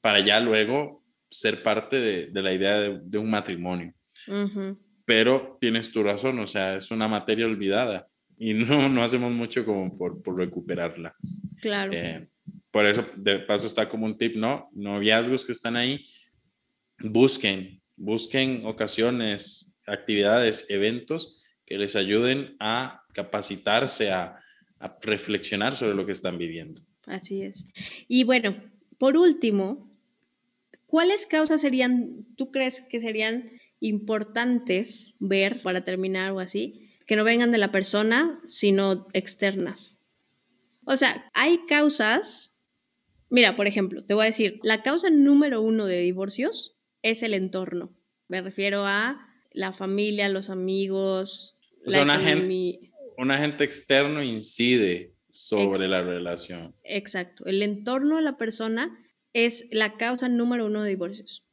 para 0.00 0.20
ya 0.20 0.40
luego 0.40 1.04
ser 1.28 1.62
parte 1.62 2.00
de, 2.00 2.42
la 2.42 2.52
idea 2.52 2.80
de, 2.80 3.18
un 3.18 3.30
matrimonio. 3.30 3.94
Pero 5.04 5.58
tienes 5.60 5.90
tu 5.92 6.02
razón, 6.02 6.38
o 6.38 6.46
sea, 6.46 6.76
es 6.76 6.90
una 6.90 7.08
materia 7.08 7.46
olvidada 7.46 8.08
y 8.38 8.54
no, 8.54 8.88
no 8.88 9.02
hacemos 9.02 9.30
mucho 9.30 9.64
como 9.64 9.96
por, 9.96 10.22
por 10.22 10.36
recuperarla. 10.36 11.14
Claro. 11.60 11.92
Eh, 11.92 12.26
por 12.70 12.86
eso, 12.86 13.06
de 13.16 13.40
paso, 13.40 13.66
está 13.66 13.88
como 13.88 14.06
un 14.06 14.16
tip, 14.16 14.36
¿no? 14.36 14.70
Noviazgos 14.72 15.44
que 15.44 15.52
están 15.52 15.76
ahí, 15.76 16.06
busquen, 17.00 17.82
busquen 17.96 18.62
ocasiones, 18.64 19.78
actividades, 19.86 20.70
eventos 20.70 21.42
que 21.66 21.78
les 21.78 21.96
ayuden 21.96 22.56
a 22.60 22.99
capacitarse 23.12 24.10
a, 24.10 24.36
reflexionar 25.02 25.76
sobre 25.76 25.94
lo 25.94 26.06
que 26.06 26.12
están 26.12 26.38
viviendo. 26.38 26.80
Así 27.04 27.42
es. 27.42 27.66
Y 28.08 28.24
bueno, 28.24 28.56
por 28.96 29.18
último, 29.18 29.94
¿cuáles 30.86 31.26
causas 31.26 31.60
serían, 31.60 32.24
tú 32.38 32.50
crees 32.50 32.80
que 32.80 32.98
serían 32.98 33.50
importantes 33.80 35.16
ver 35.20 35.60
para 35.60 35.84
terminar 35.84 36.32
o 36.32 36.40
así, 36.40 36.94
que 37.06 37.14
no 37.14 37.24
vengan 37.24 37.52
de 37.52 37.58
la 37.58 37.72
persona, 37.72 38.40
sino 38.46 39.06
externas? 39.12 39.98
O 40.86 40.96
sea, 40.96 41.30
hay 41.34 41.60
causas, 41.68 42.66
mira, 43.28 43.56
por 43.56 43.66
ejemplo, 43.66 44.02
te 44.06 44.14
voy 44.14 44.22
a 44.22 44.26
decir, 44.26 44.60
la 44.62 44.82
causa 44.82 45.10
número 45.10 45.60
uno 45.60 45.84
de 45.84 46.00
divorcios 46.00 46.74
es 47.02 47.22
el 47.22 47.34
entorno. 47.34 47.94
Me 48.28 48.40
refiero 48.40 48.86
a 48.86 49.26
la 49.52 49.72
familia, 49.72 50.28
los 50.28 50.48
amigos, 50.48 51.58
la 51.84 52.04
un 53.20 53.30
agente 53.30 53.64
externo 53.64 54.22
incide 54.22 55.14
sobre 55.28 55.88
la 55.88 56.02
relación. 56.02 56.74
Exacto. 56.84 57.44
El 57.44 57.62
entorno 57.62 58.16
de 58.16 58.22
la 58.22 58.38
persona 58.38 58.98
es 59.34 59.68
la 59.72 59.98
causa 59.98 60.28
número 60.28 60.66
uno 60.66 60.82
de 60.82 60.88
divorcios. 60.88 61.46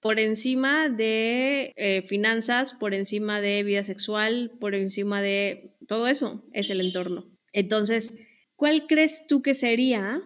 Por 0.00 0.20
encima 0.20 0.90
de 0.90 1.72
eh, 1.76 2.02
finanzas, 2.02 2.74
por 2.74 2.92
encima 2.92 3.40
de 3.40 3.62
vida 3.62 3.82
sexual, 3.82 4.52
por 4.60 4.74
encima 4.74 5.22
de 5.22 5.74
todo 5.88 6.06
eso, 6.06 6.44
es 6.52 6.68
el 6.68 6.82
entorno. 6.82 7.30
Entonces, 7.52 8.18
¿cuál 8.54 8.86
crees 8.86 9.26
tú 9.26 9.40
que 9.40 9.54
sería 9.54 10.22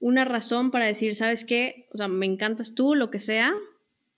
una 0.00 0.24
razón 0.24 0.72
para 0.72 0.86
decir, 0.86 1.14
sabes 1.14 1.44
qué, 1.44 1.86
o 1.92 1.98
sea, 1.98 2.08
me 2.08 2.26
encantas 2.26 2.74
tú, 2.74 2.96
lo 2.96 3.10
que 3.10 3.20
sea, 3.20 3.54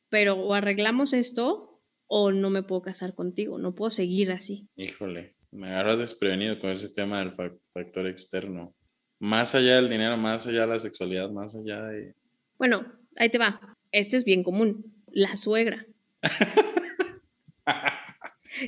pero 0.08 0.36
o 0.36 0.54
arreglamos 0.54 1.12
esto 1.12 1.82
o 2.06 2.32
no 2.32 2.48
me 2.48 2.62
puedo 2.62 2.80
casar 2.82 3.14
contigo, 3.14 3.58
no 3.58 3.74
puedo 3.74 3.90
seguir 3.90 4.30
así? 4.32 4.68
Híjole, 4.76 5.34
me 5.52 5.68
agarras 5.68 5.98
desprevenido 5.98 6.58
con 6.58 6.70
ese 6.70 6.88
tema 6.88 7.18
del 7.18 7.32
factor 7.32 8.06
externo. 8.06 8.74
Más 9.20 9.54
allá 9.54 9.76
del 9.76 9.88
dinero, 9.88 10.16
más 10.16 10.46
allá 10.46 10.62
de 10.62 10.66
la 10.66 10.80
sexualidad, 10.80 11.30
más 11.30 11.54
allá 11.54 11.82
de... 11.84 12.14
Bueno, 12.58 12.92
ahí 13.16 13.28
te 13.28 13.38
va. 13.38 13.76
Este 13.92 14.16
es 14.16 14.24
bien 14.24 14.42
común. 14.42 14.92
La 15.12 15.36
suegra. 15.36 15.86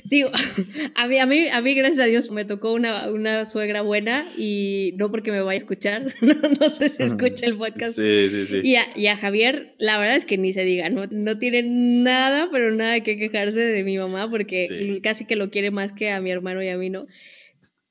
Digo, 0.03 0.29
a 0.95 1.07
mí, 1.07 1.19
a, 1.19 1.25
mí, 1.25 1.47
a 1.47 1.61
mí, 1.61 1.73
gracias 1.75 1.99
a 1.99 2.09
Dios, 2.09 2.31
me 2.31 2.45
tocó 2.45 2.73
una, 2.73 3.09
una 3.09 3.45
suegra 3.45 3.81
buena 3.81 4.25
y 4.37 4.93
no 4.97 5.09
porque 5.11 5.31
me 5.31 5.41
vaya 5.41 5.55
a 5.55 5.57
escuchar, 5.57 6.13
no, 6.21 6.69
sé 6.69 6.89
si 6.89 7.03
escucha 7.03 7.45
el 7.45 7.57
podcast. 7.57 7.95
Sí, 7.95 8.27
sí, 8.29 8.45
sí. 8.45 8.61
Y 8.63 8.75
a, 8.75 8.85
y 8.95 9.07
a, 9.07 9.15
Javier, 9.15 9.75
la 9.77 9.97
verdad 9.97 10.15
es 10.15 10.25
que 10.25 10.37
ni 10.37 10.53
se 10.53 10.63
diga, 10.65 10.89
no, 10.89 11.05
no 11.07 11.37
tiene 11.37 11.63
nada, 11.63 12.49
pero 12.51 12.71
nada 12.71 12.99
que 13.01 13.17
quejarse 13.17 13.59
de 13.59 13.83
mi 13.83 13.97
mamá 13.97 14.29
porque 14.29 14.99
casi 15.01 15.25
que 15.25 15.35
lo 15.35 15.49
quiere 15.49 15.71
más 15.71 15.93
que 15.93 16.11
a 16.11 16.21
mi 16.21 16.31
hermano 16.31 16.61
y 16.61 16.69
a 16.69 16.77
mí, 16.77 16.89
¿no? 16.89 17.07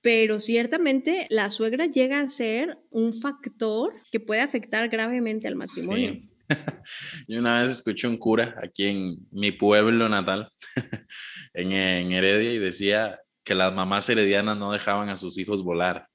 pero 0.05 0.39
ciertamente 0.39 1.27
la 1.31 1.51
suegra 1.51 1.87
llega 1.87 2.21
a 2.21 2.29
ser 2.29 2.77
un 2.91 3.15
factor 3.15 3.95
que 4.13 4.21
puede 4.21 4.43
afectar 4.43 4.87
gravemente 4.91 5.49
al 5.49 5.57
matrimonio. 5.57 6.13
Sí. 6.13 6.34
Yo 7.29 7.39
una 7.39 7.61
vez 7.61 7.71
escuché 7.71 8.07
un 8.07 8.19
cura 8.19 8.55
aquí 8.63 8.87
en 8.87 9.17
mi 9.31 9.53
pueblo 9.53 10.09
natal, 10.09 10.51
en, 11.55 11.73
en 11.73 12.13
Heredia, 12.13 12.53
y 12.53 12.59
decía 12.59 13.19
que 13.45 13.55
las 13.55 13.73
mamás 13.73 14.09
heredianas 14.09 14.57
no 14.57 14.73
dejaban 14.73 15.09
a 15.09 15.17
sus 15.17 15.39
hijos 15.39 15.63
volar. 15.63 16.09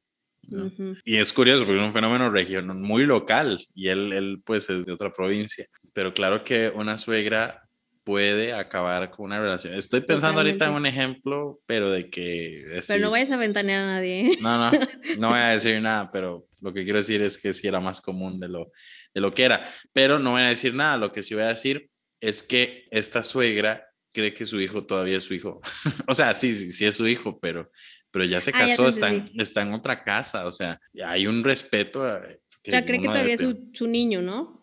¿no? 0.47 0.65
Ujú. 0.65 0.95
Y 1.05 1.17
es 1.17 1.31
curioso 1.31 1.65
porque 1.65 1.79
es 1.79 1.87
un 1.87 1.93
fenómeno 1.93 2.29
regional 2.29 2.77
muy 2.77 3.05
local 3.05 3.59
y 3.75 3.89
él, 3.89 4.13
él 4.13 4.41
pues 4.43 4.69
es 4.69 4.85
de 4.85 4.91
otra 4.91 5.13
provincia. 5.13 5.65
Pero 5.93 6.13
claro 6.13 6.43
que 6.43 6.71
una 6.73 6.97
suegra 6.97 7.68
puede 8.09 8.53
acabar 8.53 9.11
con 9.11 9.25
una 9.27 9.39
relación. 9.39 9.75
Estoy 9.75 10.01
pensando 10.01 10.41
ahorita 10.41 10.65
en 10.65 10.71
un 10.71 10.87
ejemplo, 10.87 11.61
pero 11.67 11.91
de 11.91 12.09
que... 12.09 12.63
Pero 12.67 12.81
sí, 12.81 12.99
no 12.99 13.11
vayas 13.11 13.29
a 13.29 13.37
ventanear 13.37 13.83
a 13.83 13.85
nadie. 13.85 14.31
¿eh? 14.31 14.37
no, 14.41 14.57
no, 14.57 14.71
no 15.19 15.29
voy 15.29 15.37
a 15.37 15.49
decir 15.49 15.79
nada, 15.79 16.09
pero 16.11 16.47
lo 16.59 16.73
que 16.73 16.83
quiero 16.83 16.97
decir 16.97 17.21
es 17.21 17.37
que 17.37 17.53
sí 17.53 17.67
era 17.67 17.79
más 17.79 18.01
común 18.01 18.39
de 18.39 18.49
lo, 18.49 18.71
de 19.13 19.21
lo 19.21 19.31
que 19.31 19.43
era. 19.43 19.63
Pero 19.93 20.17
no 20.17 20.31
voy 20.31 20.41
a 20.41 20.49
decir 20.49 20.73
nada, 20.73 20.97
lo 20.97 21.11
que 21.11 21.21
sí 21.21 21.35
voy 21.35 21.43
a 21.43 21.49
decir 21.49 21.87
es 22.19 22.41
que 22.41 22.87
esta 22.89 23.21
suegra 23.21 23.85
cree 24.11 24.33
que 24.33 24.47
su 24.47 24.59
hijo 24.59 24.83
todavía 24.87 25.17
es 25.19 25.25
su 25.25 25.35
hijo. 25.35 25.61
o 26.07 26.15
sea, 26.15 26.33
sí, 26.33 26.55
sí, 26.55 26.71
sí 26.71 26.85
es 26.87 26.97
su 26.97 27.07
hijo, 27.07 27.39
pero, 27.39 27.69
pero 28.09 28.25
ya 28.25 28.41
se 28.41 28.49
Ah, 28.55 28.61
ya 28.61 28.67
casó, 28.69 28.87
está, 28.87 29.09
en, 29.13 29.29
está 29.35 29.61
en 29.61 29.71
otra 29.71 30.03
casa, 30.03 30.47
o 30.47 30.51
sea, 30.51 30.79
hay 31.05 31.27
un 31.27 31.43
respeto. 31.43 32.01
a- 32.03 32.17
O 32.17 32.71
sea, 32.71 32.83
cree 32.83 32.99
que 32.99 33.07
todavía 33.07 33.35
es 33.35 33.41
su, 33.41 33.69
su 33.71 33.85
niño, 33.85 34.23
¿no? 34.23 34.58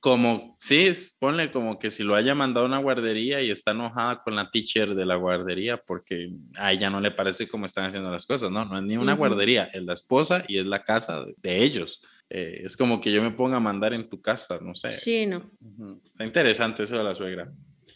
Como, 0.00 0.54
sí, 0.58 0.90
ponle 1.18 1.50
como 1.50 1.78
que 1.78 1.90
si 1.90 2.04
lo 2.04 2.14
haya 2.14 2.34
mandado 2.34 2.66
a 2.66 2.68
una 2.68 2.78
guardería 2.78 3.42
y 3.42 3.50
está 3.50 3.72
enojada 3.72 4.22
con 4.22 4.36
la 4.36 4.50
teacher 4.50 4.94
de 4.94 5.04
la 5.04 5.16
guardería 5.16 5.76
porque 5.76 6.30
a 6.56 6.72
ella 6.72 6.88
no 6.88 7.00
le 7.00 7.10
parece 7.10 7.48
cómo 7.48 7.66
están 7.66 7.86
haciendo 7.86 8.10
las 8.10 8.24
cosas, 8.24 8.50
¿no? 8.50 8.64
No 8.64 8.76
es 8.76 8.82
ni 8.82 8.96
una 8.96 9.14
guardería, 9.14 9.64
es 9.72 9.82
la 9.82 9.94
esposa 9.94 10.44
y 10.46 10.58
es 10.58 10.66
la 10.66 10.84
casa 10.84 11.24
de, 11.36 11.64
ellos. 11.64 12.00
Eh, 12.30 12.62
es 12.64 12.76
como 12.76 13.00
que 13.00 13.10
yo 13.10 13.22
me 13.22 13.32
ponga 13.32 13.56
a 13.56 13.60
mandar 13.60 13.92
en 13.92 14.08
tu 14.08 14.20
casa, 14.20 14.60
no 14.62 14.74
sé. 14.74 14.92
Sí, 14.92 15.26
no. 15.26 15.50
Está 16.04 16.24
interesante 16.24 16.84
eso 16.84 16.96
de 16.96 17.04
la 17.04 17.14
suegra. 17.14 17.52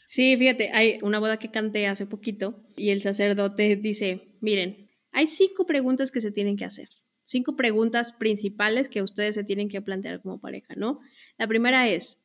Sí, 0.07 0.37
fíjate, 0.37 0.71
hay 0.73 0.99
una 1.03 1.21
boda 1.21 1.39
que 1.39 1.51
canté 1.51 1.87
hace 1.87 2.07
poquito 2.07 2.63
y 2.77 2.91
el 2.91 3.01
sacerdote 3.01 3.77
dice, 3.77 4.29
miren, 4.41 4.91
hay 5.13 5.27
cinco 5.27 5.67
preguntas 5.67 6.11
que 6.11 6.21
se 6.21 6.33
tienen 6.33 6.57
que 6.57 6.65
hacer, 6.65 6.89
cinco 7.33 7.57
preguntas 7.57 8.13
principales 8.13 8.89
que 8.89 9.03
ustedes 9.03 9.35
se 9.35 9.43
tienen 9.43 9.69
que 9.69 9.83
plantear 9.83 10.21
como 10.21 10.41
pareja, 10.41 10.75
¿no? 10.77 11.01
La 11.39 11.49
primera 11.49 11.89
es, 11.89 12.23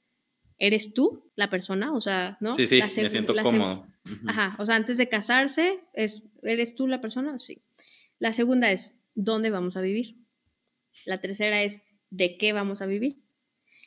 ¿eres 0.59 0.93
tú 0.93 1.31
la 1.35 1.49
persona? 1.49 1.93
O 1.93 2.01
sea, 2.01 2.37
¿no? 2.41 2.53
Sí, 2.53 2.67
sí, 2.67 2.77
La 2.77 2.85
me 2.85 3.09
siento 3.09 3.33
la 3.33 3.43
cómodo. 3.43 3.87
Ajá, 4.27 4.55
o 4.59 4.65
sea, 4.65 4.75
antes 4.75 4.97
de 4.97 5.09
casarse, 5.09 5.79
es, 5.93 6.23
¿eres 6.43 6.75
tú 6.75 6.87
la 6.87 7.01
persona? 7.01 7.39
Sí. 7.39 7.63
La 8.19 8.33
segunda 8.33 8.71
es, 8.71 8.99
¿dónde 9.15 9.49
vamos 9.49 9.77
a 9.77 9.81
vivir? 9.81 10.17
La 11.05 11.19
tercera 11.21 11.63
es, 11.63 11.81
¿de 12.09 12.37
qué 12.37 12.53
vamos 12.53 12.81
a 12.81 12.85
vivir? 12.85 13.23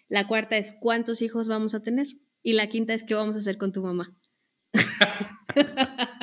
La 0.08 0.26
cuarta 0.26 0.56
es, 0.56 0.74
¿cuántos 0.80 1.22
hijos 1.22 1.48
vamos 1.48 1.74
a 1.74 1.82
tener? 1.82 2.06
Y 2.42 2.54
la 2.54 2.68
quinta 2.68 2.94
es, 2.94 3.04
¿qué 3.04 3.14
vamos 3.14 3.36
a 3.36 3.40
hacer 3.40 3.58
con 3.58 3.72
tu 3.72 3.82
mamá? 3.82 4.16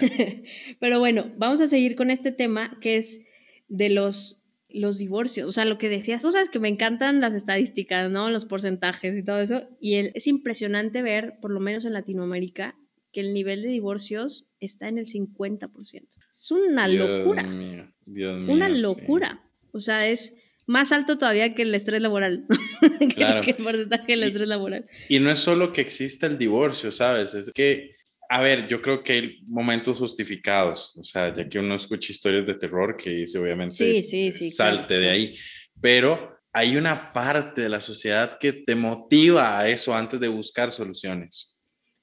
Pero 0.80 0.98
bueno, 0.98 1.32
vamos 1.36 1.60
a 1.60 1.68
seguir 1.68 1.96
con 1.96 2.10
este 2.10 2.32
tema 2.32 2.78
que 2.80 2.96
es 2.96 3.25
de 3.68 3.90
los, 3.90 4.48
los 4.68 4.98
divorcios. 4.98 5.48
O 5.48 5.52
sea, 5.52 5.64
lo 5.64 5.78
que 5.78 5.88
decías, 5.88 6.22
tú 6.22 6.30
sabes 6.30 6.50
que 6.50 6.58
me 6.60 6.68
encantan 6.68 7.20
las 7.20 7.34
estadísticas, 7.34 8.10
¿no? 8.10 8.30
Los 8.30 8.44
porcentajes 8.44 9.16
y 9.16 9.22
todo 9.24 9.40
eso. 9.40 9.68
Y 9.80 9.94
el- 9.94 10.12
es 10.14 10.26
impresionante 10.26 11.02
ver, 11.02 11.34
por 11.40 11.50
lo 11.50 11.60
menos 11.60 11.84
en 11.84 11.92
Latinoamérica, 11.92 12.76
que 13.12 13.20
el 13.20 13.32
nivel 13.32 13.62
de 13.62 13.68
divorcios 13.68 14.48
está 14.60 14.88
en 14.88 14.98
el 14.98 15.06
50%. 15.06 16.06
Es 16.30 16.50
una 16.50 16.86
Dios 16.86 17.08
locura, 17.08 17.42
mío, 17.44 17.90
Dios 18.04 18.38
mío, 18.38 18.52
una 18.52 18.68
sí. 18.68 18.80
locura. 18.82 19.42
O 19.72 19.80
sea, 19.80 20.06
es 20.06 20.42
más 20.66 20.92
alto 20.92 21.16
todavía 21.16 21.54
que 21.54 21.62
el 21.62 21.74
estrés 21.74 22.02
laboral, 22.02 22.46
Claro. 23.14 23.40
que 23.40 23.52
el 23.52 23.56
porcentaje 23.56 24.04
del 24.12 24.20
Y- 24.20 24.24
estrés 24.24 24.48
laboral. 24.48 24.86
Y 25.08 25.18
no 25.20 25.30
es 25.30 25.38
solo 25.38 25.72
que 25.72 25.80
exista 25.80 26.26
el 26.26 26.36
divorcio, 26.38 26.90
¿sabes? 26.90 27.34
Es 27.34 27.50
que, 27.52 27.95
a 28.28 28.40
ver, 28.40 28.68
yo 28.68 28.82
creo 28.82 29.02
que 29.02 29.12
hay 29.12 29.40
momentos 29.46 29.98
justificados, 29.98 30.96
o 30.96 31.04
sea, 31.04 31.34
ya 31.34 31.48
que 31.48 31.58
uno 31.58 31.74
escucha 31.74 32.12
historias 32.12 32.46
de 32.46 32.54
terror 32.54 32.96
que 32.96 33.10
dice, 33.10 33.38
obviamente, 33.38 33.74
Sí, 33.74 34.02
sí, 34.02 34.32
sí, 34.32 34.50
salte 34.50 34.86
claro, 34.86 35.02
de 35.02 35.10
ahí, 35.10 35.34
pero 35.80 36.36
hay 36.52 36.76
una 36.76 37.12
parte 37.12 37.60
de 37.62 37.68
la 37.68 37.80
sociedad 37.80 38.38
que 38.38 38.52
te 38.52 38.74
motiva 38.74 39.58
a 39.58 39.68
eso 39.68 39.94
antes 39.94 40.18
de 40.18 40.28
buscar 40.28 40.70
soluciones. 40.72 41.52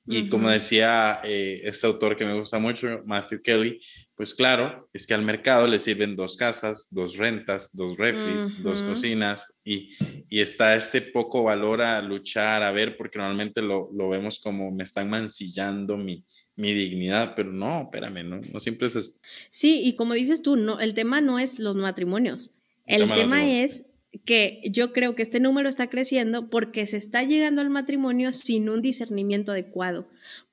Y 0.06 0.28
como 0.28 0.44
Ujú. 0.46 0.54
decía 0.54 1.22
eh, 1.24 1.62
este 1.64 1.88
autor 1.88 2.18
que 2.18 2.26
me 2.26 2.38
gusta 2.38 2.60
mucho, 2.60 3.02
Matthew 3.06 3.42
Kelly, 3.42 3.80
pues 4.16 4.34
claro, 4.36 4.88
es 4.94 5.08
que 5.08 5.14
al 5.14 5.24
mercado 5.24 5.66
le 5.66 5.80
sirven 5.80 6.16
dos 6.16 6.38
casas, 6.38 6.88
dos 6.92 7.18
rentas, 7.18 7.76
dos 7.76 7.98
refris, 7.98 8.62
dos 8.62 8.82
cocinas 8.84 9.60
y, 9.64 9.90
y 10.30 10.40
está 10.40 10.76
este 10.76 11.02
poco 11.02 11.44
valor 11.44 11.82
a 11.82 12.02
luchar, 12.02 12.62
a 12.62 12.72
ver, 12.72 12.96
porque 12.96 13.18
normalmente 13.18 13.62
lo, 13.62 13.90
lo 13.92 14.10
vemos 14.10 14.40
como 14.40 14.72
me 14.72 14.84
están 14.84 15.10
mancillando 15.10 15.98
mi, 15.98 16.24
mi 16.56 16.74
dignidad, 16.74 17.34
pero 17.36 17.52
no, 17.52 17.84
espérame, 17.84 18.24
no, 18.24 18.40
no 18.40 18.60
siempre 18.60 18.88
es 18.88 18.96
así. 18.96 19.12
Sí, 19.50 19.82
y 19.84 19.96
como 19.96 20.14
dices 20.14 20.42
tú, 20.44 20.56
no, 20.56 20.80
el 20.80 20.94
tema 20.94 21.20
no 21.20 21.40
es 21.40 21.58
los 21.58 21.76
matrimonios. 21.76 22.52
El 22.86 23.04
El 23.04 23.10
tema 23.10 23.50
es 23.52 23.86
que 24.26 24.62
yo 24.66 24.94
creo 24.94 25.16
que 25.16 25.24
este 25.24 25.40
número 25.40 25.70
está 25.70 25.88
creciendo 25.90 26.50
porque 26.50 26.86
se 26.86 26.98
está 26.98 27.24
llegando 27.24 27.62
al 27.62 27.72
matrimonio 27.72 28.32
sin 28.32 28.70
un 28.70 28.82
discernimiento 28.82 29.54
adecuado. 29.54 30.08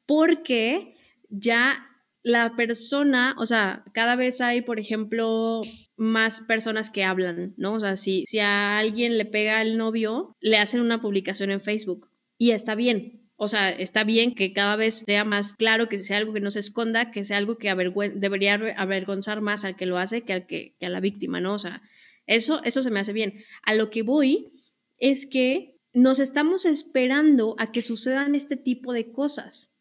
Porque 0.06 0.96
ya 1.28 1.89
la 2.22 2.54
persona, 2.56 3.34
o 3.38 3.46
sea, 3.46 3.84
cada 3.94 4.16
vez 4.16 4.40
hay, 4.40 4.62
por 4.62 4.78
ejemplo, 4.78 5.62
más 5.96 6.40
personas 6.40 6.90
que 6.90 7.04
hablan, 7.04 7.54
¿no? 7.56 7.74
O 7.74 7.80
sea, 7.80 7.96
si, 7.96 8.24
si 8.26 8.38
a 8.40 8.78
alguien 8.78 9.16
le 9.18 9.24
pega 9.24 9.60
al 9.60 9.76
novio, 9.76 10.36
le 10.40 10.58
hacen 10.58 10.80
una 10.80 11.00
publicación 11.00 11.50
en 11.50 11.60
Facebook 11.60 12.08
y 12.38 12.50
está 12.50 12.74
bien. 12.74 13.16
O 13.36 13.48
sea, 13.48 13.70
está 13.70 14.04
bien 14.04 14.34
que 14.34 14.52
cada 14.52 14.76
vez 14.76 14.98
sea 15.06 15.24
más 15.24 15.54
claro, 15.54 15.88
que 15.88 15.96
sea 15.96 16.18
algo 16.18 16.34
que 16.34 16.40
no 16.40 16.50
se 16.50 16.60
esconda, 16.60 17.10
que 17.10 17.24
sea 17.24 17.38
algo 17.38 17.56
que 17.56 17.68
debería 18.14 18.58
aver- 18.58 18.74
avergonzar 18.76 19.40
más 19.40 19.64
al 19.64 19.76
que 19.76 19.86
lo 19.86 19.96
hace 19.96 20.22
que, 20.22 20.34
al 20.34 20.46
que 20.46 20.74
a 20.82 20.90
la 20.90 21.00
víctima, 21.00 21.40
¿no? 21.40 21.54
O 21.54 21.58
sea, 21.58 21.80
eso, 22.26 22.62
eso 22.64 22.82
se 22.82 22.90
me 22.90 23.00
hace 23.00 23.14
bien. 23.14 23.42
A 23.62 23.74
lo 23.74 23.88
que 23.88 24.02
voy 24.02 24.52
es 24.98 25.24
que 25.26 25.78
nos 25.94 26.20
estamos 26.20 26.66
esperando 26.66 27.56
a 27.58 27.72
que 27.72 27.80
sucedan 27.80 28.34
este 28.34 28.56
tipo 28.58 28.92
de 28.92 29.10
cosas. 29.10 29.72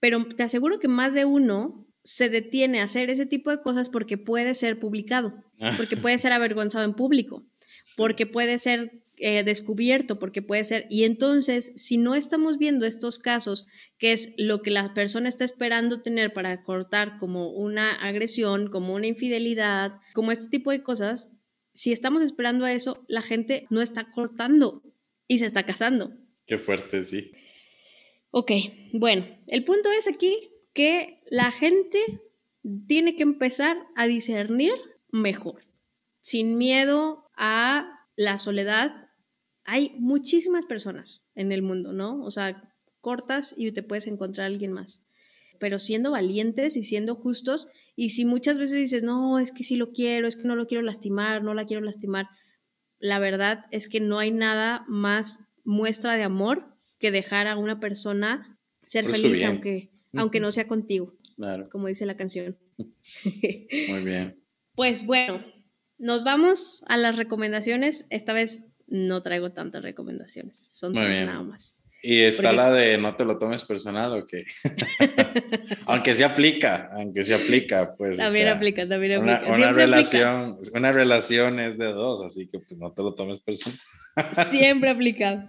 Pero 0.00 0.26
te 0.26 0.42
aseguro 0.42 0.80
que 0.80 0.88
más 0.88 1.14
de 1.14 1.24
uno 1.24 1.86
se 2.02 2.28
detiene 2.28 2.80
a 2.80 2.84
hacer 2.84 3.10
ese 3.10 3.26
tipo 3.26 3.50
de 3.50 3.60
cosas 3.60 3.88
porque 3.88 4.18
puede 4.18 4.54
ser 4.54 4.80
publicado, 4.80 5.44
porque 5.76 5.96
puede 5.96 6.18
ser 6.18 6.32
avergonzado 6.32 6.84
en 6.84 6.94
público, 6.94 7.46
porque 7.96 8.26
puede 8.26 8.58
ser 8.58 9.02
eh, 9.22 9.44
descubierto, 9.44 10.18
porque 10.18 10.40
puede 10.40 10.64
ser... 10.64 10.86
Y 10.88 11.04
entonces, 11.04 11.74
si 11.76 11.98
no 11.98 12.14
estamos 12.14 12.56
viendo 12.56 12.86
estos 12.86 13.18
casos, 13.18 13.66
que 13.98 14.12
es 14.12 14.32
lo 14.38 14.62
que 14.62 14.70
la 14.70 14.94
persona 14.94 15.28
está 15.28 15.44
esperando 15.44 16.00
tener 16.00 16.32
para 16.32 16.62
cortar 16.64 17.18
como 17.18 17.52
una 17.52 17.92
agresión, 17.96 18.70
como 18.70 18.94
una 18.94 19.06
infidelidad, 19.06 19.92
como 20.14 20.32
este 20.32 20.48
tipo 20.48 20.70
de 20.70 20.82
cosas, 20.82 21.28
si 21.74 21.92
estamos 21.92 22.22
esperando 22.22 22.64
a 22.64 22.72
eso, 22.72 23.04
la 23.08 23.20
gente 23.20 23.66
no 23.68 23.82
está 23.82 24.10
cortando 24.10 24.82
y 25.28 25.38
se 25.38 25.46
está 25.46 25.64
casando. 25.64 26.12
Qué 26.46 26.56
fuerte, 26.56 27.04
sí. 27.04 27.30
Ok, 28.32 28.52
bueno, 28.92 29.26
el 29.48 29.64
punto 29.64 29.90
es 29.90 30.06
aquí 30.06 30.36
que 30.72 31.22
la 31.30 31.50
gente 31.50 31.98
tiene 32.86 33.16
que 33.16 33.24
empezar 33.24 33.76
a 33.96 34.06
discernir 34.06 34.72
mejor, 35.10 35.64
sin 36.20 36.56
miedo 36.56 37.24
a 37.36 38.06
la 38.14 38.38
soledad. 38.38 39.08
Hay 39.64 39.94
muchísimas 39.98 40.64
personas 40.66 41.24
en 41.34 41.50
el 41.50 41.62
mundo, 41.62 41.92
¿no? 41.92 42.22
O 42.22 42.30
sea, 42.30 42.72
cortas 43.00 43.52
y 43.56 43.72
te 43.72 43.82
puedes 43.82 44.06
encontrar 44.06 44.44
a 44.44 44.46
alguien 44.46 44.72
más. 44.72 45.08
Pero 45.58 45.80
siendo 45.80 46.12
valientes 46.12 46.76
y 46.76 46.84
siendo 46.84 47.16
justos, 47.16 47.68
y 47.96 48.10
si 48.10 48.24
muchas 48.24 48.58
veces 48.58 48.76
dices, 48.76 49.02
no, 49.02 49.40
es 49.40 49.50
que 49.50 49.64
sí 49.64 49.74
lo 49.74 49.90
quiero, 49.90 50.28
es 50.28 50.36
que 50.36 50.46
no 50.46 50.54
lo 50.54 50.68
quiero 50.68 50.82
lastimar, 50.82 51.42
no 51.42 51.52
la 51.52 51.66
quiero 51.66 51.82
lastimar, 51.82 52.28
la 53.00 53.18
verdad 53.18 53.64
es 53.72 53.88
que 53.88 53.98
no 53.98 54.20
hay 54.20 54.30
nada 54.30 54.84
más 54.86 55.48
muestra 55.64 56.16
de 56.16 56.22
amor 56.22 56.69
que 57.00 57.10
dejar 57.10 57.48
a 57.48 57.56
una 57.56 57.80
persona 57.80 58.56
ser 58.86 59.04
Por 59.06 59.16
feliz, 59.16 59.42
aunque, 59.42 59.90
aunque 60.14 60.38
no 60.40 60.52
sea 60.52 60.68
contigo, 60.68 61.14
Claro, 61.36 61.68
como 61.70 61.88
dice 61.88 62.06
la 62.06 62.16
canción. 62.16 62.56
muy 62.76 64.04
bien. 64.04 64.36
Pues 64.76 65.04
bueno, 65.04 65.44
nos 65.98 66.24
vamos 66.24 66.84
a 66.88 66.96
las 66.96 67.16
recomendaciones. 67.16 68.06
Esta 68.10 68.32
vez 68.32 68.64
no 68.86 69.20
traigo 69.20 69.52
tantas 69.52 69.82
recomendaciones, 69.82 70.70
son 70.72 70.92
Muy 70.92 71.02
tres 71.02 71.16
bien. 71.16 71.26
nada 71.26 71.42
más. 71.42 71.82
Y 72.02 72.20
está 72.20 72.44
Porque- 72.44 72.56
la 72.56 72.70
de 72.72 72.96
no 72.96 73.14
te 73.14 73.24
lo 73.26 73.38
tomes 73.38 73.62
personal 73.64 74.12
o 74.18 74.26
qué. 74.26 74.44
aunque 75.86 76.14
se 76.14 76.24
aplica, 76.24 76.88
aunque 76.94 77.24
se 77.24 77.34
aplica, 77.34 77.94
pues. 77.96 78.18
o 78.18 78.22
También 78.22 78.46
sea, 78.46 78.54
aplica, 78.54 78.88
también 78.88 79.18
aplica. 79.18 79.38
una 79.38 79.38
Siempre 79.40 79.64
aplica. 79.64 79.80
relación, 79.86 80.58
una 80.74 80.92
relación 80.92 81.60
es 81.60 81.76
de 81.76 81.86
dos, 81.92 82.22
así 82.22 82.46
que 82.48 82.58
pues 82.60 82.78
no 82.80 82.92
te 82.92 83.02
lo 83.02 83.14
tomes 83.14 83.40
personal. 83.40 83.78
Siempre 84.48 84.88
aplica. 84.90 85.46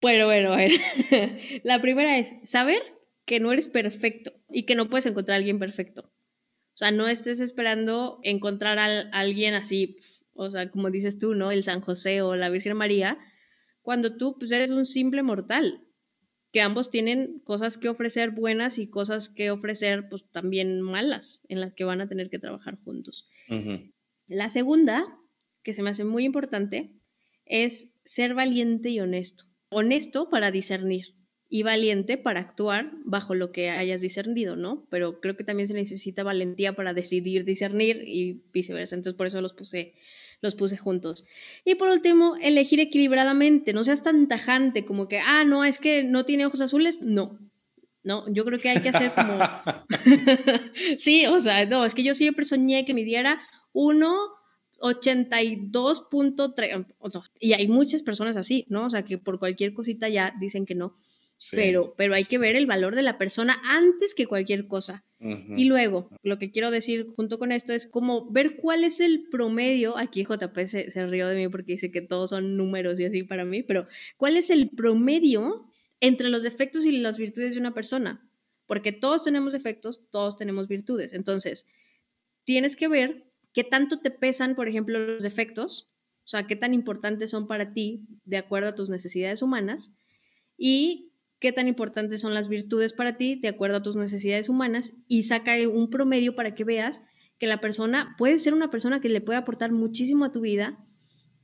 Bueno, 0.00 0.26
bueno, 0.26 0.52
a 0.52 0.56
ver. 0.56 0.72
La 1.62 1.80
primera 1.80 2.18
es 2.18 2.36
saber 2.44 2.82
que 3.26 3.40
no 3.40 3.52
eres 3.52 3.68
perfecto 3.68 4.32
y 4.48 4.64
que 4.64 4.74
no 4.74 4.88
puedes 4.88 5.06
encontrar 5.06 5.34
a 5.34 5.38
alguien 5.38 5.58
perfecto. 5.58 6.10
O 6.72 6.76
sea, 6.80 6.90
no 6.90 7.08
estés 7.08 7.40
esperando 7.40 8.20
encontrar 8.22 8.78
a 8.78 9.00
alguien 9.12 9.54
así, 9.54 9.96
o 10.34 10.50
sea, 10.50 10.70
como 10.70 10.90
dices 10.90 11.18
tú, 11.18 11.34
¿no? 11.34 11.50
El 11.50 11.64
San 11.64 11.80
José 11.80 12.22
o 12.22 12.36
la 12.36 12.48
Virgen 12.48 12.76
María, 12.76 13.18
cuando 13.82 14.16
tú 14.16 14.38
pues, 14.38 14.50
eres 14.52 14.70
un 14.70 14.86
simple 14.86 15.22
mortal, 15.22 15.84
que 16.52 16.60
ambos 16.60 16.90
tienen 16.90 17.40
cosas 17.40 17.78
que 17.78 17.88
ofrecer 17.88 18.30
buenas 18.30 18.78
y 18.78 18.88
cosas 18.88 19.28
que 19.28 19.50
ofrecer 19.50 20.08
pues 20.08 20.24
también 20.32 20.80
malas, 20.80 21.44
en 21.48 21.60
las 21.60 21.74
que 21.74 21.84
van 21.84 22.00
a 22.00 22.08
tener 22.08 22.30
que 22.30 22.38
trabajar 22.38 22.78
juntos. 22.82 23.28
La 24.26 24.48
segunda, 24.48 25.06
que 25.62 25.74
se 25.74 25.82
me 25.82 25.90
hace 25.90 26.04
muy 26.04 26.24
importante, 26.24 26.92
es 27.44 27.92
ser 28.04 28.34
valiente 28.34 28.90
y 28.90 29.00
honesto. 29.00 29.44
Honesto 29.70 30.28
para 30.28 30.50
discernir 30.50 31.14
y 31.48 31.64
valiente 31.64 32.16
para 32.16 32.40
actuar 32.40 32.92
bajo 33.04 33.34
lo 33.34 33.50
que 33.50 33.70
hayas 33.70 34.00
discernido, 34.00 34.54
¿no? 34.54 34.86
Pero 34.88 35.20
creo 35.20 35.36
que 35.36 35.44
también 35.44 35.66
se 35.66 35.74
necesita 35.74 36.22
valentía 36.22 36.74
para 36.74 36.94
decidir 36.94 37.44
discernir 37.44 38.04
y 38.06 38.42
viceversa. 38.52 38.94
Entonces 38.94 39.16
por 39.16 39.26
eso 39.26 39.40
los 39.40 39.52
puse 39.52 39.94
los 40.40 40.54
puse 40.54 40.76
juntos. 40.76 41.26
Y 41.64 41.74
por 41.74 41.90
último, 41.90 42.36
elegir 42.40 42.80
equilibradamente, 42.80 43.72
no 43.72 43.84
seas 43.84 44.02
tan 44.02 44.26
tajante 44.26 44.84
como 44.84 45.08
que, 45.08 45.18
ah, 45.18 45.44
no, 45.44 45.64
es 45.64 45.78
que 45.78 46.02
no 46.02 46.24
tiene 46.24 46.46
ojos 46.46 46.60
azules, 46.60 47.00
no. 47.02 47.38
No, 48.02 48.24
yo 48.32 48.46
creo 48.46 48.58
que 48.58 48.70
hay 48.70 48.80
que 48.80 48.88
hacer 48.88 49.12
como... 49.12 49.38
sí, 50.98 51.26
o 51.26 51.38
sea, 51.40 51.66
no, 51.66 51.84
es 51.84 51.94
que 51.94 52.02
yo 52.02 52.14
siempre 52.14 52.46
soñé 52.46 52.86
que 52.86 52.94
midiera 52.94 53.40
1,82.3. 54.80 57.30
Y 57.38 57.52
hay 57.52 57.68
muchas 57.68 58.02
personas 58.02 58.36
así, 58.36 58.66
¿no? 58.68 58.86
O 58.86 58.90
sea, 58.90 59.04
que 59.04 59.18
por 59.18 59.38
cualquier 59.38 59.74
cosita 59.74 60.08
ya 60.08 60.34
dicen 60.40 60.66
que 60.66 60.74
no. 60.74 60.96
Pero, 61.52 61.94
pero 61.96 62.14
hay 62.14 62.24
que 62.24 62.36
ver 62.36 62.54
el 62.54 62.66
valor 62.66 62.94
de 62.94 63.02
la 63.02 63.16
persona 63.16 63.58
antes 63.64 64.14
que 64.14 64.26
cualquier 64.26 64.66
cosa. 64.66 65.04
Y 65.22 65.64
luego, 65.64 66.08
lo 66.22 66.38
que 66.38 66.50
quiero 66.50 66.70
decir 66.70 67.06
junto 67.14 67.38
con 67.38 67.52
esto 67.52 67.74
es 67.74 67.86
como 67.86 68.30
ver 68.30 68.56
cuál 68.56 68.84
es 68.84 69.00
el 69.00 69.28
promedio, 69.30 69.98
aquí 69.98 70.24
JP 70.24 70.58
se, 70.66 70.90
se 70.90 71.06
rió 71.06 71.28
de 71.28 71.36
mí 71.36 71.48
porque 71.48 71.72
dice 71.72 71.90
que 71.90 72.00
todos 72.00 72.30
son 72.30 72.56
números 72.56 72.98
y 72.98 73.04
así 73.04 73.22
para 73.22 73.44
mí, 73.44 73.62
pero 73.62 73.86
cuál 74.16 74.38
es 74.38 74.48
el 74.48 74.70
promedio 74.70 75.66
entre 76.00 76.30
los 76.30 76.42
defectos 76.42 76.86
y 76.86 76.92
las 76.92 77.18
virtudes 77.18 77.54
de 77.54 77.60
una 77.60 77.74
persona, 77.74 78.26
porque 78.66 78.92
todos 78.92 79.24
tenemos 79.24 79.52
defectos, 79.52 80.08
todos 80.10 80.38
tenemos 80.38 80.68
virtudes. 80.68 81.12
Entonces, 81.12 81.66
tienes 82.44 82.76
que 82.76 82.88
ver 82.88 83.29
qué 83.52 83.64
tanto 83.64 84.00
te 84.00 84.10
pesan, 84.10 84.54
por 84.54 84.68
ejemplo, 84.68 84.98
los 84.98 85.22
defectos, 85.22 85.90
o 86.24 86.28
sea, 86.30 86.46
qué 86.46 86.56
tan 86.56 86.74
importantes 86.74 87.30
son 87.30 87.46
para 87.46 87.72
ti 87.72 88.06
de 88.24 88.36
acuerdo 88.36 88.68
a 88.68 88.74
tus 88.74 88.88
necesidades 88.88 89.42
humanas 89.42 89.92
y 90.56 91.12
qué 91.40 91.52
tan 91.52 91.66
importantes 91.66 92.20
son 92.20 92.34
las 92.34 92.48
virtudes 92.48 92.92
para 92.92 93.16
ti 93.16 93.34
de 93.36 93.48
acuerdo 93.48 93.78
a 93.78 93.82
tus 93.82 93.96
necesidades 93.96 94.48
humanas 94.48 94.92
y 95.08 95.24
saca 95.24 95.56
un 95.68 95.90
promedio 95.90 96.36
para 96.36 96.54
que 96.54 96.64
veas 96.64 97.02
que 97.38 97.46
la 97.46 97.60
persona 97.60 98.14
puede 98.18 98.38
ser 98.38 98.52
una 98.52 98.70
persona 98.70 99.00
que 99.00 99.08
le 99.08 99.22
puede 99.22 99.38
aportar 99.38 99.72
muchísimo 99.72 100.26
a 100.26 100.32
tu 100.32 100.42
vida, 100.42 100.78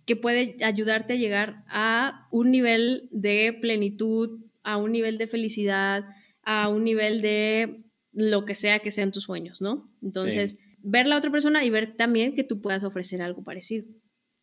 que 0.05 0.15
puede 0.15 0.57
ayudarte 0.63 1.15
a 1.15 1.17
llegar 1.17 1.65
a 1.69 2.29
un 2.31 2.51
nivel 2.51 3.09
de 3.11 3.57
plenitud, 3.61 4.45
a 4.63 4.77
un 4.77 4.93
nivel 4.93 5.17
de 5.17 5.27
felicidad, 5.27 6.05
a 6.43 6.69
un 6.69 6.85
nivel 6.85 7.23
de 7.23 7.83
lo 8.13 8.45
que 8.45 8.55
sea 8.55 8.81
que 8.81 8.91
sean 8.91 9.11
tus 9.11 9.25
sueños, 9.25 9.61
¿no? 9.61 9.91
Entonces, 10.03 10.59
ver 10.87 11.07
la 11.07 11.19
otra 11.19 11.31
persona 11.31 11.65
y 11.65 11.71
ver 11.71 11.97
también 11.97 12.35
que 12.35 12.45
tú 12.45 12.61
puedas 12.61 12.85
ofrecer 12.85 13.21
algo 13.21 13.43
parecido. 13.43 13.87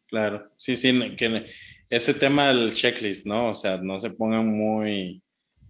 Claro, 0.08 0.52
sí, 0.58 0.76
sí, 0.78 1.16
que 1.16 1.46
ese 1.90 2.14
tema 2.14 2.48
del 2.48 2.74
checklist, 2.74 3.26
¿no? 3.26 3.50
O 3.50 3.56
sea, 3.56 3.78
no 3.78 4.00
se 4.00 4.12
pongan 4.12 4.48
muy 4.48 5.24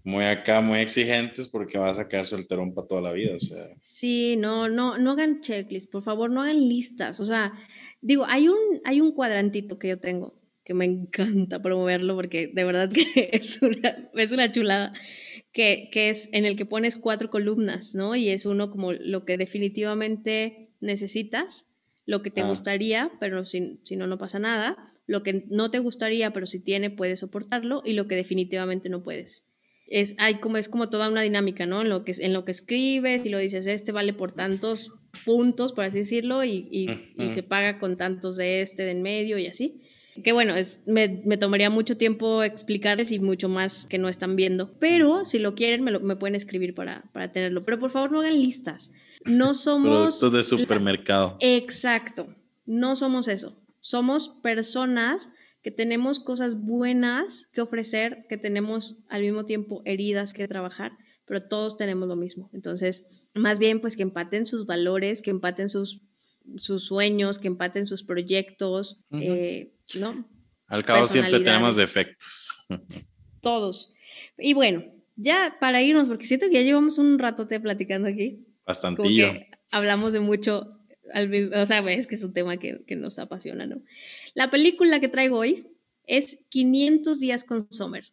muy 0.06 0.26
acá, 0.26 0.60
muy 0.60 0.80
exigentes 0.80 1.48
porque 1.48 1.78
vas 1.78 1.98
a 1.98 2.10
quedar 2.10 2.26
solterón 2.26 2.74
para 2.74 2.88
toda 2.88 3.02
la 3.02 3.14
vida, 3.14 3.36
o 3.36 3.40
sea. 3.40 3.70
Sí, 3.80 4.36
no, 4.36 4.68
no, 4.68 4.98
no 4.98 5.12
hagan 5.12 5.40
checklist, 5.40 5.90
por 5.90 6.04
favor, 6.04 6.30
no 6.30 6.42
hagan 6.42 6.68
listas, 6.68 7.22
o 7.22 7.24
sea, 7.24 7.54
digo, 8.02 8.26
hay 8.28 8.50
un, 8.50 8.82
hay 8.84 9.00
un 9.00 9.14
cuadrantito 9.14 9.80
que 9.80 9.88
yo 9.88 10.00
tengo 10.00 10.44
que 10.64 10.74
me 10.74 10.86
encanta 10.86 11.62
promoverlo 11.62 12.16
porque 12.16 12.48
de 12.54 12.64
verdad 12.64 12.90
que 12.90 13.04
es 13.34 13.62
una, 13.62 14.10
es 14.14 14.32
una 14.32 14.52
chulada, 14.52 14.94
que, 15.54 15.90
que 15.92 16.10
es 16.10 16.30
en 16.34 16.46
el 16.46 16.56
que 16.56 16.66
pones 16.66 16.98
cuatro 16.98 17.30
columnas, 17.30 17.96
¿no? 17.96 18.16
Y 18.16 18.30
es 18.30 18.46
uno 18.46 18.70
como 18.70 18.92
lo 18.92 19.24
que 19.24 19.38
definitivamente 19.38 20.72
necesitas, 20.82 21.72
lo 22.06 22.22
que 22.22 22.32
te 22.32 22.42
ah. 22.42 22.48
gustaría, 22.50 23.12
pero 23.20 23.46
si, 23.46 23.80
si 23.84 23.96
no, 23.96 24.08
no 24.08 24.18
pasa 24.18 24.40
nada, 24.40 24.94
lo 25.06 25.24
que 25.24 25.46
no 25.50 25.72
te 25.72 25.80
gustaría, 25.80 26.32
pero 26.32 26.46
si 26.46 26.64
tiene, 26.64 26.90
puedes 26.90 27.20
soportarlo, 27.20 27.82
y 27.86 27.94
lo 27.94 28.08
que 28.08 28.16
definitivamente 28.16 28.90
no 28.90 29.04
puedes 29.04 29.54
es, 29.88 30.16
hay 30.18 30.36
como, 30.36 30.58
es 30.58 30.70
como 30.70 30.90
toda 30.90 31.10
una 31.10 31.22
dinámica, 31.22 31.66
¿no? 31.66 31.82
En 31.82 31.90
lo, 31.90 32.04
que, 32.04 32.14
en 32.18 32.34
lo 32.34 32.46
que 32.46 32.52
escribes 32.52 33.26
y 33.26 33.30
lo 33.30 33.38
dices, 33.38 33.68
este 33.68 33.92
vale 33.92 34.14
por 34.14 34.32
tantos 34.32 34.92
puntos, 35.26 35.74
por 35.74 35.84
así 35.84 36.00
decirlo, 36.00 36.44
y, 36.44 36.68
y, 36.72 37.30
se 37.30 37.44
paga 37.44 37.80
con 37.80 37.98
tantos 37.98 38.38
de 38.38 38.62
este 38.62 38.84
de 38.84 38.92
en 38.92 39.02
medio 39.02 39.38
y 39.38 39.48
así. 39.48 39.82
Que 40.24 40.32
bueno, 40.32 40.56
es, 40.56 40.82
me, 40.86 41.22
me, 41.26 41.38
tomaría 41.38 41.70
mucho 41.70 41.98
tiempo 41.98 42.44
explicarles 42.44 43.12
y 43.12 43.20
mucho 43.20 43.50
más 43.50 43.88
que 43.88 43.98
no 43.98 44.10
están 44.10 44.36
viendo. 44.36 44.78
Pero 44.80 45.26
si 45.26 45.40
lo 45.40 45.56
quieren, 45.56 45.84
me, 45.84 45.92
lo, 45.92 46.00
me 46.02 46.16
pueden 46.16 46.36
escribir 46.36 46.76
para, 46.76 47.04
para, 47.14 47.32
tenerlo. 47.32 47.64
Pero 47.66 47.80
por 47.80 47.90
favor, 47.90 48.12
no 48.12 48.20
hagan 48.20 48.40
listas. 48.40 48.92
No 49.26 49.54
somos. 49.54 50.20
Productos 50.20 50.34
de 50.34 50.44
supermercado. 50.44 51.38
Exacto. 51.40 52.28
No 52.66 52.96
somos 52.96 53.28
eso. 53.28 53.58
Somos 53.82 54.30
personas 54.30 55.30
que 55.64 55.72
tenemos 55.72 56.20
cosas 56.20 56.62
buenas 56.62 57.48
que 57.54 57.62
ofrecer, 57.62 58.26
que 58.30 58.38
tenemos 58.38 58.98
al 59.10 59.22
mismo 59.22 59.46
tiempo 59.46 59.82
heridas 59.86 60.34
que 60.34 60.48
trabajar, 60.48 60.92
pero 61.26 61.42
todos 61.42 61.78
tenemos 61.78 62.08
lo 62.08 62.18
mismo. 62.18 62.50
Entonces, 62.54 63.08
más 63.34 63.60
bien, 63.60 63.80
pues 63.80 63.96
que 63.96 64.04
empaten 64.04 64.46
sus 64.46 64.66
valores, 64.66 65.22
que 65.22 65.32
empaten 65.32 65.70
sus, 65.70 66.02
sus 66.58 66.86
sueños, 66.86 67.40
que 67.40 67.48
empaten 67.48 67.86
sus 67.86 68.04
proyectos, 68.04 69.06
eh, 69.12 69.74
¿no? 69.96 70.28
Al 70.68 70.84
cabo 70.84 71.06
siempre 71.06 71.40
tenemos 71.40 71.76
defectos. 71.76 72.58
Todos. 73.42 73.96
Y 74.38 74.54
bueno, 74.54 74.84
ya 75.16 75.58
para 75.60 75.82
irnos, 75.82 76.08
porque 76.08 76.26
siento 76.26 76.48
que 76.48 76.54
ya 76.56 76.62
llevamos 76.62 76.98
un 76.98 77.20
ratote 77.20 77.60
platicando 77.60 78.08
aquí. 78.08 78.46
Bastantillo. 78.66 79.34
hablamos 79.72 80.14
de 80.14 80.20
mucho 80.22 80.80
o 81.06 81.66
sea, 81.66 81.80
es 81.92 82.08
que 82.08 82.16
es 82.16 82.24
un 82.24 82.34
tema 82.34 82.58
que, 82.58 82.84
que, 82.88 82.96
nos 82.96 83.20
apasiona, 83.20 83.66
¿no? 83.66 83.82
La 84.34 84.50
película 84.50 85.00
que 85.00 85.10
traigo 85.10 85.38
hoy 85.38 85.68
es 86.06 86.46
500 86.50 87.20
días 87.20 87.44
con 87.44 87.72
Sommer. 87.72 88.06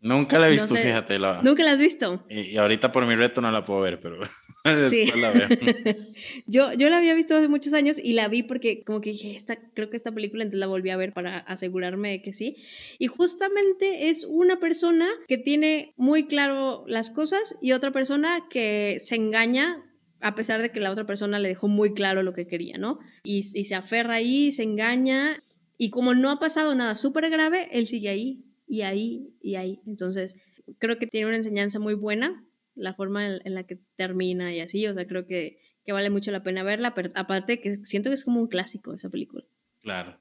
Nunca 0.00 0.38
la 0.38 0.48
he 0.48 0.50
visto, 0.50 0.74
fíjate. 0.74 1.18
La... 1.18 1.40
Nunca 1.42 1.64
la 1.64 1.72
has 1.72 1.78
visto. 1.78 2.24
Y, 2.28 2.56
ahorita 2.56 2.92
por 2.92 3.06
mi 3.06 3.14
reto 3.14 3.40
no 3.40 3.50
la 3.50 3.64
puedo 3.64 3.80
ver, 3.80 4.00
pero 4.00 4.18
sí. 4.90 5.06
la 5.16 5.30
veo. 5.30 5.48
yo, 6.46 6.72
yo 6.74 6.90
la 6.90 6.98
había 6.98 7.14
visto 7.14 7.36
hace 7.36 7.48
muchos 7.48 7.72
años 7.72 7.98
y 8.02 8.12
la 8.12 8.28
vi 8.28 8.42
porque 8.42 8.84
como 8.84 9.00
que 9.00 9.10
dije, 9.10 9.36
esta, 9.36 9.56
creo 9.74 9.90
que 9.90 9.96
esta 9.96 10.12
película, 10.12 10.42
entonces 10.44 10.60
la 10.60 10.66
volví 10.66 10.90
a 10.90 10.96
ver 10.96 11.12
para 11.12 11.38
asegurarme 11.38 12.10
de 12.10 12.22
que 12.22 12.32
sí. 12.32 12.56
Y 12.98 13.06
justamente 13.06 14.08
es 14.08 14.24
una 14.24 14.60
persona 14.60 15.08
que 15.28 15.38
tiene 15.38 15.94
muy 15.96 16.26
claro 16.26 16.84
las 16.86 17.10
cosas 17.10 17.56
y 17.60 17.72
otra 17.72 17.90
persona 17.90 18.44
que 18.50 18.98
se 19.00 19.16
engaña 19.16 19.82
a 20.20 20.34
pesar 20.34 20.62
de 20.62 20.70
que 20.70 20.80
la 20.80 20.90
otra 20.90 21.06
persona 21.06 21.38
le 21.38 21.48
dejó 21.48 21.68
muy 21.68 21.94
claro 21.94 22.22
lo 22.22 22.32
que 22.32 22.46
quería, 22.46 22.78
¿no? 22.78 22.98
Y, 23.22 23.42
se 23.42 23.74
aferra 23.74 24.14
ahí, 24.14 24.50
se 24.50 24.62
engaña, 24.62 25.42
y 25.78 25.90
como 25.90 26.14
no 26.14 26.30
ha 26.30 26.38
pasado 26.38 26.74
nada 26.74 26.94
súper 26.94 27.28
grave, 27.28 27.68
él 27.72 27.86
sigue 27.86 28.08
ahí 28.08 28.45
y 28.66 28.82
ahí 28.82 29.34
y 29.40 29.56
ahí. 29.56 29.80
Entonces, 29.86 30.36
creo 30.78 30.98
que 30.98 31.06
tiene 31.06 31.26
una 31.26 31.36
enseñanza 31.36 31.78
muy 31.78 31.94
buena, 31.94 32.44
la 32.74 32.94
forma 32.94 33.26
en, 33.26 33.54
la 33.54 33.64
que 33.64 33.78
termina 33.96 34.54
y 34.54 34.60
así, 34.60 34.86
o 34.86 34.94
sea, 34.94 35.06
creo 35.06 35.26
que, 35.26 35.58
que, 35.84 35.92
vale 35.92 36.10
mucho 36.10 36.30
la 36.30 36.42
pena 36.42 36.62
verla, 36.62 36.94
pero 36.94 37.10
aparte 37.14 37.60
que 37.60 37.76
siento 37.84 38.10
que 38.10 38.14
es 38.14 38.24
como 38.24 38.40
un 38.40 38.48
clásico 38.48 38.94
esa 38.94 39.08
película. 39.08 39.44
Claro. 39.80 40.20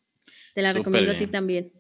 Te 0.54 0.62
la 0.62 0.74
recomiendo 0.74 1.12
a 1.12 1.18
ti 1.18 1.28
también. 1.28 1.72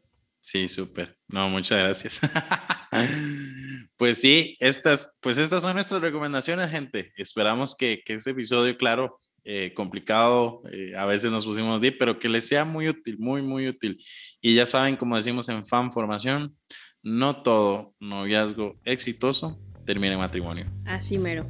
Sí, 0.41 0.67
súper. 0.67 1.17
No, 1.27 1.49
muchas 1.49 1.79
gracias. 1.79 2.19
pues 3.97 4.19
sí, 4.19 4.55
estas, 4.59 5.17
pues 5.21 5.37
estas 5.37 5.63
son 5.63 5.73
nuestras 5.73 6.01
recomendaciones, 6.01 6.69
gente. 6.69 7.13
Esperamos 7.15 7.75
que, 7.75 8.03
que 8.05 8.13
este 8.13 8.31
episodio, 8.31 8.77
claro, 8.77 9.19
eh, 9.45 9.73
complicado, 9.75 10.63
eh, 10.71 10.93
a 10.97 11.05
veces 11.05 11.31
nos 11.31 11.45
pusimos 11.45 11.79
deep, 11.79 11.97
pero 11.99 12.19
que 12.19 12.27
les 12.27 12.47
sea 12.47 12.65
muy 12.65 12.89
útil, 12.89 13.17
muy, 13.19 13.41
muy 13.41 13.67
útil. 13.67 14.03
Y 14.41 14.55
ya 14.55 14.65
saben, 14.65 14.95
como 14.95 15.15
decimos 15.15 15.47
en 15.49 15.65
Fan 15.65 15.91
Formación, 15.91 16.55
no 17.03 17.43
todo 17.43 17.93
noviazgo 17.99 18.79
exitoso 18.83 19.59
termina 19.85 20.13
en 20.13 20.19
matrimonio. 20.19 20.65
Así 20.85 21.17
mero. 21.17 21.47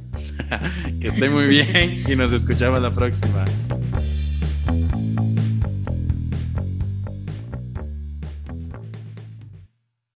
que 1.00 1.08
esté 1.08 1.30
muy 1.30 1.46
bien 1.46 2.04
y 2.06 2.14
nos 2.14 2.32
escuchamos 2.32 2.80
la 2.82 2.94
próxima. 2.94 3.44